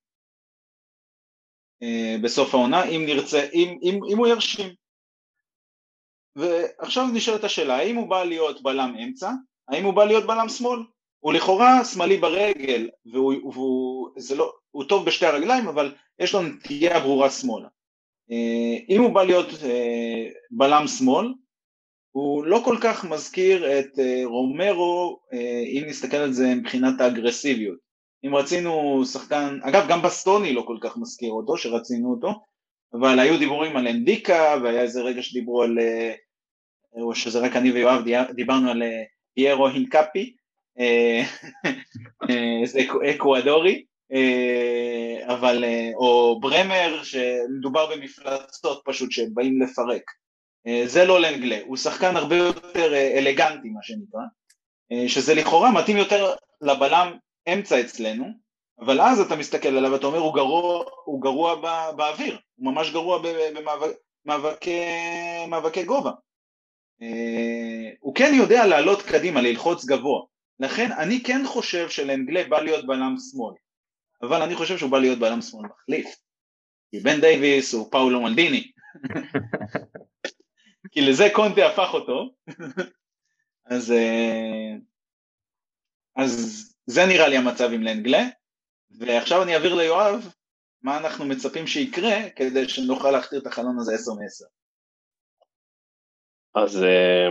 אה, 1.83 2.17
בסוף 2.23 2.55
העונה, 2.55 2.85
אם 2.85 3.03
נרצה, 3.07 3.49
אם, 3.53 3.79
אם, 3.83 4.01
אם 4.13 4.19
הוא 4.19 4.27
ירשים. 4.27 4.75
ועכשיו 6.37 7.07
נשאלת 7.15 7.45
השאלה, 7.45 7.77
האם 7.77 7.97
הוא 7.97 8.09
בא 8.09 8.25
להיות 8.25 8.63
בלם 8.63 8.95
אמצע, 9.05 9.31
האם 9.69 9.85
הוא 9.85 9.95
בא 9.95 10.05
להיות 10.05 10.27
בלם 10.27 10.49
שמאל? 10.49 10.81
הוא 11.21 11.33
לכאורה 11.33 11.85
שמאלי 11.85 12.17
ברגל, 12.17 12.91
והוא, 13.13 13.53
והוא, 13.53 14.11
לא, 14.37 14.53
הוא 14.71 14.85
טוב 14.85 15.07
בשתי 15.07 15.27
הרגליים, 15.27 15.69
אבל 15.69 15.95
יש 16.19 16.35
לו 16.35 16.43
נטייה 16.43 17.01
ברורה 17.01 17.31
שמאלה. 17.31 17.69
אה, 18.31 18.77
אם 18.89 19.03
הוא 19.03 19.15
בא 19.15 19.23
להיות 19.23 19.49
אה, 19.63 20.27
בלם 20.51 20.87
שמאל, 20.87 21.35
הוא 22.13 22.45
לא 22.45 22.61
כל 22.65 22.77
כך 22.81 23.05
מזכיר 23.05 23.79
את 23.81 23.99
אה, 23.99 24.23
רומרו, 24.25 25.21
אם 25.67 25.85
נסתכל 25.87 26.17
על 26.17 26.33
זה 26.33 26.55
מבחינת 26.55 27.01
האגרסיביות. 27.01 27.79
אם 28.27 28.35
רצינו 28.35 29.05
שחקן, 29.05 29.59
אגב 29.63 29.87
גם 29.89 30.03
בסטוני 30.03 30.53
לא 30.53 30.63
כל 30.67 30.79
כך 30.81 30.97
מזכיר 30.97 31.33
אותו, 31.33 31.57
שרצינו 31.57 32.11
אותו, 32.11 32.45
אבל 32.95 33.19
היו 33.19 33.39
דיבורים 33.39 33.77
על 33.77 33.89
אנדיקה, 33.89 34.57
והיה 34.63 34.83
איזה 34.83 35.03
רגע 35.03 35.23
שדיברו 35.23 35.63
על, 35.63 35.79
או 37.03 37.15
שזה 37.15 37.39
רק 37.39 37.57
אני 37.57 37.73
ויואב, 37.73 38.03
דיברנו 38.35 38.71
על 38.71 38.83
פיירו 39.35 39.69
הינקאפי, 39.69 40.35
זה 42.71 42.81
אקוודורי, 43.11 43.85
אה, 44.13 45.35
אבל, 45.35 45.65
אה, 45.65 45.91
או 45.95 46.41
ברמר, 46.41 47.03
שמדובר 47.03 47.97
במפלצות 47.97 48.83
פשוט 48.85 49.11
שבאים 49.11 49.63
לפרק. 49.63 50.03
אה, 50.67 50.83
זה 50.87 51.05
לא 51.05 51.21
לנגלה, 51.21 51.59
הוא 51.67 51.77
שחקן 51.77 52.17
הרבה 52.17 52.37
יותר 52.37 52.95
אלגנטי 52.95 53.69
מה 53.69 53.81
שנקרא, 53.83 54.21
שזה 55.09 55.35
לכאורה 55.35 55.73
מתאים 55.73 55.97
יותר 55.97 56.35
לבלם 56.61 57.17
אמצע 57.53 57.81
אצלנו, 57.81 58.25
אבל 58.81 59.01
אז 59.01 59.21
אתה 59.21 59.37
מסתכל 59.37 59.69
עליו 59.69 59.93
ואתה 59.93 60.07
אומר 60.07 60.19
הוא 60.19 60.35
גרוע, 60.35 60.85
הוא 61.05 61.23
גרוע 61.23 61.55
בא, 61.55 61.93
באוויר, 61.97 62.39
הוא 62.57 62.73
ממש 62.73 62.91
גרוע 62.91 63.23
במאבקי 64.25 65.85
גובה. 65.87 66.11
הוא 68.01 68.15
כן 68.15 68.33
יודע 68.35 68.67
לעלות 68.67 69.03
קדימה, 69.03 69.41
ללחוץ 69.41 69.85
גבוה, 69.85 70.23
לכן 70.61 70.93
אני 70.93 71.23
כן 71.23 71.43
חושב 71.47 71.89
שלאנגלה 71.89 72.45
בא 72.49 72.61
להיות 72.61 72.87
בלם 72.87 73.15
שמאל. 73.31 73.55
אבל 74.23 74.43
אני 74.43 74.55
חושב 74.55 74.79
שהוא 74.79 74.91
בא 74.91 74.99
להיות 74.99 75.19
בלם 75.19 75.43
שמאל 75.43 75.67
מחליף. 75.67 76.17
כי 76.91 77.01
בן 77.01 77.21
דייוויס 77.21 77.75
הוא 77.75 77.91
פאולו 77.91 78.21
מלדיני. 78.21 78.71
כי 80.91 81.01
לזה 81.01 81.25
קונטה 81.35 81.67
הפך 81.67 81.95
אותו. 81.95 82.31
אז, 83.71 83.93
אה, 83.93 84.75
אז 86.17 86.65
זה 86.87 87.01
נראה 87.07 87.29
לי 87.29 87.37
המצב 87.37 87.71
עם 87.73 87.83
לנגלה, 87.83 88.23
ועכשיו 88.91 89.43
אני 89.43 89.55
אעביר 89.55 89.75
ליואב 89.75 90.33
מה 90.83 90.99
אנחנו 90.99 91.25
מצפים 91.25 91.67
שיקרה 91.67 92.31
כדי 92.37 92.69
שנוכל 92.69 93.11
להכתיר 93.11 93.39
את 93.41 93.47
החלון 93.47 93.79
הזה 93.79 93.95
10 93.95 94.13
מ-10. 94.13 94.47
אז 96.55 96.83
אה, 96.83 97.29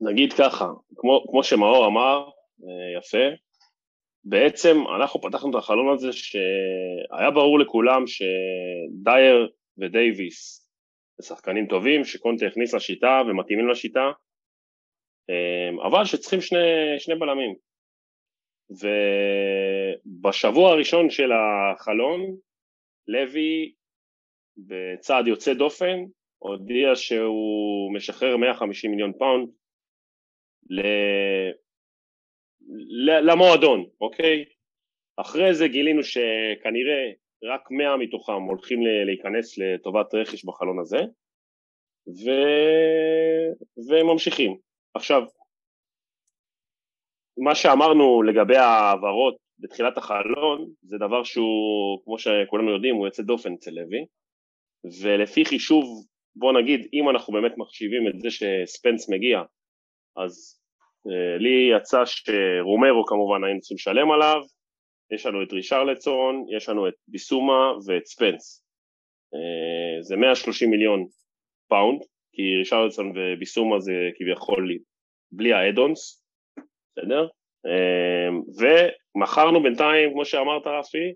נגיד 0.00 0.32
ככה, 0.32 0.66
כמו, 0.96 1.24
כמו 1.30 1.44
שמאור 1.44 1.86
אמר, 1.86 2.30
אה, 2.62 2.98
יפה, 2.98 3.36
בעצם 4.24 4.76
אנחנו 4.96 5.20
פתחנו 5.20 5.50
את 5.50 5.54
החלון 5.54 5.94
הזה 5.94 6.12
שהיה 6.12 7.30
ברור 7.34 7.58
לכולם 7.58 8.04
שדייר 8.06 9.50
ודייוויס 9.78 10.67
זה 11.18 11.26
שחקנים 11.26 11.66
טובים, 11.66 12.04
שקונטה 12.04 12.46
הכניס 12.46 12.74
לשיטה 12.74 13.22
ומתאימים 13.28 13.68
לשיטה, 13.68 14.10
אמ, 15.28 15.80
אבל 15.80 16.04
שצריכים 16.04 16.40
שני, 16.40 16.58
שני 16.98 17.14
בלמים. 17.14 17.54
ובשבוע 18.70 20.70
הראשון 20.70 21.10
של 21.10 21.30
החלון, 21.32 22.20
לוי 23.08 23.74
בצעד 24.56 25.26
יוצא 25.26 25.54
דופן 25.54 25.98
הודיע 26.38 26.94
שהוא 26.94 27.94
משחרר 27.94 28.36
150 28.36 28.90
מיליון 28.90 29.12
פאונד 29.18 29.48
למועדון, 33.22 33.86
אוקיי? 34.00 34.44
אחרי 35.16 35.54
זה 35.54 35.68
גילינו 35.68 36.02
שכנראה 36.02 37.12
רק 37.44 37.70
100 37.70 37.96
מתוכם 37.96 38.42
הולכים 38.42 38.80
להיכנס 39.06 39.58
לטובת 39.58 40.14
רכש 40.14 40.44
בחלון 40.44 40.78
הזה 40.80 40.98
ו... 42.08 42.30
וממשיכים. 43.88 44.58
עכשיו, 44.94 45.22
מה 47.38 47.54
שאמרנו 47.54 48.22
לגבי 48.22 48.56
ההעברות 48.56 49.36
בתחילת 49.58 49.98
החלון 49.98 50.70
זה 50.82 50.96
דבר 50.98 51.24
שהוא, 51.24 52.04
כמו 52.04 52.18
שכולנו 52.18 52.70
יודעים, 52.70 52.94
הוא 52.94 53.06
יוצא 53.06 53.22
דופן 53.22 53.52
אצל 53.52 53.70
לוי 53.70 54.04
ולפי 55.02 55.44
חישוב, 55.44 56.06
בוא 56.36 56.52
נגיד, 56.52 56.88
אם 56.92 57.08
אנחנו 57.08 57.32
באמת 57.32 57.52
מחשיבים 57.56 58.08
את 58.08 58.20
זה 58.20 58.28
שספנס 58.30 59.10
מגיע 59.10 59.42
אז 60.16 60.60
אה, 61.10 61.38
לי 61.38 61.76
יצא 61.76 62.02
שרומרו 62.04 63.06
כמובן 63.06 63.44
היינו 63.44 63.60
צריכים 63.60 63.76
לשלם 63.76 64.10
עליו, 64.10 64.40
יש 65.10 65.26
לנו 65.26 65.42
את 65.42 65.52
רישרלסון, 65.52 66.44
יש 66.56 66.68
לנו 66.68 66.88
את 66.88 66.94
ביסומה 67.08 67.72
ואת 67.86 68.06
ספנס. 68.06 68.64
אה, 69.34 70.02
זה 70.02 70.16
130 70.16 70.70
מיליון 70.70 71.06
פאונד, 71.68 72.02
כי 72.32 72.42
רישרלסון 72.58 73.12
וביסומה 73.16 73.80
זה 73.80 73.92
כביכול 74.18 74.68
בלי 75.32 75.52
ה 75.52 75.60
add-ons, 75.60 76.24
בסדר? 76.92 77.28
אה, 77.66 78.28
ומכרנו 78.58 79.62
בינתיים, 79.62 80.12
כמו 80.12 80.24
שאמרת 80.24 80.66
רפי, 80.66 81.12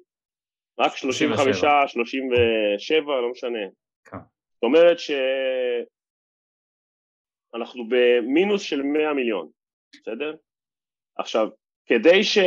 רק 0.78 0.96
35, 0.96 1.56
37, 1.92 3.20
לא 3.20 3.30
משנה. 3.30 3.58
כן. 4.04 4.16
זאת 4.54 4.62
אומרת 4.62 4.96
שאנחנו 4.98 5.18
במינוס 7.88 8.62
של 8.62 8.82
100 8.82 9.14
מיליון. 9.14 9.48
בסדר? 9.94 10.34
עכשיו, 11.18 11.48
כדי 11.86 12.24
ש... 12.24 12.38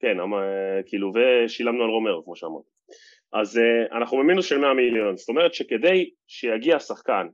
כן, 0.00 0.16
כאילו, 0.86 1.12
ושילמנו 1.14 1.84
על 1.84 1.90
רומרו, 1.90 2.24
כמו 2.24 2.36
שאמרתי. 2.36 2.68
אז 3.32 3.56
uh, 3.56 3.96
אנחנו 3.96 4.18
במינוס 4.18 4.46
של 4.46 4.58
100 4.58 4.74
מיליון, 4.74 5.16
זאת 5.16 5.28
אומרת 5.28 5.54
שכדי 5.54 6.10
שיגיע 6.26 6.78
שחקן, 6.78 7.26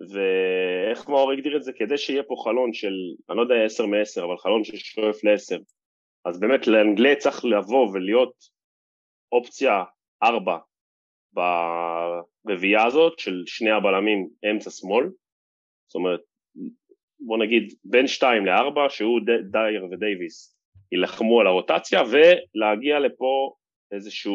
ואיך 0.00 1.08
מאור 1.08 1.32
הגדיר 1.32 1.56
את 1.56 1.62
זה, 1.62 1.72
כדי 1.72 1.98
שיהיה 1.98 2.22
פה 2.22 2.34
חלון 2.44 2.72
של, 2.72 2.94
אני 3.30 3.36
לא 3.36 3.42
יודע 3.42 3.64
10 3.64 3.86
מ-10, 3.86 4.24
אבל 4.24 4.38
חלון 4.38 4.64
ששואף 4.64 5.24
ל-10, 5.24 5.62
אז 6.24 6.40
באמת 6.40 6.66
לאנגלה 6.66 7.16
צריך 7.16 7.44
לבוא 7.44 7.90
ולהיות 7.92 8.34
אופציה 9.32 9.84
4 10.22 10.58
ברביעייה 11.32 12.86
הזאת 12.86 13.18
של 13.18 13.42
שני 13.46 13.70
הבלמים 13.70 14.28
אמצע 14.50 14.70
שמאל, 14.70 15.04
זאת 15.86 15.94
אומרת, 15.94 16.20
בוא 17.20 17.38
נגיד 17.38 17.74
בין 17.84 18.06
2 18.06 18.46
ל-4, 18.46 18.88
שהוא 18.88 19.20
דייר 19.50 19.84
ודייוויס 19.90 20.53
יילחמו 20.92 21.40
על 21.40 21.46
הרוטציה, 21.46 22.02
ולהגיע 22.02 22.98
לפה 22.98 23.54
איזשהו 23.92 24.34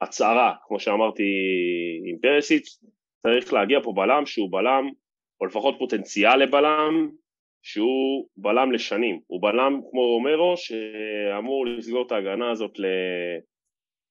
הצהרה, 0.00 0.54
כמו 0.66 0.80
שאמרתי 0.80 1.22
עם 2.06 2.18
פרסיץ, 2.18 2.84
צריך 3.22 3.52
להגיע 3.52 3.78
פה 3.82 3.92
בלם 3.96 4.26
שהוא 4.26 4.52
בלם, 4.52 4.90
או 5.40 5.46
לפחות 5.46 5.74
פוטנציאל 5.78 6.36
לבלם, 6.36 7.10
שהוא 7.62 8.28
בלם 8.36 8.72
לשנים, 8.72 9.20
הוא 9.26 9.42
בלם 9.42 9.80
כמו 9.90 10.00
רומרו 10.00 10.54
שאמור 10.56 11.66
לסגור 11.66 12.06
את 12.06 12.12
ההגנה 12.12 12.50
הזאת 12.50 12.72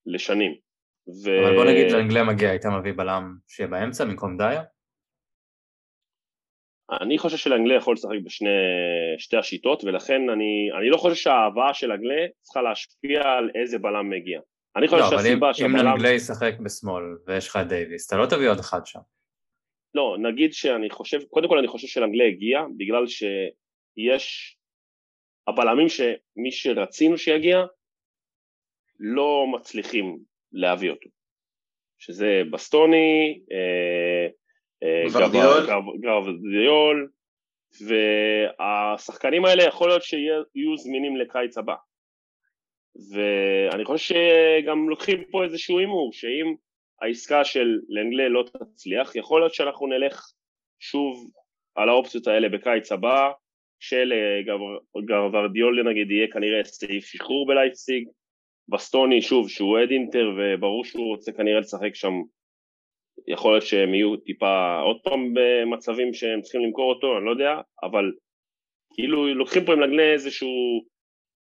לשנים. 0.06 0.56
ו... 1.24 1.30
אבל 1.46 1.56
בוא 1.56 1.66
נגיד 1.66 1.92
לאנגליה 1.92 2.24
מגיע, 2.24 2.50
היית 2.50 2.66
מביא 2.66 2.94
בלם 2.94 3.36
שיהיה 3.48 3.70
באמצע 3.70 4.06
במקום 4.06 4.38
דייר? 4.38 4.62
אני 7.02 7.18
חושב 7.18 7.38
שלאנגלה 7.38 7.76
יכול 7.76 7.94
לשחק 7.94 8.18
בשתי 9.20 9.38
השיטות 9.38 9.84
ולכן 9.84 10.30
אני, 10.30 10.70
אני 10.80 10.90
לא 10.90 10.98
חושב 10.98 11.16
שההבאה 11.16 11.74
של 11.74 11.92
אנגלה 11.92 12.26
צריכה 12.42 12.62
להשפיע 12.62 13.22
על 13.22 13.50
איזה 13.56 13.78
בלם 13.80 14.10
מגיע. 14.10 14.40
אני 14.76 14.88
חושב 14.88 15.02
לא, 15.02 15.06
אם, 15.06 15.12
שהסיבה 15.12 15.48
אם 15.48 15.54
שהבלם... 15.54 15.88
ננגלי 15.88 16.14
ישחק 16.14 16.54
בשמאל 16.64 17.04
ויש 17.28 17.48
לך 17.48 17.56
את 17.62 17.68
דייוויס, 17.68 18.08
אתה 18.08 18.18
לא 18.18 18.26
תביא 18.26 18.50
עוד 18.50 18.60
אחד 18.60 18.86
שם. 18.86 19.00
לא, 19.94 20.18
נגיד 20.22 20.54
שאני 20.54 20.90
חושב, 20.90 21.24
קודם 21.24 21.50
כל 21.50 21.58
אני 21.58 21.68
חושב 21.68 21.88
שלנגלה 21.88 22.24
הגיע, 22.24 22.60
בגלל 22.78 23.08
שיש 23.08 24.58
הבלמים 25.48 25.90
שמי 25.90 26.52
שרצינו 26.52 27.18
שיגיע, 27.18 27.66
לא 29.00 29.46
מצליחים 29.54 30.20
להביא 30.52 30.90
אותו. 30.90 31.10
שזה 32.00 32.42
בסטוני, 32.52 33.40
אה, 33.52 34.28
אה, 34.84 35.04
גרדיול, 36.02 37.08
והשחקנים 37.88 39.46
האלה 39.46 39.64
יכול 39.64 39.88
להיות 39.88 40.04
שיהיו 40.04 40.78
זמינים 40.78 41.18
לקיץ 41.18 41.58
הבא. 41.58 41.76
ואני 43.14 43.86
חושב 43.86 44.14
שגם 44.14 44.90
לוקחים 44.90 45.24
פה 45.32 45.44
איזשהו 45.44 45.80
הימור, 45.80 46.14
שאם 46.14 46.56
העסקה 47.02 47.44
של 47.44 47.80
לנגלה 47.90 48.30
לא 48.30 48.44
תצליח, 48.44 49.16
יכול 49.16 49.42
להיות 49.42 49.54
שאנחנו 49.54 49.88
נלך 49.88 50.32
שוב 50.80 51.32
על 51.76 51.90
האופציות 51.90 52.28
האלה 52.28 52.50
בקיץ 52.50 52.92
הבא, 52.92 53.32
שלגרברדיול 53.80 55.90
נגיד 55.90 56.12
יהיה 56.12 56.28
כנראה 56.28 56.64
סעיף 56.64 57.06
שחרור 57.06 57.48
בלייפסיג, 57.48 58.08
בסטוני 58.68 59.22
שוב 59.22 59.50
שהוא 59.50 59.70
אוהד 59.70 59.92
אינטר 59.92 60.32
וברור 60.38 60.86
שהוא 60.86 61.16
רוצה 61.16 61.32
כנראה 61.32 61.60
לשחק 61.60 61.96
שם, 61.96 62.14
יכול 63.28 63.52
להיות 63.54 63.66
שהם 63.66 63.94
יהיו 63.94 64.18
טיפה 64.18 64.80
עוד 64.80 65.00
פעם 65.04 65.34
במצבים 65.34 66.14
שהם 66.14 66.42
צריכים 66.42 66.62
למכור 66.62 66.94
אותו, 66.94 67.18
אני 67.18 67.26
לא 67.26 67.32
יודע, 67.32 67.62
אבל 67.84 68.12
כאילו 68.94 69.34
לוקחים 69.34 69.66
פה 69.66 69.74
עם 69.74 69.80
לנגלה 69.80 70.14
איזשהו 70.14 70.50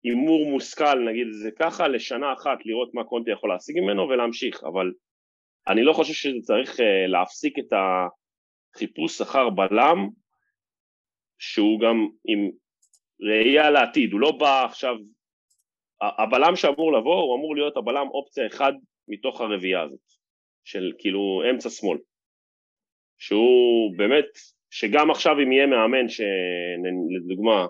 הימור 0.04 0.50
מושכל, 0.50 0.98
נגיד 0.98 1.26
את 1.26 1.34
זה 1.34 1.50
ככה, 1.58 1.88
לשנה 1.88 2.32
אחת 2.32 2.58
לראות 2.64 2.94
מה 2.94 3.04
קונטה 3.04 3.30
יכול 3.30 3.50
להשיג 3.50 3.80
ממנו 3.80 4.08
ולהמשיך, 4.08 4.64
אבל 4.64 4.92
אני 5.68 5.82
לא 5.82 5.92
חושב 5.92 6.12
שזה 6.12 6.38
צריך 6.42 6.80
אה, 6.80 7.06
להפסיק 7.06 7.58
את 7.58 7.72
החיפוש 7.72 9.20
אחר 9.20 9.50
בלם, 9.50 10.08
שהוא 11.38 11.80
גם 11.80 12.08
עם 12.28 12.50
ראייה 13.20 13.70
לעתיד, 13.70 14.12
הוא 14.12 14.20
לא 14.20 14.32
בא 14.32 14.64
עכשיו, 14.64 14.94
הבלם 16.02 16.56
שאמור 16.56 16.92
לבוא, 16.92 17.22
הוא 17.22 17.36
אמור 17.36 17.56
להיות 17.56 17.76
הבלם 17.76 18.06
אופציה 18.14 18.46
אחד 18.46 18.72
מתוך 19.08 19.40
הרביעייה 19.40 19.82
הזאת, 19.82 20.19
של 20.64 20.92
כאילו 20.98 21.42
אמצע 21.50 21.70
שמאל, 21.70 21.98
שהוא 23.18 23.96
באמת, 23.96 24.26
שגם 24.70 25.10
עכשיו 25.10 25.40
אם 25.42 25.52
יהיה 25.52 25.66
מאמן, 25.66 26.08
שלדוגמה, 26.08 27.66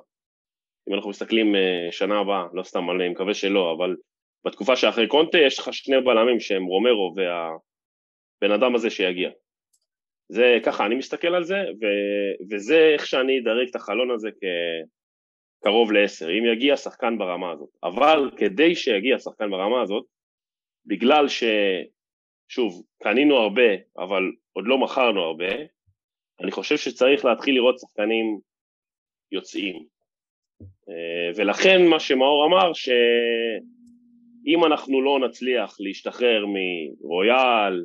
אם 0.89 0.95
אנחנו 0.95 1.11
מסתכלים 1.11 1.55
אה, 1.55 1.93
שנה 1.93 2.19
הבאה, 2.19 2.45
לא 2.53 2.63
סתם, 2.63 2.91
אני 2.91 3.09
מקווה 3.09 3.35
שלא, 3.35 3.75
אבל 3.77 3.97
בתקופה 4.47 4.77
שאחרי 4.77 5.07
קונטה 5.09 5.39
יש 5.39 5.59
לך 5.59 5.75
שני 5.75 6.01
בלמים 6.01 6.41
שהם 6.41 6.65
רומרו 6.65 7.15
והבן 7.17 8.55
אדם 8.55 8.75
הזה 8.75 8.91
שיגיע. 8.91 9.31
זה 10.29 10.59
ככה, 10.65 10.87
אני 10.87 10.95
מסתכל 10.95 11.35
על 11.35 11.45
זה, 11.45 11.57
ו, 11.57 11.87
וזה 12.51 12.91
איך 12.95 13.07
שאני 13.07 13.41
אדרג 13.41 13.69
את 13.69 13.77
החלון 13.77 14.11
הזה 14.11 14.29
כקרוב 15.61 15.93
לעשר, 15.93 16.27
אם 16.39 16.45
יגיע 16.53 16.77
שחקן 16.77 17.19
ברמה 17.19 17.53
הזאת. 17.53 17.69
אבל 17.83 18.31
כדי 18.37 18.75
שיגיע 18.75 19.19
שחקן 19.19 19.51
ברמה 19.51 19.83
הזאת, 19.83 20.05
בגלל 20.87 21.29
ש... 21.29 21.45
שוב, 22.51 22.83
קנינו 23.03 23.37
הרבה, 23.37 23.71
אבל 23.99 24.23
עוד 24.53 24.65
לא 24.67 24.79
מכרנו 24.79 25.21
הרבה, 25.21 25.55
אני 26.41 26.51
חושב 26.51 26.77
שצריך 26.77 27.25
להתחיל 27.25 27.55
לראות 27.55 27.79
שחקנים 27.79 28.39
יוצאים. 29.33 29.85
אה, 30.63 31.31
ולכן 31.37 31.87
מה 31.87 32.01
שמאור 32.01 32.47
אמר, 32.47 32.73
שאם 32.73 34.65
אנחנו 34.65 35.03
לא 35.03 35.19
נצליח 35.29 35.77
להשתחרר 35.81 36.45
מרויאל, 36.47 37.85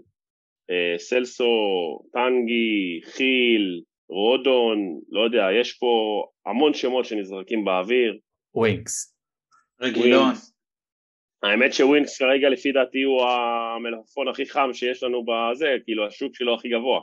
אה, 0.70 0.96
סלסו, 0.98 2.00
טנגי, 2.14 3.02
חיל, 3.04 3.82
רודון, 4.10 5.00
לא 5.10 5.22
יודע, 5.22 5.48
יש 5.60 5.74
פה 5.74 6.24
המון 6.46 6.74
שמות 6.74 7.06
שנזרקים 7.06 7.66
באוויר. 7.66 8.18
ווינקס. 8.56 9.16
רגילון. 9.82 10.22
ווינקס. 10.22 10.55
האמת 11.46 11.74
שווינקס 11.74 12.18
כרגע 12.18 12.50
לפי 12.50 12.72
דעתי 12.72 13.04
הוא 13.04 13.22
המלפפון 13.26 14.28
הכי 14.28 14.46
חם 14.46 14.70
שיש 14.74 15.04
לנו 15.04 15.26
בזה, 15.26 15.76
כאילו 15.84 16.08
השוק 16.08 16.36
שלו 16.36 16.56
הכי 16.56 16.70
גבוה. 16.70 17.02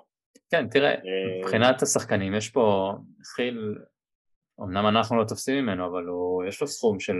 כן, 0.51 0.69
תראה, 0.69 0.91
אה, 0.91 1.39
מבחינת 1.41 1.83
השחקנים, 1.83 2.35
יש 2.35 2.51
פה, 2.51 2.93
חיל, 3.37 3.75
אמנם 4.61 4.87
אנחנו 4.87 5.17
לא 5.19 5.25
תופסים 5.25 5.57
ממנו, 5.65 5.87
אבל 5.87 6.05
הוא, 6.05 6.45
יש 6.45 6.61
לו 6.61 6.67
סכום 6.67 7.01
של 7.01 7.17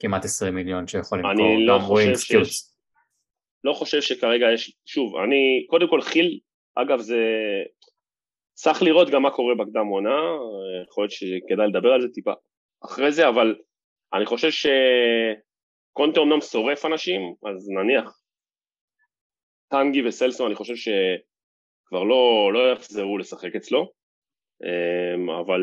כמעט 0.00 0.24
20 0.24 0.54
מיליון 0.54 0.86
שיכול 0.86 1.18
אני 1.18 1.28
למכור 1.28 1.56
לא 1.66 1.74
גם 1.74 1.80
חושב 1.80 1.92
ווינקס 1.92 2.20
שיש- 2.20 2.30
קיוץ. 2.30 2.74
לא 3.64 3.72
חושב 3.72 4.00
שכרגע 4.00 4.46
יש, 4.54 4.76
שוב, 4.86 5.16
אני, 5.16 5.66
קודם 5.70 5.88
כל 5.88 6.00
חיל, 6.00 6.38
אגב 6.74 6.98
זה, 6.98 7.18
צריך 8.54 8.82
לראות 8.82 9.10
גם 9.10 9.22
מה 9.22 9.30
קורה 9.30 9.54
בקדם 9.54 9.86
עונה, 9.86 10.20
יכול 10.88 11.04
להיות 11.04 11.10
שכדאי 11.12 11.68
לדבר 11.68 11.88
על 11.92 12.00
זה 12.00 12.08
טיפה 12.08 12.32
אחרי 12.84 13.12
זה, 13.12 13.28
אבל 13.28 13.54
אני 14.14 14.26
חושב 14.26 14.50
שקונטה 15.94 16.20
אמנם 16.20 16.40
שורף 16.40 16.84
אנשים, 16.84 17.20
אז 17.46 17.70
נניח 17.70 18.18
טנגי 19.68 20.08
וסלסון, 20.08 20.46
אני 20.46 20.54
חושב 20.54 20.74
שכבר 20.76 22.02
לא, 22.04 22.50
לא 22.54 22.72
יחזרו 22.72 23.18
לשחק 23.18 23.56
אצלו, 23.56 23.92
אמ, 24.64 25.30
אבל 25.30 25.60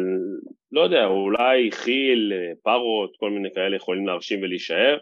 לא 0.71 0.81
יודע, 0.81 1.05
אולי 1.05 1.71
חיל, 1.71 2.33
פארות, 2.63 3.11
כל 3.19 3.31
מיני 3.31 3.49
כאלה 3.55 3.75
יכולים 3.75 4.07
להרשים 4.07 4.41
ולהישאר, 4.41 4.97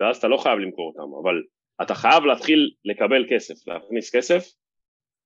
ואז 0.00 0.16
אתה 0.16 0.28
לא 0.28 0.36
חייב 0.36 0.58
למכור 0.58 0.92
אותם, 0.96 1.14
אבל 1.22 1.42
אתה 1.82 1.94
חייב 1.94 2.24
להתחיל 2.24 2.70
לקבל 2.84 3.26
כסף, 3.30 3.68
להכניס 3.68 4.16
כסף, 4.16 4.44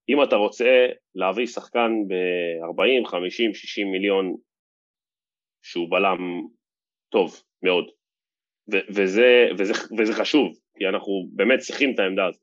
אם 0.09 0.23
אתה 0.23 0.37
רוצה 0.37 0.87
להביא 1.15 1.47
שחקן 1.47 1.91
ב-40, 2.09 3.09
50, 3.09 3.55
60 3.55 3.93
מיליון 3.93 4.35
שהוא 5.63 5.91
בלם 5.91 6.43
טוב 7.13 7.43
מאוד, 7.63 7.96
ו- 8.73 8.87
וזה, 8.95 9.49
וזה, 9.59 9.73
וזה 9.99 10.13
חשוב, 10.15 10.53
כי 10.79 10.87
אנחנו 10.89 11.29
באמת 11.33 11.59
צריכים 11.59 11.95
את 11.95 11.99
העמדה 11.99 12.27
הזאת. 12.27 12.41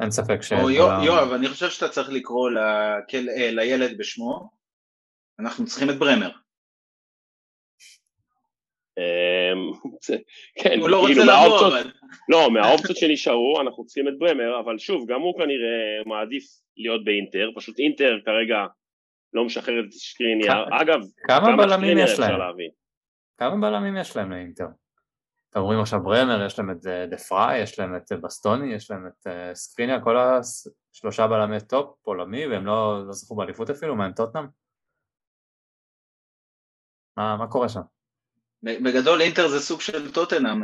אין 0.00 0.10
ספק 0.10 0.42
ש... 0.42 0.52
או 0.52 0.70
יו- 0.70 0.88
יואב, 1.04 1.32
אני 1.32 1.48
חושב 1.48 1.68
שאתה 1.68 1.88
צריך 1.88 2.08
לקרוא 2.10 2.50
לכל- 2.50 3.28
אה, 3.28 3.50
לילד 3.50 3.98
בשמו, 3.98 4.50
אנחנו 5.40 5.64
צריכים 5.64 5.90
את 5.90 5.94
ברמר. 5.98 6.30
אמ, 8.98 9.72
כן, 10.62 10.80
הוא 10.80 10.88
לא 10.88 11.00
רוצה 11.00 11.12
כאילו 11.12 11.22
לבוא, 11.22 11.34
מהאופציות, 11.34 11.72
אבל... 11.72 11.90
לא, 12.28 12.50
מהאופציות 12.50 12.96
שנשארו 12.96 13.60
אנחנו 13.60 13.86
צריכים 13.86 14.08
את 14.08 14.18
ברמר, 14.18 14.60
אבל 14.64 14.78
שוב, 14.78 15.06
גם 15.12 15.20
הוא 15.20 15.34
כנראה 15.38 16.02
מעדיף 16.06 16.44
להיות 16.76 17.04
באינטר, 17.04 17.50
פשוט 17.56 17.78
אינטר 17.78 18.18
כרגע 18.24 18.56
לא 19.32 19.44
משחררת 19.44 19.84
את 19.84 19.92
שקריניאר, 19.92 20.64
אגב, 20.80 21.00
כמה 21.28 21.56
בלמים 21.56 21.98
יש 21.98 22.18
להם? 22.18 22.40
כמה 23.38 23.56
בלמים 23.56 23.96
יש 23.96 24.16
להם 24.16 24.30
לאינטר? 24.30 24.66
אתם 25.50 25.60
אומרים 25.60 25.80
עכשיו 25.80 26.02
ברמר, 26.02 26.46
יש 26.46 26.58
להם 26.58 26.70
את 26.70 26.86
אה, 26.86 27.06
דה 27.06 27.16
פריי, 27.16 27.62
יש 27.62 27.78
להם 27.78 27.96
את 27.96 28.12
אה, 28.12 28.16
בסטוני, 28.16 28.74
יש 28.74 28.90
להם 28.90 29.06
את 29.06 29.26
אה, 29.26 29.54
שקריניאר, 29.54 30.00
כל 30.00 30.16
השלושה 30.16 31.26
בלמי 31.26 31.60
טופ 31.60 31.98
עולמי, 32.02 32.46
והם 32.46 32.66
לא, 32.66 33.06
לא 33.06 33.12
זכו 33.12 33.36
באליפות 33.36 33.70
אפילו, 33.70 33.96
מה 33.96 34.04
עם 34.04 34.12
טוטנאם? 34.12 34.46
מה, 37.16 37.36
מה 37.36 37.46
קורה 37.46 37.68
שם? 37.68 37.80
בגדול 38.62 39.20
אינטר 39.20 39.48
זה 39.48 39.60
סוג 39.60 39.80
של 39.80 40.12
טוטנאם, 40.12 40.62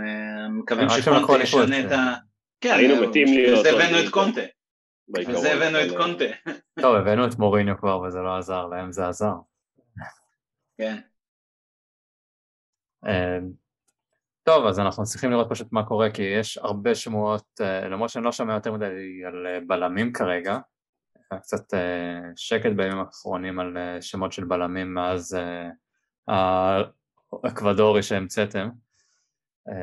מקווים 0.59 0.89
שקונטה 0.89 1.43
ישנה 1.43 1.81
את 1.81 1.89
כן. 1.89 1.99
ה... 1.99 2.15
כן, 2.63 2.75
היינו 2.75 2.95
אה, 2.95 3.09
מתים 3.09 3.27
להיות 3.27 3.57
עוד 3.57 3.67
הבאנו 3.67 4.07
את. 4.07 4.13
קונטה, 4.13 4.41
בזה 5.09 5.53
הבאנו 5.53 5.79
את 5.79 5.93
אה, 5.93 5.97
קונטה, 5.97 6.25
טוב, 6.81 6.95
הבאנו 6.97 7.27
את 7.27 7.39
מוריניו 7.39 7.79
כבר 7.79 8.01
וזה 8.01 8.19
לא 8.19 8.37
עזר, 8.37 8.67
להם 8.67 8.93
זה 8.93 9.09
עזר. 9.09 9.35
כן. 10.79 11.01
אה, 13.07 13.39
טוב, 14.43 14.67
אז 14.67 14.81
אנחנו 14.81 15.05
צריכים 15.05 15.31
לראות 15.31 15.47
פשוט 15.51 15.73
מה 15.73 15.87
קורה, 15.87 16.11
כי 16.11 16.23
יש 16.23 16.59
הרבה 16.59 16.95
שמועות, 16.95 17.61
אה, 17.61 17.89
למרות 17.89 18.11
שאני 18.11 18.25
לא 18.25 18.33
שומע 18.33 18.55
יותר 18.55 18.73
מדי 18.73 19.25
על 19.27 19.47
אה, 19.47 19.59
בלמים 19.67 20.13
כרגע, 20.13 20.59
היה 21.31 21.41
קצת 21.41 21.75
שקט 22.37 22.71
בימים 22.77 22.99
האחרונים 22.99 23.59
על 23.59 23.77
שמות 24.01 24.33
של 24.33 24.45
בלמים 24.45 24.95
מאז 24.95 25.37
האקוודורי 26.29 28.03
שהמצאתם. 28.03 28.69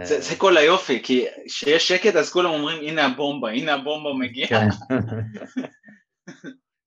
זה, 0.03 0.21
זה 0.21 0.35
כל 0.37 0.57
היופי, 0.57 1.03
כי 1.03 1.25
כשיש 1.47 1.87
שקט 1.87 2.15
אז 2.15 2.31
כולם 2.31 2.49
אומרים 2.49 2.87
הנה 2.87 3.05
הבומבה, 3.05 3.49
הנה 3.49 3.73
הבומבה 3.73 4.09
מגיעה. 4.19 4.49
כן. 4.49 4.67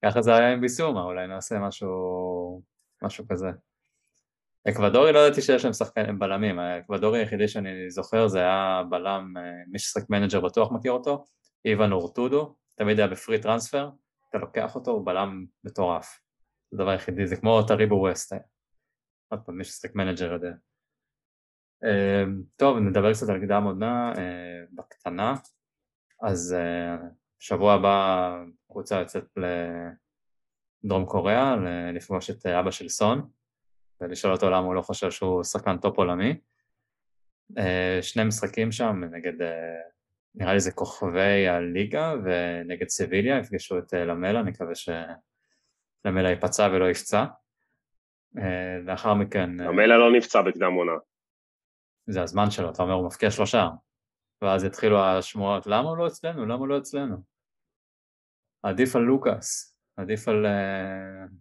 ככה 0.05 0.22
זה 0.22 0.35
היה 0.35 0.53
עם 0.53 0.61
ביסומה, 0.61 1.03
אולי 1.03 1.26
נעשה 1.26 1.59
משהו, 1.59 2.62
משהו 3.03 3.24
כזה. 3.28 3.49
אקוודורי 4.69 5.13
לא 5.13 5.19
ידעתי 5.19 5.43
שיש 5.43 5.65
להם 5.65 5.73
שחקנים 5.73 6.19
בלמים, 6.19 6.59
האקוודורי 6.59 7.19
היחידי 7.19 7.49
שאני 7.49 7.91
זוכר 7.91 8.29
זה 8.29 8.39
היה 8.39 8.83
בלם, 8.91 9.37
אה, 9.37 9.43
מי 9.69 9.79
ששחק 9.79 10.11
מנג'ר 10.11 10.41
בטוח 10.41 10.73
מכיר 10.73 10.93
אותו, 10.93 11.25
איבן 11.64 11.93
הורטאדו, 11.93 12.55
תמיד 12.77 12.99
היה 12.99 13.09
ב 13.09 13.15
free 13.15 13.41
transfer, 13.41 13.91
אתה 14.31 14.39
לוקח 14.39 14.75
אותו, 14.75 14.91
הוא 14.91 15.07
בלם 15.07 15.45
מטורף. 15.65 16.21
זה 16.71 16.77
הדבר 16.77 16.91
היחידי, 16.91 17.27
זה 17.27 17.37
כמו 17.37 17.63
טאריבו 17.62 17.95
ווסט. 17.95 18.33
עוד 19.29 19.41
פעם, 19.47 19.59
מי 19.59 19.65
ששחק 19.65 19.95
מנג'ר 19.95 20.33
יודע. 20.33 20.53
אה, 21.85 22.25
טוב, 22.57 22.79
נדבר 22.79 23.13
קצת 23.13 23.29
על 23.29 23.41
קדם 23.41 23.65
עונה 23.65 24.13
אה, 24.19 24.65
בקטנה. 24.73 25.35
אז 26.23 26.57
שבוע 27.39 27.75
הבא 27.75 28.37
קבוצה 28.71 29.01
יוצאת 29.01 29.25
לדרום 30.85 31.07
קוריאה, 31.07 31.57
לפגוש 31.95 32.31
את 32.31 32.47
אבא 32.47 32.71
של 32.71 32.89
סון, 32.89 33.31
ולשאול 34.03 34.32
אותו 34.32 34.50
למה 34.50 34.66
הוא 34.66 34.74
לא 34.74 34.82
חושב 34.82 35.11
שהוא 35.11 35.44
שחקן 35.44 35.78
טופ 35.78 35.98
עולמי. 35.98 36.40
שני 38.03 38.24
משחקים 38.24 38.72
שם 38.72 39.00
נגד, 39.11 39.32
נראה 40.34 40.53
לי 40.53 40.61
זה 40.61 40.72
כוכבי 40.72 41.48
הליגה, 41.48 42.14
ונגד 42.24 42.88
סביליה, 42.88 43.38
יפגשו 43.38 43.78
את 43.78 43.92
למלה, 43.92 44.42
נקווה 44.42 44.74
שלמלה 44.74 46.30
ייפצע 46.30 46.68
ולא 46.72 46.90
יפצע. 46.90 47.24
לאחר 48.84 49.14
מכן... 49.14 49.50
למלה 49.50 49.98
לא 49.98 50.12
נפצע 50.16 50.42
בקדם 50.42 50.72
עונה. 50.72 50.92
זה 52.07 52.22
הזמן 52.22 52.50
שלו, 52.50 52.70
אתה 52.70 52.82
אומר 52.82 52.94
הוא 52.94 53.07
מפקיע 53.07 53.30
שלושה. 53.30 53.68
ואז 54.42 54.64
התחילו 54.64 55.05
השמועות, 55.05 55.66
למה 55.66 55.88
הוא 55.88 55.96
לא 55.96 56.07
אצלנו? 56.07 56.46
למה 56.46 56.55
הוא 56.55 56.68
לא 56.68 56.78
אצלנו? 56.78 57.16
עדיף 58.62 58.96
על 58.96 59.03
לוקאס, 59.03 59.78
עדיף 59.96 60.28
על, 60.28 60.46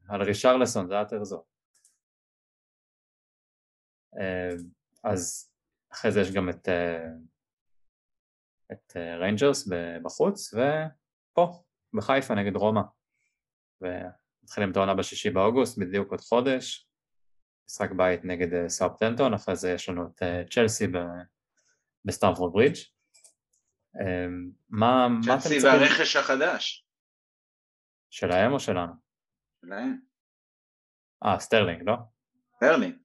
על 0.09 0.21
רישרלסון, 0.21 0.87
זה 0.87 0.93
היה 0.93 1.01
יותר 1.01 1.23
זו. 1.23 1.43
אה, 4.15 4.63
אז 5.03 5.51
אחרי 5.93 6.11
זה 6.11 6.21
יש 6.21 6.31
גם 6.31 6.49
את, 6.49 6.67
אה, 6.67 6.71
את 8.71 8.97
ריינג'רס 9.19 9.67
בחוץ, 10.03 10.53
ופה, 10.53 11.63
בחיפה 11.93 12.35
נגד 12.35 12.55
רומא. 12.55 12.81
ומתחילים 13.81 14.71
את 14.71 14.77
העונה 14.77 14.93
בשישי 14.93 15.29
באוגוסט, 15.29 15.77
בדיוק 15.77 16.11
עוד 16.11 16.21
חודש. 16.21 16.87
משחק 17.69 17.91
בית 17.91 18.25
נגד 18.25 18.67
סאות'המפטון, 18.67 19.33
אחרי 19.33 19.55
זה 19.55 19.71
יש 19.71 19.89
לנו 19.89 20.07
את 20.07 20.21
צ'לסי 20.49 20.87
בסטמפורד 22.05 22.53
ברידג'. 22.53 22.75
מה, 24.69 25.07
מה 25.09 25.33
אתם 25.33 25.41
צלסי 25.41 25.67
והרכש 25.67 26.15
החדש. 26.15 26.85
שלהם 28.09 28.53
או 28.53 28.59
שלנו? 28.59 28.93
שלהם. 29.61 30.01
אה, 31.25 31.39
סטרלינג, 31.39 31.81
לא? 31.85 31.95
סטרלינג. 32.55 32.95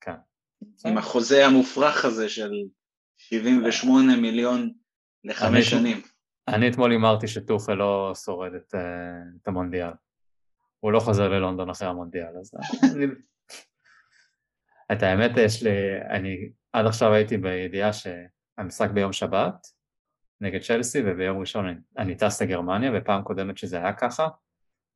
כן. 0.00 0.16
עם 0.86 0.98
החוזה 0.98 1.46
המופרך 1.46 2.04
הזה 2.04 2.28
של 2.28 2.52
78 3.16 4.16
מיליון 4.16 4.72
לחמש 5.24 5.70
שנים. 5.70 6.02
אני 6.48 6.68
אתמול 6.68 6.90
הימרתי 6.90 7.28
שטוחל 7.28 7.74
לא 7.74 8.12
שורד 8.24 8.54
את, 8.54 8.74
uh, 8.74 8.78
את 9.42 9.48
המונדיאל. 9.48 9.90
הוא 10.80 10.92
לא 10.92 11.00
חוזר 11.00 11.28
ללונדון 11.28 11.70
אחרי 11.70 11.88
המונדיאל, 11.88 12.38
אז 12.40 12.52
אני... 12.94 13.06
את 14.92 15.02
האמת 15.02 15.30
יש 15.36 15.62
לי, 15.62 15.70
אני 16.10 16.50
עד 16.72 16.86
עכשיו 16.86 17.12
הייתי 17.12 17.36
בידיעה 17.36 17.90
שהמשחק 17.92 18.90
ביום 18.90 19.12
שבת 19.12 19.66
נגד 20.40 20.60
צ'לסי 20.60 21.02
וביום 21.06 21.38
ראשון 21.38 21.66
אני, 21.66 21.80
אני 21.98 22.14
טס 22.14 22.42
לגרמניה 22.42 22.90
ופעם 22.94 23.22
קודמת 23.22 23.58
שזה 23.58 23.78
היה 23.78 23.92
ככה 23.92 24.28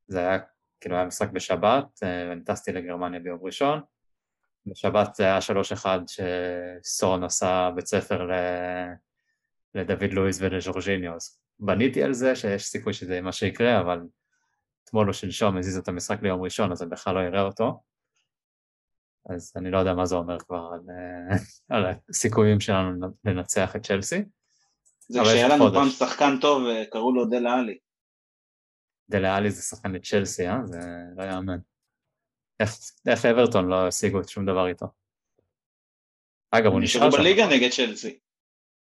זה 0.07 0.19
היה 0.19 0.39
כאילו 0.81 0.95
היה 0.95 1.05
משחק 1.05 1.29
בשבת 1.29 2.03
אה, 2.03 2.27
ואני 2.29 2.43
טסתי 2.43 2.71
לגרמניה 2.71 3.19
ביום 3.19 3.39
ראשון 3.41 3.81
בשבת 4.65 5.15
זה 5.15 5.23
היה 5.23 5.41
שלוש 5.41 5.71
אחד 5.71 5.99
שסון 6.07 7.23
עשה 7.23 7.69
בית 7.75 7.85
ספר 7.85 8.23
ל... 8.23 8.31
לדוד 9.75 10.13
לואיס 10.13 10.37
ולז'ורג'יניו 10.41 11.15
אז 11.15 11.39
בניתי 11.59 12.03
על 12.03 12.13
זה 12.13 12.35
שיש 12.35 12.65
סיכוי 12.65 12.93
שזה 12.93 13.21
מה 13.21 13.31
שיקרה 13.31 13.81
אבל 13.81 13.99
אתמול 14.83 15.07
או 15.07 15.13
שלשום 15.13 15.57
הזיז 15.57 15.77
את 15.77 15.87
המשחק 15.87 16.21
ליום 16.21 16.41
ראשון 16.41 16.71
אז 16.71 16.81
אני 16.81 16.89
בכלל 16.89 17.15
לא 17.15 17.19
אראה 17.19 17.41
אותו 17.41 17.81
אז 19.29 19.53
אני 19.55 19.71
לא 19.71 19.77
יודע 19.77 19.93
מה 19.93 20.05
זה 20.05 20.15
אומר 20.15 20.39
כבר 20.39 20.71
על, 20.73 20.79
אה, 20.89 21.37
על 21.77 21.95
הסיכויים 22.09 22.59
שלנו 22.59 23.07
לנצח 23.25 23.75
את 23.75 23.85
צ'לסי. 23.85 24.23
זה 25.07 25.19
כשהיה 25.23 25.47
לנו 25.47 25.73
פעם 25.73 25.89
שחקן 25.89 26.37
טוב, 26.41 26.67
אה, 26.67 26.83
קראו 26.91 27.13
לו 27.15 27.25
דלה 27.25 27.53
עלי. 27.53 27.77
דלה 29.09 29.35
עלי 29.35 29.51
זה 29.51 29.61
שחקן 29.61 29.91
לצ'לסי, 29.91 30.47
אה? 30.47 30.57
זה 30.65 30.79
לא 31.17 31.23
יאמן. 31.23 31.57
איך, 33.07 33.25
אברטון 33.25 33.67
לא 33.67 33.87
השיגו 33.87 34.21
את 34.21 34.29
שום 34.29 34.45
דבר 34.45 34.67
איתו? 34.67 34.85
אגב, 36.51 36.71
הוא 36.71 36.81
נשאר 36.81 37.11
שם. 37.11 37.17
בליגה 37.17 37.47
נגד 37.47 37.69
צ'לסי. 37.71 38.19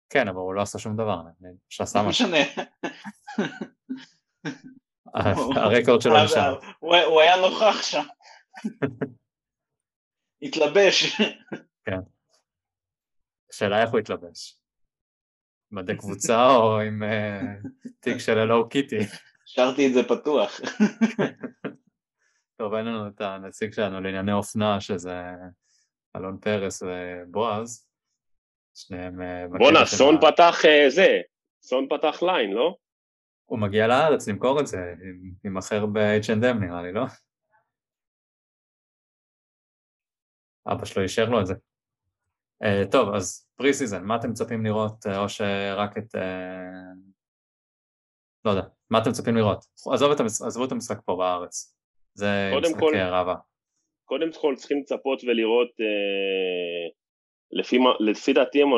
כן, 0.10 0.28
אבל 0.28 0.38
הוא 0.38 0.54
לא 0.54 0.62
עשה 0.62 0.80
שום 0.80 0.96
דבר, 0.96 1.22
שעשה 1.70 2.02
לא 2.02 2.10
משהו. 2.10 2.28
לא 2.28 2.38
משנה. 2.40 2.64
הרקורד 5.62 6.02
שלו 6.02 6.24
נשאר. 6.26 6.60
הוא 6.80 7.22
היה 7.22 7.36
נוכח 7.42 7.82
שם. 7.82 8.04
התלבש. 10.42 11.22
כן. 11.86 12.00
השאלה 13.50 13.82
איך 13.82 13.90
הוא 13.90 14.00
התלבש. 14.00 14.58
מדי 15.72 15.98
קבוצה 15.98 16.48
או 16.56 16.80
עם 16.80 17.04
אה, 17.04 17.42
תיק 18.00 18.18
של 18.18 18.38
אלו 18.38 18.70
קיטי? 18.70 19.00
השארתי 19.46 19.88
את 19.88 19.94
זה 19.94 20.04
פתוח. 20.04 20.60
טוב, 22.56 22.74
אין 22.74 22.86
לנו 22.86 23.08
את 23.08 23.22
הנציג 23.22 23.74
שלנו 23.74 24.02
לענייני 24.02 24.34
אופנה, 24.34 24.82
שזה 24.82 25.22
אלון 26.16 26.38
פרס 26.42 26.84
ובועז. 26.84 27.88
שניהם... 28.76 29.22
אה, 29.22 29.48
בואנה, 29.48 29.86
סון 29.86 30.16
פתח 30.22 30.66
אה, 30.66 30.90
זה, 30.90 31.22
סון 31.62 31.88
פתח 31.90 32.24
line, 32.24 32.52
לא? 32.52 32.78
הוא 33.46 33.60
מגיע 33.60 33.88
לארץ 33.88 34.28
למכור 34.28 34.60
את 34.60 34.68
זה, 34.68 34.94
יימכר 35.44 35.86
ב-H&M 35.86 36.54
נראה 36.54 36.82
לי, 36.82 36.92
לא? 36.92 37.04
אבא 40.68 40.86
שלו 40.86 41.04
אישר 41.04 41.30
לו 41.30 41.42
את 41.42 41.46
זה. 41.46 41.54
Uh, 42.64 42.92
טוב, 42.92 43.16
אז 43.16 43.48
pre-season, 43.56 44.04
מה 44.04 44.16
אתם 44.16 44.30
מצפים 44.30 44.66
לראות, 44.66 45.06
או 45.18 45.30
שרק 45.30 45.98
את... 45.98 46.16
Uh, 46.16 46.20
לא 48.46 48.52
יודע, 48.52 48.64
מה 48.90 49.02
אתם 49.02 49.10
מצפים 49.10 49.36
לראות? 49.36 49.66
עזוב 49.94 50.12
את 50.12 50.20
המשחק, 50.20 50.46
עזבו 50.48 50.66
את 50.66 50.72
המשחק 50.72 50.98
פה 51.06 51.16
בארץ. 51.16 51.73
זה 52.14 52.52
משחקי 52.62 52.98
הרבה. 53.00 53.36
קודם 54.06 54.30
כל 54.42 54.56
צריכים 54.56 54.80
לצפות 54.80 55.24
ולראות, 55.24 55.68
uh, 55.68 56.94
לפי, 57.52 57.78
לפי 58.00 58.34
דעתי 58.34 58.62
הם, 58.62 58.70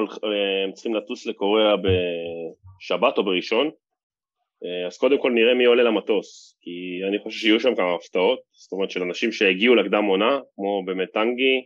הם 0.65 0.71
צריכים 0.73 0.95
לטוס 0.95 1.25
לקוריאה 1.25 1.75
בשבת 1.77 3.17
או 3.17 3.25
בראשון, 3.25 3.67
uh, 3.67 4.87
אז 4.87 4.97
קודם 4.97 5.21
כל 5.21 5.31
נראה 5.31 5.53
מי 5.53 5.65
עולה 5.65 5.83
למטוס, 5.83 6.57
כי 6.61 7.07
אני 7.09 7.19
חושב 7.19 7.39
שיהיו 7.39 7.59
שם 7.59 7.75
כמה 7.75 7.95
הפתעות, 7.95 8.39
זאת 8.51 8.71
אומרת 8.71 8.91
של 8.91 9.03
אנשים 9.03 9.31
שהגיעו 9.31 9.75
לקדם 9.75 10.03
עונה, 10.03 10.39
כמו 10.55 10.85
באמת 10.85 11.09
טנגי, 11.13 11.65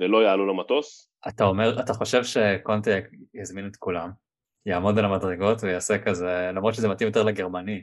ולא 0.00 0.22
יעלו 0.24 0.46
למטוס. 0.46 1.08
אתה 1.28 1.44
אומר, 1.44 1.80
אתה 1.80 1.92
חושב 1.92 2.24
שקונטה 2.24 2.90
יזמין 3.34 3.66
את 3.66 3.76
כולם, 3.76 4.10
יעמוד 4.66 4.98
על 4.98 5.04
המדרגות 5.04 5.58
ויעשה 5.62 5.98
כזה, 5.98 6.50
למרות 6.54 6.74
שזה 6.74 6.88
מתאים 6.88 7.08
יותר 7.08 7.22
לגרמני, 7.22 7.72
אה, 7.76 7.80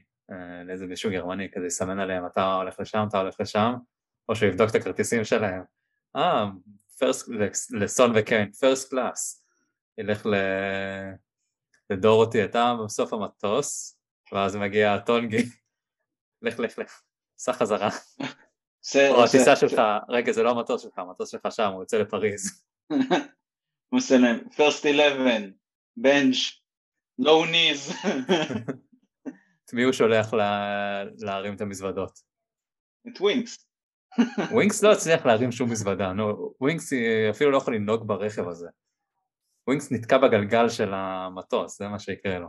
לאיזה 0.66 0.86
מישהו 0.86 1.12
גרמני, 1.12 1.52
כזה 1.52 1.68
יסמן 1.68 2.00
עליהם, 2.00 2.26
אתה 2.26 2.54
הולך 2.54 2.80
לשם, 2.80 3.06
אתה 3.10 3.20
הולך 3.20 3.36
לשם, 3.40 3.74
או 4.30 4.36
שהוא 4.36 4.50
יבדוק 4.50 4.70
את 4.70 4.76
הכרטיסים 4.76 5.24
שלהם. 5.24 5.64
אה, 6.16 6.46
פרסט, 7.00 7.30
לסון 7.72 8.12
וקיין, 8.16 8.52
פרסט 8.52 8.90
קלאס. 8.90 9.46
ילך 9.98 10.26
ל... 10.26 10.34
לדורותי, 11.90 12.44
אתה 12.44 12.76
בסוף 12.86 13.14
המטוס, 13.14 14.00
ואז 14.32 14.56
מגיע 14.56 14.98
טונגי, 14.98 15.44
לך 16.42 16.60
לך 16.60 16.78
לך, 16.78 17.02
סע 17.38 17.54
חזרה. 17.54 17.90
או 19.10 19.24
הטיסה 19.24 19.56
שלך, 19.56 19.82
רגע 20.10 20.32
זה 20.32 20.44
לא 20.44 20.52
המטוס 20.52 20.82
שלך, 20.82 20.98
המטוס 20.98 21.30
שלך 21.30 21.48
שם, 21.50 21.72
הוא 21.74 21.82
יוצא 21.82 21.98
לפריז. 21.98 22.64
הוא 23.90 23.98
עושה 24.00 24.18
להם, 24.18 24.40
first 24.52 24.86
11, 24.86 25.38
bench, 26.00 26.60
no 27.22 27.46
knees. 27.46 27.94
את 29.70 29.74
מי 29.74 29.84
הוא 29.84 29.94
שולח 29.94 30.34
להרים 31.18 31.56
את 31.56 31.62
המזוודות? 31.62 32.12
את 33.08 33.22
ווינקס. 33.22 33.68
ווינקס 34.54 34.84
לא 34.84 34.92
הצליח 34.92 35.26
להרים 35.26 35.52
שום 35.52 35.72
מזוודה, 35.72 36.14
נו, 36.14 36.54
ווינקס 36.62 36.94
אפילו 37.30 37.52
לא 37.52 37.58
יכול 37.58 37.76
לנהוג 37.76 38.08
ברכב 38.08 38.48
הזה. 38.48 38.68
ווינקס 39.68 39.92
נתקע 39.92 40.18
בגלגל 40.18 40.70
של 40.70 40.94
המטוס, 40.94 41.78
זה 41.78 41.88
מה 41.88 42.00
שיקרה 42.00 42.40
לו. 42.40 42.48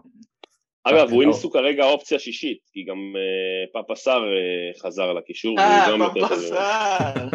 אגב, 0.85 1.12
ווינקס 1.12 1.43
הוא 1.43 1.53
כרגע 1.53 1.85
אופציה 1.85 2.18
שישית, 2.18 2.59
כי 2.73 2.85
גם 2.85 2.97
אה, 2.97 3.73
פאפה 3.73 3.95
סאר 3.95 4.23
אה, 4.23 4.81
חזר 4.83 5.12
לקישור. 5.12 5.59
אה, 5.59 5.87
פאפה 6.14 6.37
סאר. 6.37 7.29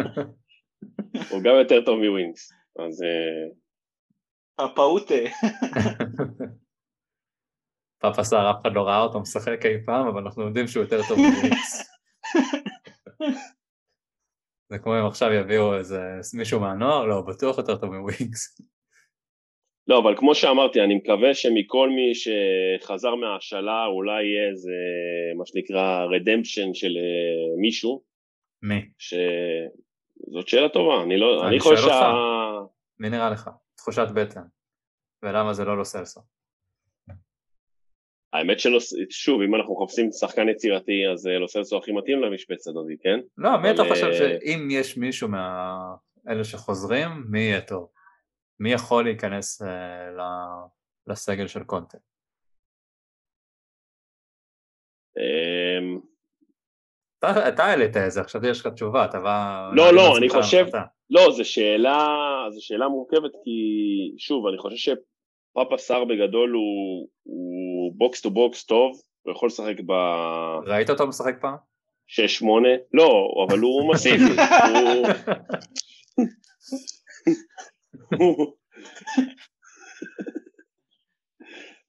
הוא 1.30 1.42
גם 1.42 1.54
יותר 1.58 1.84
טוב 1.84 1.98
מווינקס, 1.98 2.52
אז... 2.78 3.02
פאפאוטה. 4.56 5.14
פאפה 7.98 8.24
סאר, 8.24 8.50
אף 8.50 8.56
אחד 8.62 8.74
לא 8.74 8.82
ראה 8.82 9.02
אותו 9.02 9.20
משחק 9.20 9.66
אי 9.66 9.84
פעם, 9.86 10.06
אבל 10.08 10.22
אנחנו 10.22 10.42
יודעים 10.42 10.66
שהוא 10.66 10.82
יותר 10.82 11.00
טוב 11.08 11.18
מווינקס. 11.26 11.96
זה 14.68 14.78
כמו 14.78 15.00
אם 15.00 15.06
עכשיו 15.06 15.32
יביאו 15.32 15.76
איזה 15.76 16.00
מישהו 16.38 16.60
מהנוער, 16.60 17.06
לא, 17.06 17.20
בטוח 17.20 17.58
יותר 17.58 17.76
טוב 17.76 17.94
מווינקס. 17.94 18.60
לא, 19.88 19.98
אבל 19.98 20.16
כמו 20.16 20.34
שאמרתי, 20.34 20.80
אני 20.80 20.94
מקווה 20.94 21.34
שמכל 21.34 21.88
מי 21.90 22.12
שחזר 22.14 23.14
מההשאלה 23.14 23.86
אולי 23.86 24.24
יהיה 24.24 24.50
איזה, 24.50 24.72
מה 25.38 25.46
שנקרא, 25.46 26.04
redemption 26.04 26.74
של 26.74 26.88
uh, 26.88 27.60
מישהו. 27.60 28.02
מי? 28.62 28.90
ש... 28.98 29.14
זאת 30.32 30.48
שאלה 30.48 30.68
טובה, 30.68 31.02
אני 31.02 31.16
לא, 31.18 31.40
אני, 31.40 31.48
אני 31.48 31.60
חושב 31.60 31.76
שה... 31.76 32.12
מי 32.98 33.10
נראה 33.10 33.30
לך? 33.30 33.50
תחושת 33.76 34.06
בטן, 34.14 34.42
ולמה 35.22 35.52
זה 35.52 35.64
לא 35.64 35.76
לוסלסו. 35.76 36.20
האמת 38.32 38.60
שלא, 38.60 38.78
שוב, 39.10 39.42
אם 39.42 39.54
אנחנו 39.54 39.82
מחפשים 39.82 40.12
שחקן 40.12 40.48
יצירתי, 40.48 40.92
אז 41.12 41.26
אה, 41.26 41.38
לוסלסו 41.38 41.78
הכי 41.78 41.92
מתאים 41.92 42.20
למשבצת 42.22 42.70
הזאת, 42.70 42.86
כן? 43.02 43.20
לא, 43.38 43.50
מי 43.62 43.70
אתה 43.70 43.82
חושב 43.88 44.06
אה, 44.06 44.14
שאם 44.14 44.68
יש 44.70 44.96
מישהו 44.96 45.28
מאלה 45.28 46.44
שחוזרים, 46.44 47.08
מי 47.30 47.40
יהיה 47.40 47.60
טוב? 47.60 47.88
מי 48.60 48.72
יכול 48.72 49.04
להיכנס 49.04 49.62
אה, 49.62 50.08
לסגל 51.06 51.46
של 51.46 51.64
קונטה? 51.64 51.98
אמ, 55.18 56.00
אתה 57.48 57.64
העלית 57.64 57.96
את 57.96 58.10
זה, 58.10 58.20
עכשיו 58.20 58.46
יש 58.46 58.60
לך 58.60 58.66
תשובה, 58.66 59.04
אתה 59.04 59.20
בא... 59.20 59.70
לא, 59.72 59.94
לא, 59.94 60.18
אני 60.18 60.28
חושב-. 60.28 60.66
לא, 61.10 61.30
זו 61.30 61.44
שאלה, 61.44 61.98
זו 62.50 62.66
שאלה 62.66 62.88
מורכבת, 62.88 63.32
כי 63.44 63.50
שוב, 64.18 64.46
אני 64.46 64.58
חושב 64.58 64.76
שפאפה 64.76 65.78
סאר 65.78 66.04
בגדול 66.04 66.50
הוא, 66.50 67.08
הוא 67.86 67.94
box 67.96 68.20
to 68.20 68.30
box 68.30 68.64
טוב, 68.64 69.00
הוא 69.22 69.32
יכול 69.32 69.46
לשחק 69.46 69.80
ב... 69.86 69.92
ראית 70.66 70.90
אותו 70.90 71.06
משחק 71.06 71.34
פעם? 71.40 71.56
6-8, 72.08 72.44
לא, 72.92 73.28
אבל 73.48 73.58
הוא 73.58 73.94
מסיבי, 73.94 74.24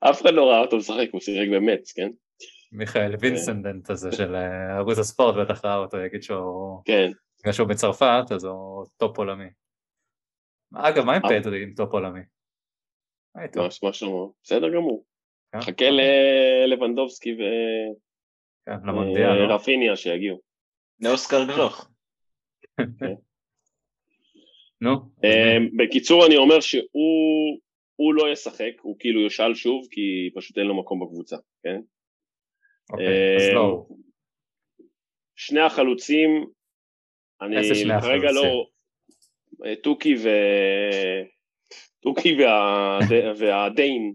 אף 0.09 0.21
אחד 0.21 0.33
לא 0.33 0.49
ראה 0.49 0.59
אותו 0.59 0.77
משחק, 0.77 1.07
הוא 1.11 1.21
שיחק 1.21 1.47
במץ, 1.55 1.93
כן? 1.95 2.09
מיכאל 2.71 3.15
וינסנדנט 3.19 3.89
הזה 3.89 4.11
של 4.11 4.35
אה, 4.35 4.77
ערוץ 4.77 4.97
הספורט 4.97 5.35
בטח 5.35 5.65
ראה 5.65 5.77
אותו, 5.77 5.97
יגיד 5.97 6.23
שהוא... 6.23 6.81
כן. 6.85 7.11
בגלל 7.39 7.53
שהוא 7.53 7.67
בצרפת 7.67 8.31
אז 8.35 8.43
הוא 8.43 8.85
טופ 8.97 9.17
עולמי. 9.17 9.49
אגב, 10.75 11.03
מה 11.03 11.15
עם 11.15 11.25
אה. 11.25 11.29
פדרי 11.29 11.63
עם 11.63 11.73
טופ 11.73 11.93
עולמי? 11.93 12.21
מה 13.35 13.43
איתו? 13.43 13.61
מה 13.83 13.93
שלמה? 13.93 14.25
בסדר 14.43 14.69
גמור. 14.75 15.05
כן? 15.51 15.61
חכה 15.61 15.85
ללבנדובסקי 15.89 17.37
כן, 18.65 18.87
למונדיאל, 18.87 19.33
לא? 19.33 19.53
ורפיניה 19.53 19.95
שיגיעו. 19.95 20.39
לאוסקר 20.99 21.45
גלוך. 21.47 21.89
נו, 24.81 24.91
אמ, 25.23 25.77
בקיצור 25.77 26.25
אני 26.25 26.37
אומר 26.37 26.59
שהוא 26.59 27.59
הוא 27.95 28.13
לא 28.13 28.31
ישחק, 28.31 28.71
הוא 28.81 28.95
כאילו 28.99 29.21
יושאל 29.21 29.55
שוב 29.55 29.87
כי 29.91 30.29
פשוט 30.35 30.57
אין 30.57 30.67
לו 30.67 30.79
מקום 30.79 31.05
בקבוצה, 31.05 31.37
כן? 31.63 31.79
אוקיי, 32.91 33.35
אז 33.35 33.53
לא. 33.53 33.85
שני 35.35 35.59
החלוצים, 35.59 36.45
אני 37.41 37.55
כרגע? 38.01 38.31
לא... 38.31 38.67
אה, 39.65 39.75
תוכי 39.75 40.15
ו... 40.15 40.29
תוכי 41.99 42.35
וה... 42.39 42.99
והדיין, 43.37 44.13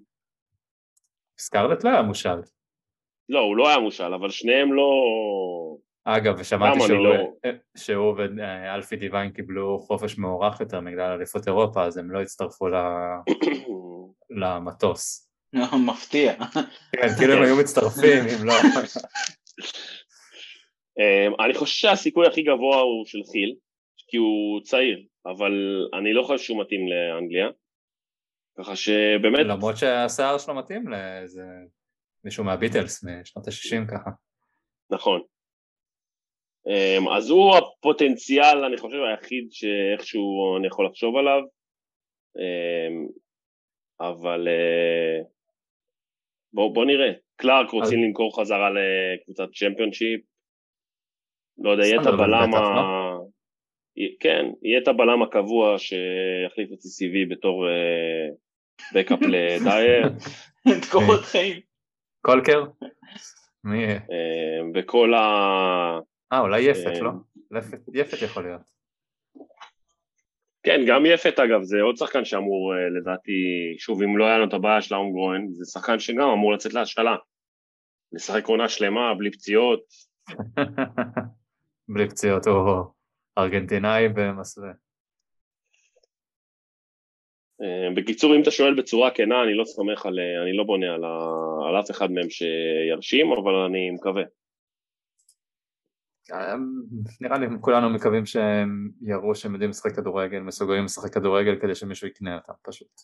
סקרלט 1.42 1.84
לא 1.84 1.90
היה 1.90 2.02
מושל. 2.02 2.40
לא, 3.28 3.40
הוא 3.40 3.56
לא 3.56 3.68
היה 3.68 3.78
מושל, 3.78 4.14
אבל 4.14 4.30
שניהם 4.30 4.72
לא... 4.72 4.84
אגב, 6.04 6.34
ושמעתי 6.38 6.80
שהוא, 6.80 7.04
לא- 7.04 7.50
שהוא 7.76 8.14
ואלפי 8.16 8.96
דיוויין 8.96 9.30
קיבלו 9.30 9.78
חופש 9.78 10.18
מוארך 10.18 10.60
יותר 10.60 10.80
בגלל 10.80 11.12
אליפות 11.12 11.46
אירופה, 11.48 11.84
אז 11.84 11.96
הם 11.96 12.10
לא 12.10 12.22
הצטרפו 12.22 12.68
ל- 12.68 12.76
למטוס. 14.40 15.28
מפתיע. 15.88 16.34
כן, 16.92 17.08
כאילו 17.18 17.32
הם 17.32 17.42
היו 17.42 17.56
מצטרפים, 17.56 18.24
אם 18.24 18.46
לא... 18.46 18.54
אמ, 20.98 21.32
אני 21.44 21.54
חושב 21.54 21.74
שהסיכוי 21.74 22.26
הכי 22.26 22.42
גבוה 22.42 22.80
הוא 22.80 23.06
של 23.06 23.18
חיל, 23.32 23.54
כי 24.08 24.16
הוא 24.16 24.60
צעיר, 24.62 25.02
אבל 25.26 25.52
אני 25.98 26.12
לא 26.12 26.22
חושב 26.22 26.44
שהוא 26.44 26.60
מתאים 26.60 26.80
לאנגליה. 26.88 27.48
ככה 28.58 28.76
שבאמת, 28.76 29.46
למרות 29.46 29.76
שהשיער 29.76 30.38
שלו 30.38 30.54
מתאים 30.54 30.88
לאיזה 30.88 31.42
מישהו 32.24 32.44
מהביטלס 32.44 33.04
משנות 33.04 33.48
ה-60 33.48 33.90
ככה. 33.90 34.10
נכון. 34.90 35.22
אמ, 36.66 37.08
אז 37.08 37.30
הוא 37.30 37.54
הפוטנציאל, 37.56 38.64
אני 38.64 38.76
חושב, 38.76 38.96
היחיד 39.10 39.48
שאיכשהו 39.50 40.56
אני 40.58 40.66
יכול 40.66 40.86
לחשוב 40.86 41.16
עליו. 41.16 41.40
אמ, 42.36 43.06
אבל 44.00 44.48
אה, 44.48 45.22
בוא, 46.52 46.74
בוא 46.74 46.84
נראה. 46.84 47.12
קלארק 47.36 47.70
רוצים 47.70 47.98
אז- 47.98 48.04
למכור 48.06 48.40
חזרה 48.40 48.68
לקבוצת 48.70 49.48
צ'מפיונשיפ. 49.54 50.20
לא 51.58 51.70
יודע, 51.70 51.84
יהיה 51.84 52.00
את 52.00 52.06
הבלם 52.06 52.54
ה... 52.54 52.60
לא? 52.60 53.26
כן, 54.20 54.44
יהיה 54.62 54.78
את 54.82 54.88
הבלם 54.88 55.22
הקבוע 55.22 55.78
שיחליף 55.78 56.68
את 56.72 56.78
CCV 56.78 57.30
בתור 57.30 57.66
בקאפ 58.94 59.18
לדייר, 59.22 60.06
את 60.78 60.84
קורות 60.90 61.20
חיים. 61.20 61.60
קולקר? 62.20 62.64
מי 63.64 63.78
יהיה? 63.82 63.96
אמ, 63.96 64.72
וכל 64.74 65.14
ה... 65.14 65.18
אה, 66.32 66.40
אולי 66.40 66.60
יפת, 66.62 66.86
אה, 66.86 67.00
לא? 67.00 67.10
יפת- 67.94 68.22
יכול 68.22 68.42
להיות. 68.42 68.60
כן, 70.62 70.80
גם 70.88 71.06
יפת 71.06 71.38
אגב, 71.38 71.62
זה 71.62 71.80
עוד 71.80 71.96
שחקן 71.96 72.24
שאמור 72.24 72.74
אה, 72.74 73.00
לדעתי, 73.00 73.32
שוב, 73.78 74.02
אם 74.02 74.18
לא 74.18 74.24
היה 74.24 74.38
לנו 74.38 74.48
את 74.48 74.54
הבעיה 74.54 74.82
של 74.82 74.94
האונגרוין, 74.94 75.48
זה 75.52 75.64
שחקן 75.72 75.98
שגם 75.98 76.28
אמור 76.28 76.52
לצאת 76.52 76.74
להשתלה. 76.74 77.16
לשחק 78.12 78.46
עונה 78.46 78.68
שלמה, 78.68 79.14
בלי 79.18 79.30
פציעות. 79.30 79.80
בלי 81.94 82.08
פציעות, 82.08 82.46
הוא 82.46 82.84
ארגנטינאי 83.38 84.08
במסווה. 84.08 84.70
אה, 87.62 87.94
בקיצור, 87.96 88.36
אם 88.36 88.42
אתה 88.42 88.50
שואל 88.50 88.74
בצורה 88.74 89.10
כנה, 89.10 89.42
אני 89.44 89.54
לא 89.54 89.64
סומך 89.64 90.06
על, 90.06 90.18
אה, 90.18 90.42
אני 90.42 90.56
לא 90.56 90.64
בונה 90.64 90.94
על, 90.94 91.04
ה, 91.04 91.18
על 91.68 91.80
אף 91.80 91.90
אחד 91.90 92.10
מהם 92.10 92.30
שירשים, 92.30 93.32
אבל 93.32 93.54
אני 93.54 93.90
מקווה. 93.90 94.22
אה, 96.32 96.54
נראה 97.20 97.38
לי 97.38 97.46
כולנו 97.60 97.90
מקווים 97.90 98.26
שהם 98.26 98.90
יראו 99.02 99.34
שהם 99.34 99.52
יודעים 99.52 99.70
לשחק 99.70 99.96
כדורגל, 99.96 100.38
מסוגלים 100.38 100.84
לשחק 100.84 101.14
כדורגל 101.14 101.60
כדי 101.60 101.74
שמישהו 101.74 102.08
יקנה 102.08 102.34
אותם 102.34 102.52
פשוט. 102.62 103.00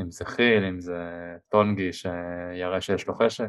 אם 0.00 0.10
זה 0.10 0.24
חיל, 0.24 0.64
אם 0.64 0.80
זה 0.80 1.02
טונגי 1.48 1.92
שיראה 1.92 2.80
שיש 2.80 3.06
לו 3.06 3.14
חשק. 3.14 3.48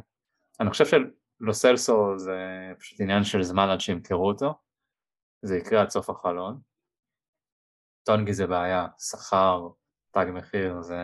אני 0.59 0.69
חושב 0.69 0.85
שלוסלסו 0.85 2.17
זה 2.17 2.37
פשוט 2.79 3.01
עניין 3.01 3.23
של 3.23 3.43
זמן 3.43 3.69
עד 3.69 3.79
שימכרו 3.79 4.27
אותו, 4.27 4.53
זה 5.41 5.57
יקרה 5.57 5.81
עד 5.81 5.89
סוף 5.89 6.09
החלון. 6.09 6.68
טונגי 8.03 8.33
זה 8.33 8.47
בעיה, 8.47 8.87
שכר, 8.99 9.67
תג 10.11 10.25
מחיר, 10.33 10.81
זה, 10.81 10.95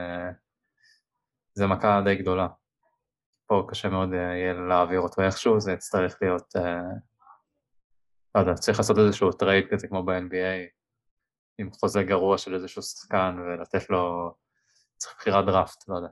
זה 1.53 1.67
מכה 1.67 2.01
די 2.05 2.15
גדולה. 2.15 2.47
פה 3.47 3.65
קשה 3.69 3.89
מאוד 3.89 4.13
אה, 4.13 4.19
יהיה 4.19 4.53
להעביר 4.53 4.99
אותו 4.99 5.21
איכשהו, 5.21 5.59
זה 5.59 5.71
יצטרך 5.71 6.17
להיות, 6.21 6.55
אה, 6.55 6.81
לא 8.35 8.39
יודע, 8.39 8.53
צריך 8.53 8.77
לעשות 8.77 8.97
איזשהו 8.97 9.31
trade 9.31 9.65
כזה 9.71 9.87
כמו 9.87 10.03
ב-NBA, 10.03 10.69
עם 11.57 11.71
חוזה 11.71 12.03
גרוע 12.03 12.37
של 12.37 12.53
איזשהו 12.53 12.81
שחקן 12.81 13.35
ולתת 13.39 13.89
לו, 13.89 14.33
צריך 14.97 15.15
בחירת 15.17 15.45
דראפט, 15.45 15.87
לא 15.87 15.95
יודע. 15.95 16.09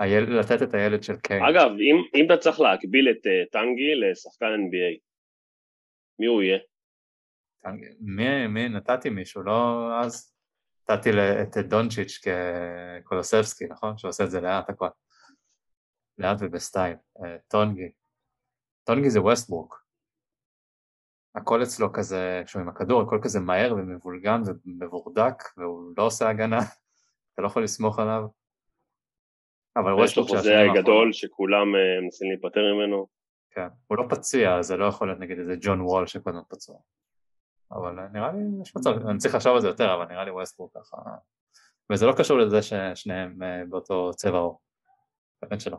היל, 0.00 0.38
לתת 0.38 0.62
את 0.62 0.74
הילד 0.74 1.02
של 1.02 1.16
קיין. 1.16 1.44
אגב, 1.44 1.70
אם, 1.70 1.96
אם 2.14 2.26
אתה 2.26 2.36
צריך 2.36 2.60
להקביל 2.60 3.08
את 3.10 3.26
uh, 3.26 3.50
טנגי 3.52 3.94
לשחקן 3.94 4.46
NBA, 4.46 4.98
מי 6.18 6.26
הוא 6.26 6.42
יהיה? 6.42 6.58
מי, 8.00 8.46
מי 8.46 8.68
נתתי 8.68 9.10
מישהו, 9.10 9.42
לא 9.42 9.90
אז? 10.00 10.36
נתתי 10.90 11.10
את 11.42 11.56
דונצ'יץ' 11.56 12.20
כקולוסבסקי, 13.02 13.64
נכון? 13.66 13.98
שעושה 13.98 14.24
את 14.24 14.30
זה 14.30 14.40
לאט 14.40 14.70
הכל. 14.70 14.88
לאט 16.18 16.36
ובסטייל. 16.40 16.96
אה, 17.24 17.36
טונגי. 17.48 17.92
טונגי 18.84 19.10
זה 19.10 19.20
ווסטברוק. 19.20 19.86
הכל 21.34 21.62
אצלו 21.62 21.92
כזה, 21.92 22.42
כשהוא 22.46 22.62
עם 22.62 22.68
הכדור, 22.68 23.02
הכל 23.02 23.18
כזה 23.22 23.40
מהר 23.40 23.74
ומבולגן 23.74 24.40
ומבורדק, 24.64 25.34
והוא 25.56 25.92
לא 25.96 26.02
עושה 26.02 26.28
הגנה, 26.28 26.58
אתה 27.34 27.42
לא 27.42 27.46
יכול 27.46 27.64
לסמוך 27.64 27.98
עליו. 27.98 28.22
אבל 29.76 30.04
יש 30.04 30.18
לו 30.18 30.26
חוזה 30.26 30.64
גדול 30.74 31.12
שכולם 31.12 31.74
uh, 31.74 32.02
מנסים 32.02 32.28
להיפטר 32.30 32.60
ממנו. 32.74 33.06
כן, 33.50 33.68
הוא 33.86 33.98
לא 33.98 34.04
פציע, 34.10 34.62
זה 34.62 34.76
לא 34.76 34.84
יכול 34.84 35.08
להיות 35.08 35.20
נגיד 35.20 35.38
איזה 35.38 35.54
ג'ון 35.60 35.80
וול 35.80 36.06
שקודם 36.06 36.40
פצוע. 36.48 36.76
אבל 37.72 37.98
אה, 37.98 38.08
נראה 38.08 38.32
לי, 38.32 38.38
יש 38.62 38.76
מצב, 38.76 38.90
אני 39.08 39.18
צריך 39.18 39.34
לחשוב 39.34 39.54
על 39.54 39.60
זה 39.60 39.68
יותר, 39.68 39.94
אבל 39.94 40.04
נראה 40.04 40.24
לי 40.24 40.30
ווסטברוק 40.30 40.76
ככה... 40.78 40.96
וזה 41.92 42.06
לא 42.06 42.12
קשור 42.18 42.38
לזה 42.38 42.62
ששניהם 42.62 43.42
אה, 43.42 43.62
באותו 43.68 44.10
צבע 44.16 44.38
עור. 44.38 44.60
באמת 45.42 45.60
שלא. 45.60 45.78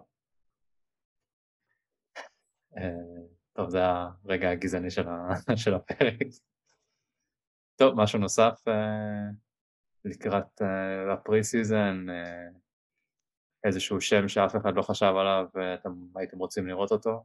אה, 2.78 3.24
טוב, 3.54 3.70
זה 3.70 3.80
הרגע 3.86 4.50
הגזעני 4.50 4.92
של. 4.92 5.06
של 5.64 5.74
הפרק. 5.74 6.18
טוב, 7.76 7.94
משהו 7.96 8.20
נוסף 8.20 8.62
אה, 8.68 9.30
לקראת 10.06 10.62
ה 11.14 11.44
pre-season, 11.44 12.06
איזשהו 13.64 14.02
שם 14.02 14.28
שאף 14.28 14.56
אחד 14.56 14.76
לא 14.76 14.82
חשב 14.82 15.14
עליו 15.20 15.46
ואתם 15.54 15.90
הייתם 16.16 16.38
רוצים 16.38 16.68
לראות 16.68 16.92
אותו? 16.92 17.24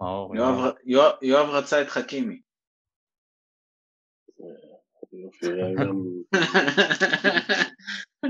מאור, 0.00 0.36
יואב- 0.36 0.74
יואב- 0.84 1.18
יואב 1.22 1.48
רצה 1.48 1.82
את 1.82 1.88
חכימי. 1.88 2.40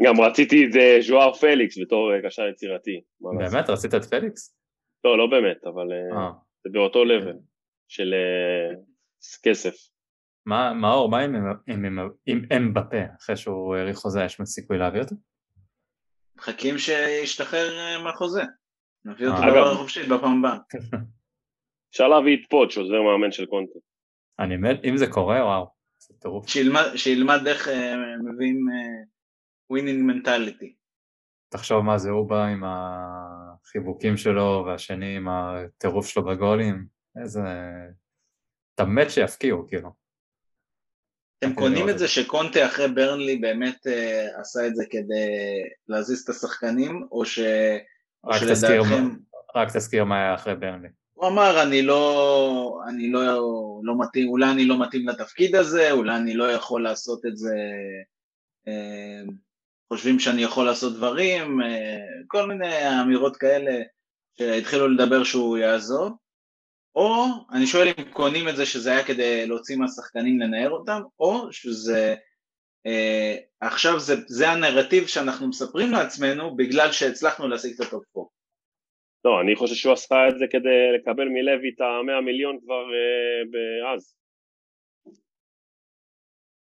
גם... 0.04 0.20
רציתי 0.20 0.64
את 0.64 0.70
ז'ואר 1.02 1.32
פליקס 1.32 1.78
בתור 1.82 2.12
אה, 2.14 2.18
קשר 2.26 2.42
יצירתי. 2.48 3.00
באמת? 3.20 3.70
רצית 3.70 3.94
את 3.94 4.04
פליקס? 4.04 4.56
לא, 5.04 5.18
לא 5.18 5.26
באמת, 5.26 5.64
אבל 5.64 5.92
אה, 5.92 6.18
אה. 6.18 6.30
זה 6.64 6.70
באותו 6.72 7.04
level 7.04 7.36
של 7.88 8.14
אה, 8.14 8.74
כסף. 9.42 9.74
מה, 10.46 10.72
מאור, 10.74 11.10
מה 11.10 11.20
עם, 12.26 12.44
אמבפה? 12.56 12.96
אחרי 13.20 13.36
שהוא 13.36 13.76
האריך 13.76 13.96
חוזה, 13.96 14.24
יש 14.24 14.40
סיכוי 14.44 14.78
להביא 14.78 15.00
אותו? 15.00 15.14
מחכים 16.36 16.78
שישתחרר 16.78 17.68
מהחוזה. 18.04 18.42
נביא 19.04 19.28
אותו. 19.28 19.40
להעברה 19.40 19.74
חופשית 19.74 20.08
בפעם 20.08 20.44
הבאה. 20.44 20.58
אפשר 21.96 22.08
להביא 22.08 22.36
את 22.36 22.50
פוץ', 22.50 22.76
עוזר 22.76 23.02
מאמן 23.02 23.32
של 23.32 23.46
קונטה. 23.46 23.78
אני 24.38 24.56
מת, 24.56 24.84
אם 24.84 24.96
זה 24.96 25.06
קורה, 25.06 25.44
וואו, 25.44 25.66
זה 25.98 26.14
טירוף. 26.20 26.48
שילמד- 26.48 26.96
שילמד 26.96 27.46
איך 27.46 27.68
מביאים 28.24 28.66
winning 29.70 30.02
mentality. 30.02 30.74
תחשוב 31.48 31.80
מה 31.80 31.98
זה 31.98 32.10
הוא 32.10 32.28
בא 32.28 32.44
עם 32.44 32.62
החיבוקים 32.66 34.16
שלו, 34.16 34.64
והשני 34.66 35.16
עם 35.16 35.28
הטירוף 35.28 36.06
שלו 36.06 36.24
בגולים, 36.24 36.86
איזה... 37.22 37.40
אתה 38.74 38.84
מת 38.84 39.10
שיפקיעו, 39.10 39.66
כאילו. 39.68 39.90
אתם 41.38 41.54
קונים 41.54 41.78
לראות 41.78 41.90
את 41.90 41.98
זה 41.98 42.08
שקונטה 42.08 42.66
אחרי 42.66 42.88
ברנלי 42.88 43.36
באמת 43.36 43.86
אה, 43.86 44.40
עשה 44.40 44.66
את 44.66 44.76
זה 44.76 44.84
כדי 44.90 45.28
להזיז 45.88 46.22
את 46.22 46.28
השחקנים, 46.28 47.06
או 47.10 47.24
ש... 47.24 47.38
או 48.24 48.30
רק 48.30 48.42
תזכיר, 48.42 48.84
שלדעתכם... 48.84 49.16
רק 49.54 49.68
תזכיר 49.76 50.04
מה 50.04 50.16
היה 50.22 50.34
אחרי 50.34 50.54
ברנלי. 50.56 50.88
הוא 51.16 51.28
אמר, 51.28 51.62
אני 51.62 51.82
לא, 51.82 52.80
אני 52.88 53.10
לא, 53.10 53.22
לא 53.82 53.94
מתאים, 53.98 54.28
אולי 54.28 54.50
אני 54.50 54.64
לא 54.64 54.80
מתאים 54.82 55.08
לתפקיד 55.08 55.54
הזה, 55.54 55.90
אולי 55.92 56.16
אני 56.16 56.34
לא 56.34 56.52
יכול 56.52 56.82
לעשות 56.82 57.26
את 57.26 57.36
זה, 57.36 57.56
אה, 58.68 59.22
חושבים 59.88 60.18
שאני 60.18 60.42
יכול 60.42 60.66
לעשות 60.66 60.96
דברים, 60.96 61.62
אה, 61.62 61.98
כל 62.26 62.46
מיני 62.46 63.00
אמירות 63.02 63.36
כאלה 63.36 63.82
שהתחילו 64.38 64.88
לדבר 64.88 65.24
שהוא 65.24 65.58
יעזוב, 65.58 66.12
או 66.94 67.26
אני 67.52 67.66
שואל 67.66 67.88
אם 67.88 68.04
קונים 68.12 68.48
את 68.48 68.56
זה 68.56 68.66
שזה 68.66 68.90
היה 68.90 69.04
כדי 69.04 69.46
להוציא 69.46 69.76
מהשחקנים 69.76 70.40
לנער 70.40 70.70
אותם, 70.70 71.02
או 71.20 71.52
שזה 71.52 72.14
אה, 72.86 73.36
עכשיו 73.60 74.00
זה, 74.00 74.14
זה 74.26 74.50
הנרטיב 74.50 75.06
שאנחנו 75.06 75.48
מספרים 75.48 75.90
לעצמנו 75.90 76.56
בגלל 76.56 76.92
שהצלחנו 76.92 77.48
להשיג 77.48 77.74
את 77.74 77.80
הטופ 77.80 78.04
4. 78.16 78.35
לא, 79.26 79.40
אני 79.40 79.56
חושב 79.56 79.74
שהוא 79.74 79.92
עשה 79.92 80.28
את 80.28 80.38
זה 80.38 80.44
כדי 80.50 80.92
לקבל 80.94 81.28
מלוי 81.28 81.70
את 81.74 81.80
המאה 81.80 82.20
מיליון 82.20 82.58
כבר 82.60 82.84
אה, 82.94 83.94
אז. 83.94 84.14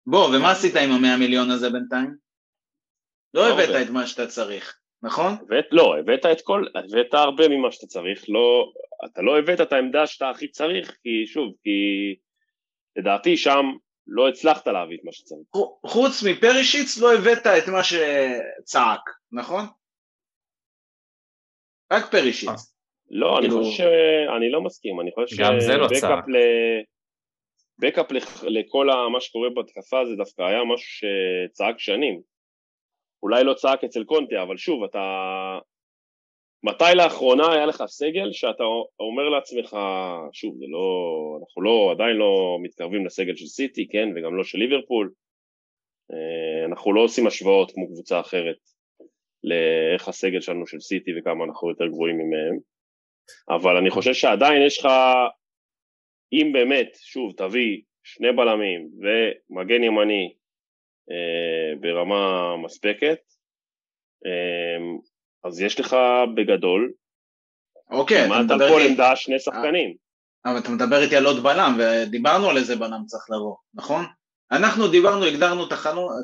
בוא, 0.05 0.27
ומה 0.27 0.51
עשית 0.51 0.75
עם 0.75 0.91
המאה 0.91 1.17
מיליון 1.17 1.51
הזה 1.51 1.69
בינתיים? 1.69 2.15
לא 3.33 3.41
לא 3.41 3.53
הבאת 3.53 3.69
הרבה. 3.69 3.81
את 3.81 3.89
מה 3.89 4.07
שאתה 4.07 4.27
צריך, 4.27 4.79
נכון? 5.03 5.33
הבאת, 5.41 5.65
לא, 5.71 5.97
הבאת 5.99 6.25
את 6.25 6.41
כל, 6.41 6.65
הבאת 6.75 7.13
הרבה 7.13 7.47
ממה 7.49 7.71
שאתה 7.71 7.87
צריך, 7.87 8.25
לא, 8.29 8.71
אתה 9.05 9.21
לא 9.21 9.39
הבאת 9.39 9.61
את 9.61 9.73
העמדה 9.73 10.07
שאתה 10.07 10.29
הכי 10.29 10.47
צריך, 10.47 10.97
כי 11.03 11.27
שוב, 11.27 11.53
כי 11.63 12.15
לדעתי 12.95 13.37
שם 13.37 13.65
לא 14.07 14.29
הצלחת 14.29 14.67
להביא 14.67 14.97
את 14.97 15.03
מה 15.03 15.11
שצריך. 15.11 15.47
חוץ 15.85 16.23
מפרישיץ 16.23 16.97
לא 16.97 17.13
הבאת 17.13 17.47
את 17.47 17.67
מה 17.67 17.81
שצעק, 17.83 19.09
נכון? 19.31 19.65
רק 21.93 22.11
פרישיץ. 22.11 22.75
לא, 23.09 23.39
אני 23.39 23.47
כאילו- 23.47 23.63
חושב 23.63 23.83
ש... 23.83 24.35
אני 24.37 24.49
לא 24.49 24.61
מסכים, 24.61 25.01
אני 25.01 25.11
חושב 25.11 25.43
גם 25.43 25.59
זה 25.59 25.77
לא 25.77 25.87
צעק. 25.87 26.23
ל... 26.27 26.35
בקאפ 27.79 28.11
לכ- 28.11 28.43
לכל 28.43 28.87
מה 29.11 29.21
שקורה 29.21 29.49
בהתקפה 29.49 30.05
זה 30.05 30.15
דווקא 30.15 30.41
היה 30.41 30.63
משהו 30.73 30.87
שצעק 30.89 31.79
שנים. 31.79 32.21
אולי 33.23 33.43
לא 33.43 33.53
צעק 33.53 33.83
אצל 33.83 34.03
קונטה, 34.03 34.41
אבל 34.41 34.57
שוב, 34.57 34.83
אתה... 34.83 34.99
מתי 36.63 36.95
לאחרונה 36.95 37.53
היה 37.53 37.65
לך 37.65 37.83
סגל 37.87 38.31
שאתה 38.31 38.63
אומר 38.99 39.29
לעצמך, 39.29 39.77
שוב, 40.33 40.55
זה 40.57 40.65
לא... 40.69 40.87
אנחנו 41.41 41.61
לא, 41.61 41.91
עדיין 41.91 42.15
לא 42.17 42.57
מתקרבים 42.61 43.05
לסגל 43.05 43.35
של 43.35 43.45
סיטי, 43.45 43.87
כן, 43.87 44.09
וגם 44.15 44.37
לא 44.37 44.43
של 44.43 44.57
ליברפול. 44.57 45.11
אה, 46.11 46.65
אנחנו 46.65 46.93
לא 46.93 47.01
עושים 47.01 47.27
השוואות 47.27 47.71
כמו 47.71 47.87
קבוצה 47.87 48.19
אחרת 48.19 48.57
לאיך 49.45 50.07
הסגל 50.07 50.41
שלנו 50.41 50.67
של 50.67 50.79
סיטי 50.79 51.11
וכמה 51.19 51.45
אנחנו 51.45 51.69
יותר 51.69 51.87
גרועים 51.87 52.17
ממהם. 52.17 52.57
אבל 53.49 53.77
אני 53.77 53.89
חושב 53.89 54.13
שעדיין 54.13 54.61
יש 54.61 54.79
לך, 54.79 54.87
אם 56.33 56.51
באמת, 56.53 56.89
שוב, 56.95 57.33
תביא 57.37 57.81
שני 58.03 58.31
בלמים 58.31 58.89
ומגן 58.99 59.83
ימני 59.83 60.33
אה, 61.11 61.75
ברמה 61.79 62.53
מספקת, 62.63 63.19
אה, 64.25 64.97
אז 65.43 65.61
יש 65.61 65.79
לך 65.79 65.95
בגדול, 66.35 66.93
אוקיי, 67.91 68.17
אתה 68.17 68.25
כמעט 68.25 68.51
על 68.51 68.57
מדבר 68.57 68.69
כל 68.69 68.81
עמדה 68.89 69.15
שני 69.15 69.39
שחקנים. 69.39 69.95
אבל 70.45 70.59
אתה 70.59 70.69
מדבר 70.69 71.03
איתי 71.03 71.15
על 71.15 71.25
עוד 71.25 71.43
בלם, 71.43 71.77
ודיברנו 71.79 72.49
על 72.49 72.57
איזה 72.57 72.75
בלם 72.75 73.05
צריך 73.05 73.23
לבוא, 73.29 73.55
נכון? 73.73 74.05
אנחנו 74.51 74.87
דיברנו, 74.87 75.25
הגדרנו 75.25 75.67
את 75.67 75.71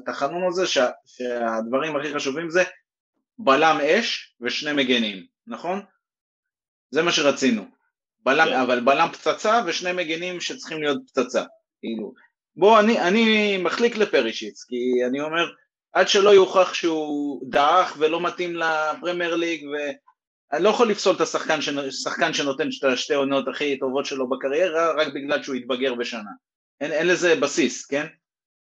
החלון 0.08 0.48
הזה, 0.48 0.68
שה, 0.68 0.90
שהדברים 1.06 1.96
הכי 1.96 2.14
חשובים 2.14 2.50
זה 2.50 2.64
בלם 3.40 3.78
אש 3.80 4.36
ושני 4.42 4.74
מגנים, 4.74 5.26
נכון? 5.48 5.82
זה 6.92 7.02
מה 7.02 7.12
שרצינו. 7.12 7.66
בלם, 8.24 8.48
כן. 8.48 8.60
אבל 8.60 8.80
בלם 8.80 9.08
פצצה 9.12 9.62
ושני 9.66 9.92
מגנים 9.92 10.42
שצריכים 10.42 10.82
להיות 10.82 10.98
פצצה. 11.08 11.44
כאילו, 11.80 12.14
בוא, 12.56 12.80
אני, 12.80 13.00
אני 13.00 13.58
מחליק 13.58 13.98
לפרישיץ, 13.98 14.64
כי 14.64 15.06
אני 15.10 15.22
אומר, 15.22 15.52
עד 15.94 16.08
שלא 16.08 16.30
יוכח 16.30 16.74
שהוא 16.74 17.42
דעך 17.50 17.96
ולא 18.00 18.22
מתאים 18.22 18.56
לפרמייר 18.56 19.36
ליג, 19.36 19.66
ואני 19.66 20.64
לא 20.64 20.70
יכול 20.70 20.90
לפסול 20.90 21.16
את 21.16 21.22
השחקן 21.22 21.60
שנ- 21.62 21.92
שחקן 22.04 22.34
שנותן 22.34 22.68
את 22.80 22.84
השתי 22.84 23.14
עונות 23.14 23.48
הכי 23.48 23.80
טובות 23.80 24.06
שלו 24.06 24.30
בקריירה, 24.30 24.92
רק 24.92 25.08
בגלל 25.14 25.44
שהוא 25.44 25.56
התבגר 25.56 25.96
בשנה. 25.96 26.32
אין, 26.82 26.92
אין 26.92 27.08
לזה 27.08 27.36
בסיס, 27.36 27.86
כן? 27.86 28.06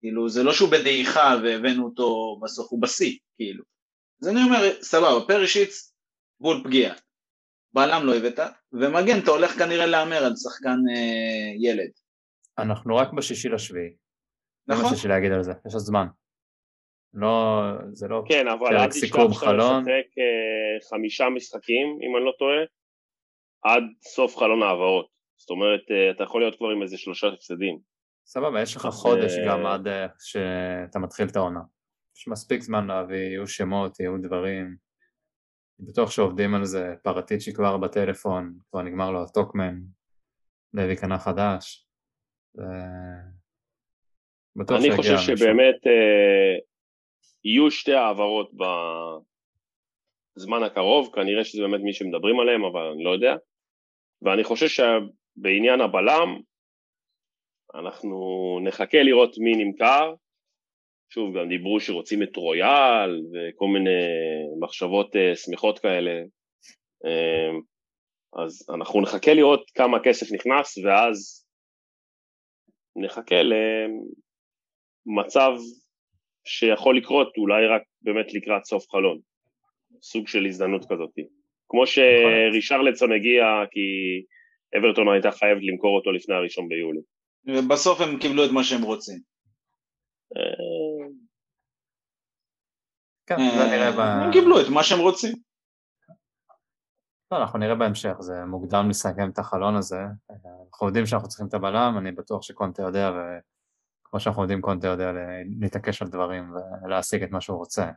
כאילו, 0.00 0.28
זה 0.28 0.42
לא 0.42 0.52
שהוא 0.52 0.70
בדעיכה 0.70 1.36
והבאנו 1.42 1.84
אותו 1.84 2.38
בסוף, 2.42 2.66
הוא 2.70 2.82
בשיא, 2.82 3.18
כאילו. 3.36 3.64
אז 4.22 4.28
אני 4.28 4.42
אומר, 4.42 4.82
סבבה, 4.82 5.26
פרישיץ, 5.26 5.94
בול 6.40 6.60
פגיעה. 6.64 6.94
בלם 7.72 8.06
לא 8.06 8.16
הבאת, 8.16 8.38
ומגן 8.72 9.18
אתה 9.22 9.30
הולך 9.30 9.58
כנראה 9.58 9.86
להמר 9.86 10.24
על 10.24 10.32
שחקן 10.36 10.78
אה, 10.90 11.70
ילד. 11.70 11.90
אנחנו 12.58 12.96
רק 12.96 13.12
בשישי 13.12 13.48
לשביעי. 13.48 13.90
זה 14.66 14.74
מה 14.74 14.80
נכון? 14.80 14.94
שיש 14.94 15.04
לי 15.04 15.10
להגיד 15.10 15.32
על 15.32 15.42
זה, 15.42 15.52
יש 15.66 15.74
עוד 15.74 15.82
זמן. 15.82 16.06
לא, 17.14 17.62
זה 17.92 18.08
לא... 18.08 18.22
כן, 18.28 18.48
אבל 18.48 18.76
אל 18.76 18.90
סיכום 18.90 19.30
תשכח 19.30 19.40
שאתה 19.40 19.46
חלון. 19.46 19.80
משחק 19.80 20.18
אה, 20.18 20.88
חמישה 20.90 21.24
משחקים, 21.28 21.86
אם 21.86 22.16
אני 22.16 22.24
לא 22.24 22.32
טועה, 22.38 22.60
עד 23.64 23.82
סוף 24.02 24.36
חלון 24.36 24.62
העברות. 24.62 25.06
זאת 25.36 25.50
אומרת, 25.50 25.80
אה, 25.90 26.10
אתה 26.10 26.22
יכול 26.24 26.40
להיות 26.40 26.56
כבר 26.58 26.68
עם 26.68 26.82
איזה 26.82 26.98
שלושה 26.98 27.26
הפסדים. 27.26 27.78
סבבה, 28.26 28.62
יש 28.62 28.76
לך 28.76 28.86
חודש 28.86 29.32
אה, 29.38 29.46
גם 29.46 29.66
עד 29.66 29.86
אה, 29.86 30.06
שאתה 30.18 30.98
מתחיל 30.98 31.26
את 31.28 31.36
העונה. 31.36 31.60
יש 32.16 32.28
מספיק 32.28 32.60
זמן 32.60 32.86
להביא, 32.86 33.16
יהיו 33.16 33.46
שמות, 33.46 34.00
יהיו 34.00 34.18
דברים. 34.22 34.76
אני 35.80 35.88
בטוח 35.88 36.10
שעובדים 36.10 36.54
על 36.54 36.64
זה, 36.64 36.94
פרטיצ'י 37.02 37.52
כבר 37.52 37.76
בטלפון, 37.76 38.58
כבר 38.70 38.82
נגמר 38.82 39.10
לו 39.10 39.22
הטוקמן, 39.22 39.74
לוי 40.74 40.96
קנה 40.96 41.18
חדש. 41.18 41.86
ו- 42.58 43.36
בטוח 44.56 44.80
אני 44.80 44.96
חושב. 44.96 45.16
שבאמת 45.16 45.86
אה, 45.86 46.58
יהיו 47.44 47.70
שתי 47.70 47.92
העברות 47.92 48.50
בזמן 50.36 50.62
הקרוב, 50.62 51.10
כנראה 51.14 51.44
שזה 51.44 51.62
באמת 51.62 51.80
מי 51.80 51.92
שמדברים 51.92 52.40
עליהם, 52.40 52.64
אבל 52.64 52.82
אני 52.94 53.04
לא 53.04 53.10
יודע. 53.10 53.34
ואני 54.22 54.44
חושב 54.44 54.66
שבעניין 54.68 55.80
הבלם, 55.80 56.40
אנחנו 57.74 58.18
נחכה 58.64 59.02
לראות 59.02 59.38
מי 59.38 59.64
נמכר. 59.64 60.14
שוב, 61.10 61.38
גם 61.38 61.48
דיברו 61.48 61.80
שרוצים 61.80 62.22
את 62.22 62.36
רויאל 62.36 63.20
וכל 63.32 63.66
מיני 63.66 63.90
מחשבות 64.60 65.16
אה, 65.16 65.36
שמחות 65.36 65.78
כאלה. 65.78 66.10
אה, 67.04 67.50
אז 68.44 68.66
אנחנו 68.74 69.00
נחכה 69.00 69.34
לראות 69.34 69.70
כמה 69.74 69.98
כסף 70.04 70.32
נכנס, 70.32 70.78
ואז 70.78 71.46
נחכה 72.96 73.36
למצב 75.06 75.50
שיכול 76.46 76.96
לקרות 76.96 77.32
אולי 77.38 77.66
רק 77.66 77.82
באמת 78.02 78.34
לקראת 78.34 78.64
סוף 78.64 78.84
חלון. 78.90 79.18
סוג 80.02 80.28
של 80.28 80.46
הזדמנות 80.46 80.84
כזאת. 80.84 81.10
כמו 81.68 81.86
שרישרלצון 81.86 83.12
הגיע 83.12 83.44
כי 83.70 83.80
אברטון 84.78 85.08
הייתה 85.12 85.30
חייבת 85.30 85.62
למכור 85.62 85.96
אותו 85.96 86.12
לפני 86.12 86.34
הראשון 86.34 86.68
ביולי. 86.68 87.00
ובסוף 87.46 88.00
הם 88.00 88.18
קיבלו 88.18 88.44
את 88.44 88.50
מה 88.50 88.64
שהם 88.64 88.82
רוצים. 88.82 89.18
אה, 93.30 93.36
כן, 93.36 93.42
זה 93.58 93.64
נראה 93.64 93.92
ב... 93.92 94.00
הם 94.00 94.32
קיבלו 94.32 94.60
את 94.60 94.66
מה 94.68 94.82
שהם 94.82 94.98
רוצים. 94.98 95.36
לא, 97.30 97.36
אנחנו 97.36 97.58
נראה 97.58 97.74
בהמשך, 97.74 98.14
זה 98.20 98.44
מוקדם 98.44 98.88
לסכם 98.90 99.30
את 99.30 99.38
החלון 99.38 99.76
הזה. 99.76 100.00
אנחנו 100.72 100.86
יודעים 100.86 101.06
שאנחנו 101.06 101.28
צריכים 101.28 101.46
את 101.46 101.54
הבלם, 101.54 101.94
אני 101.98 102.12
בטוח 102.12 102.42
שקונטה 102.42 102.82
יודע 102.82 103.10
וכבר 103.10 103.40
כמו 104.04 104.20
שאנחנו 104.20 104.42
יודעים 104.42 104.60
קונטה 104.60 104.86
יודע 104.86 105.12
להתעקש 105.60 106.02
על 106.02 106.08
דברים 106.08 106.54
ולהשיג 106.84 107.22
את 107.22 107.30
מה 107.30 107.40
שהוא 107.40 107.58
רוצה. 107.58 107.90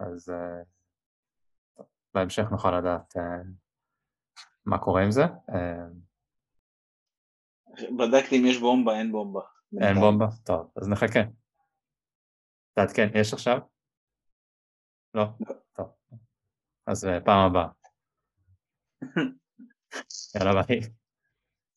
אז 0.00 0.28
uh, 0.28 1.82
בהמשך 2.14 2.44
נוכל 2.50 2.78
לדעת 2.78 3.16
uh, 3.16 3.20
מה 4.66 4.78
קורה 4.78 5.02
עם 5.02 5.10
זה. 5.10 5.24
Uh, 5.24 5.54
בדקתי 7.98 8.38
אם 8.38 8.46
יש 8.46 8.58
בומבה, 8.58 8.98
אין 8.98 9.12
בומבה. 9.12 9.40
אין 9.80 10.00
בומבה? 10.00 10.26
טוב, 10.44 10.70
אז 10.76 10.88
נחכה. 10.88 11.20
תעדכן, 12.74 13.08
יש 13.14 13.32
עכשיו? 13.32 13.58
לא? 15.14 15.24
טוב. 15.72 15.86
אז 16.86 17.08
פעם 17.24 17.50
הבאה. 17.50 17.68
יאללה 20.36 20.62
ביי. 20.62 20.80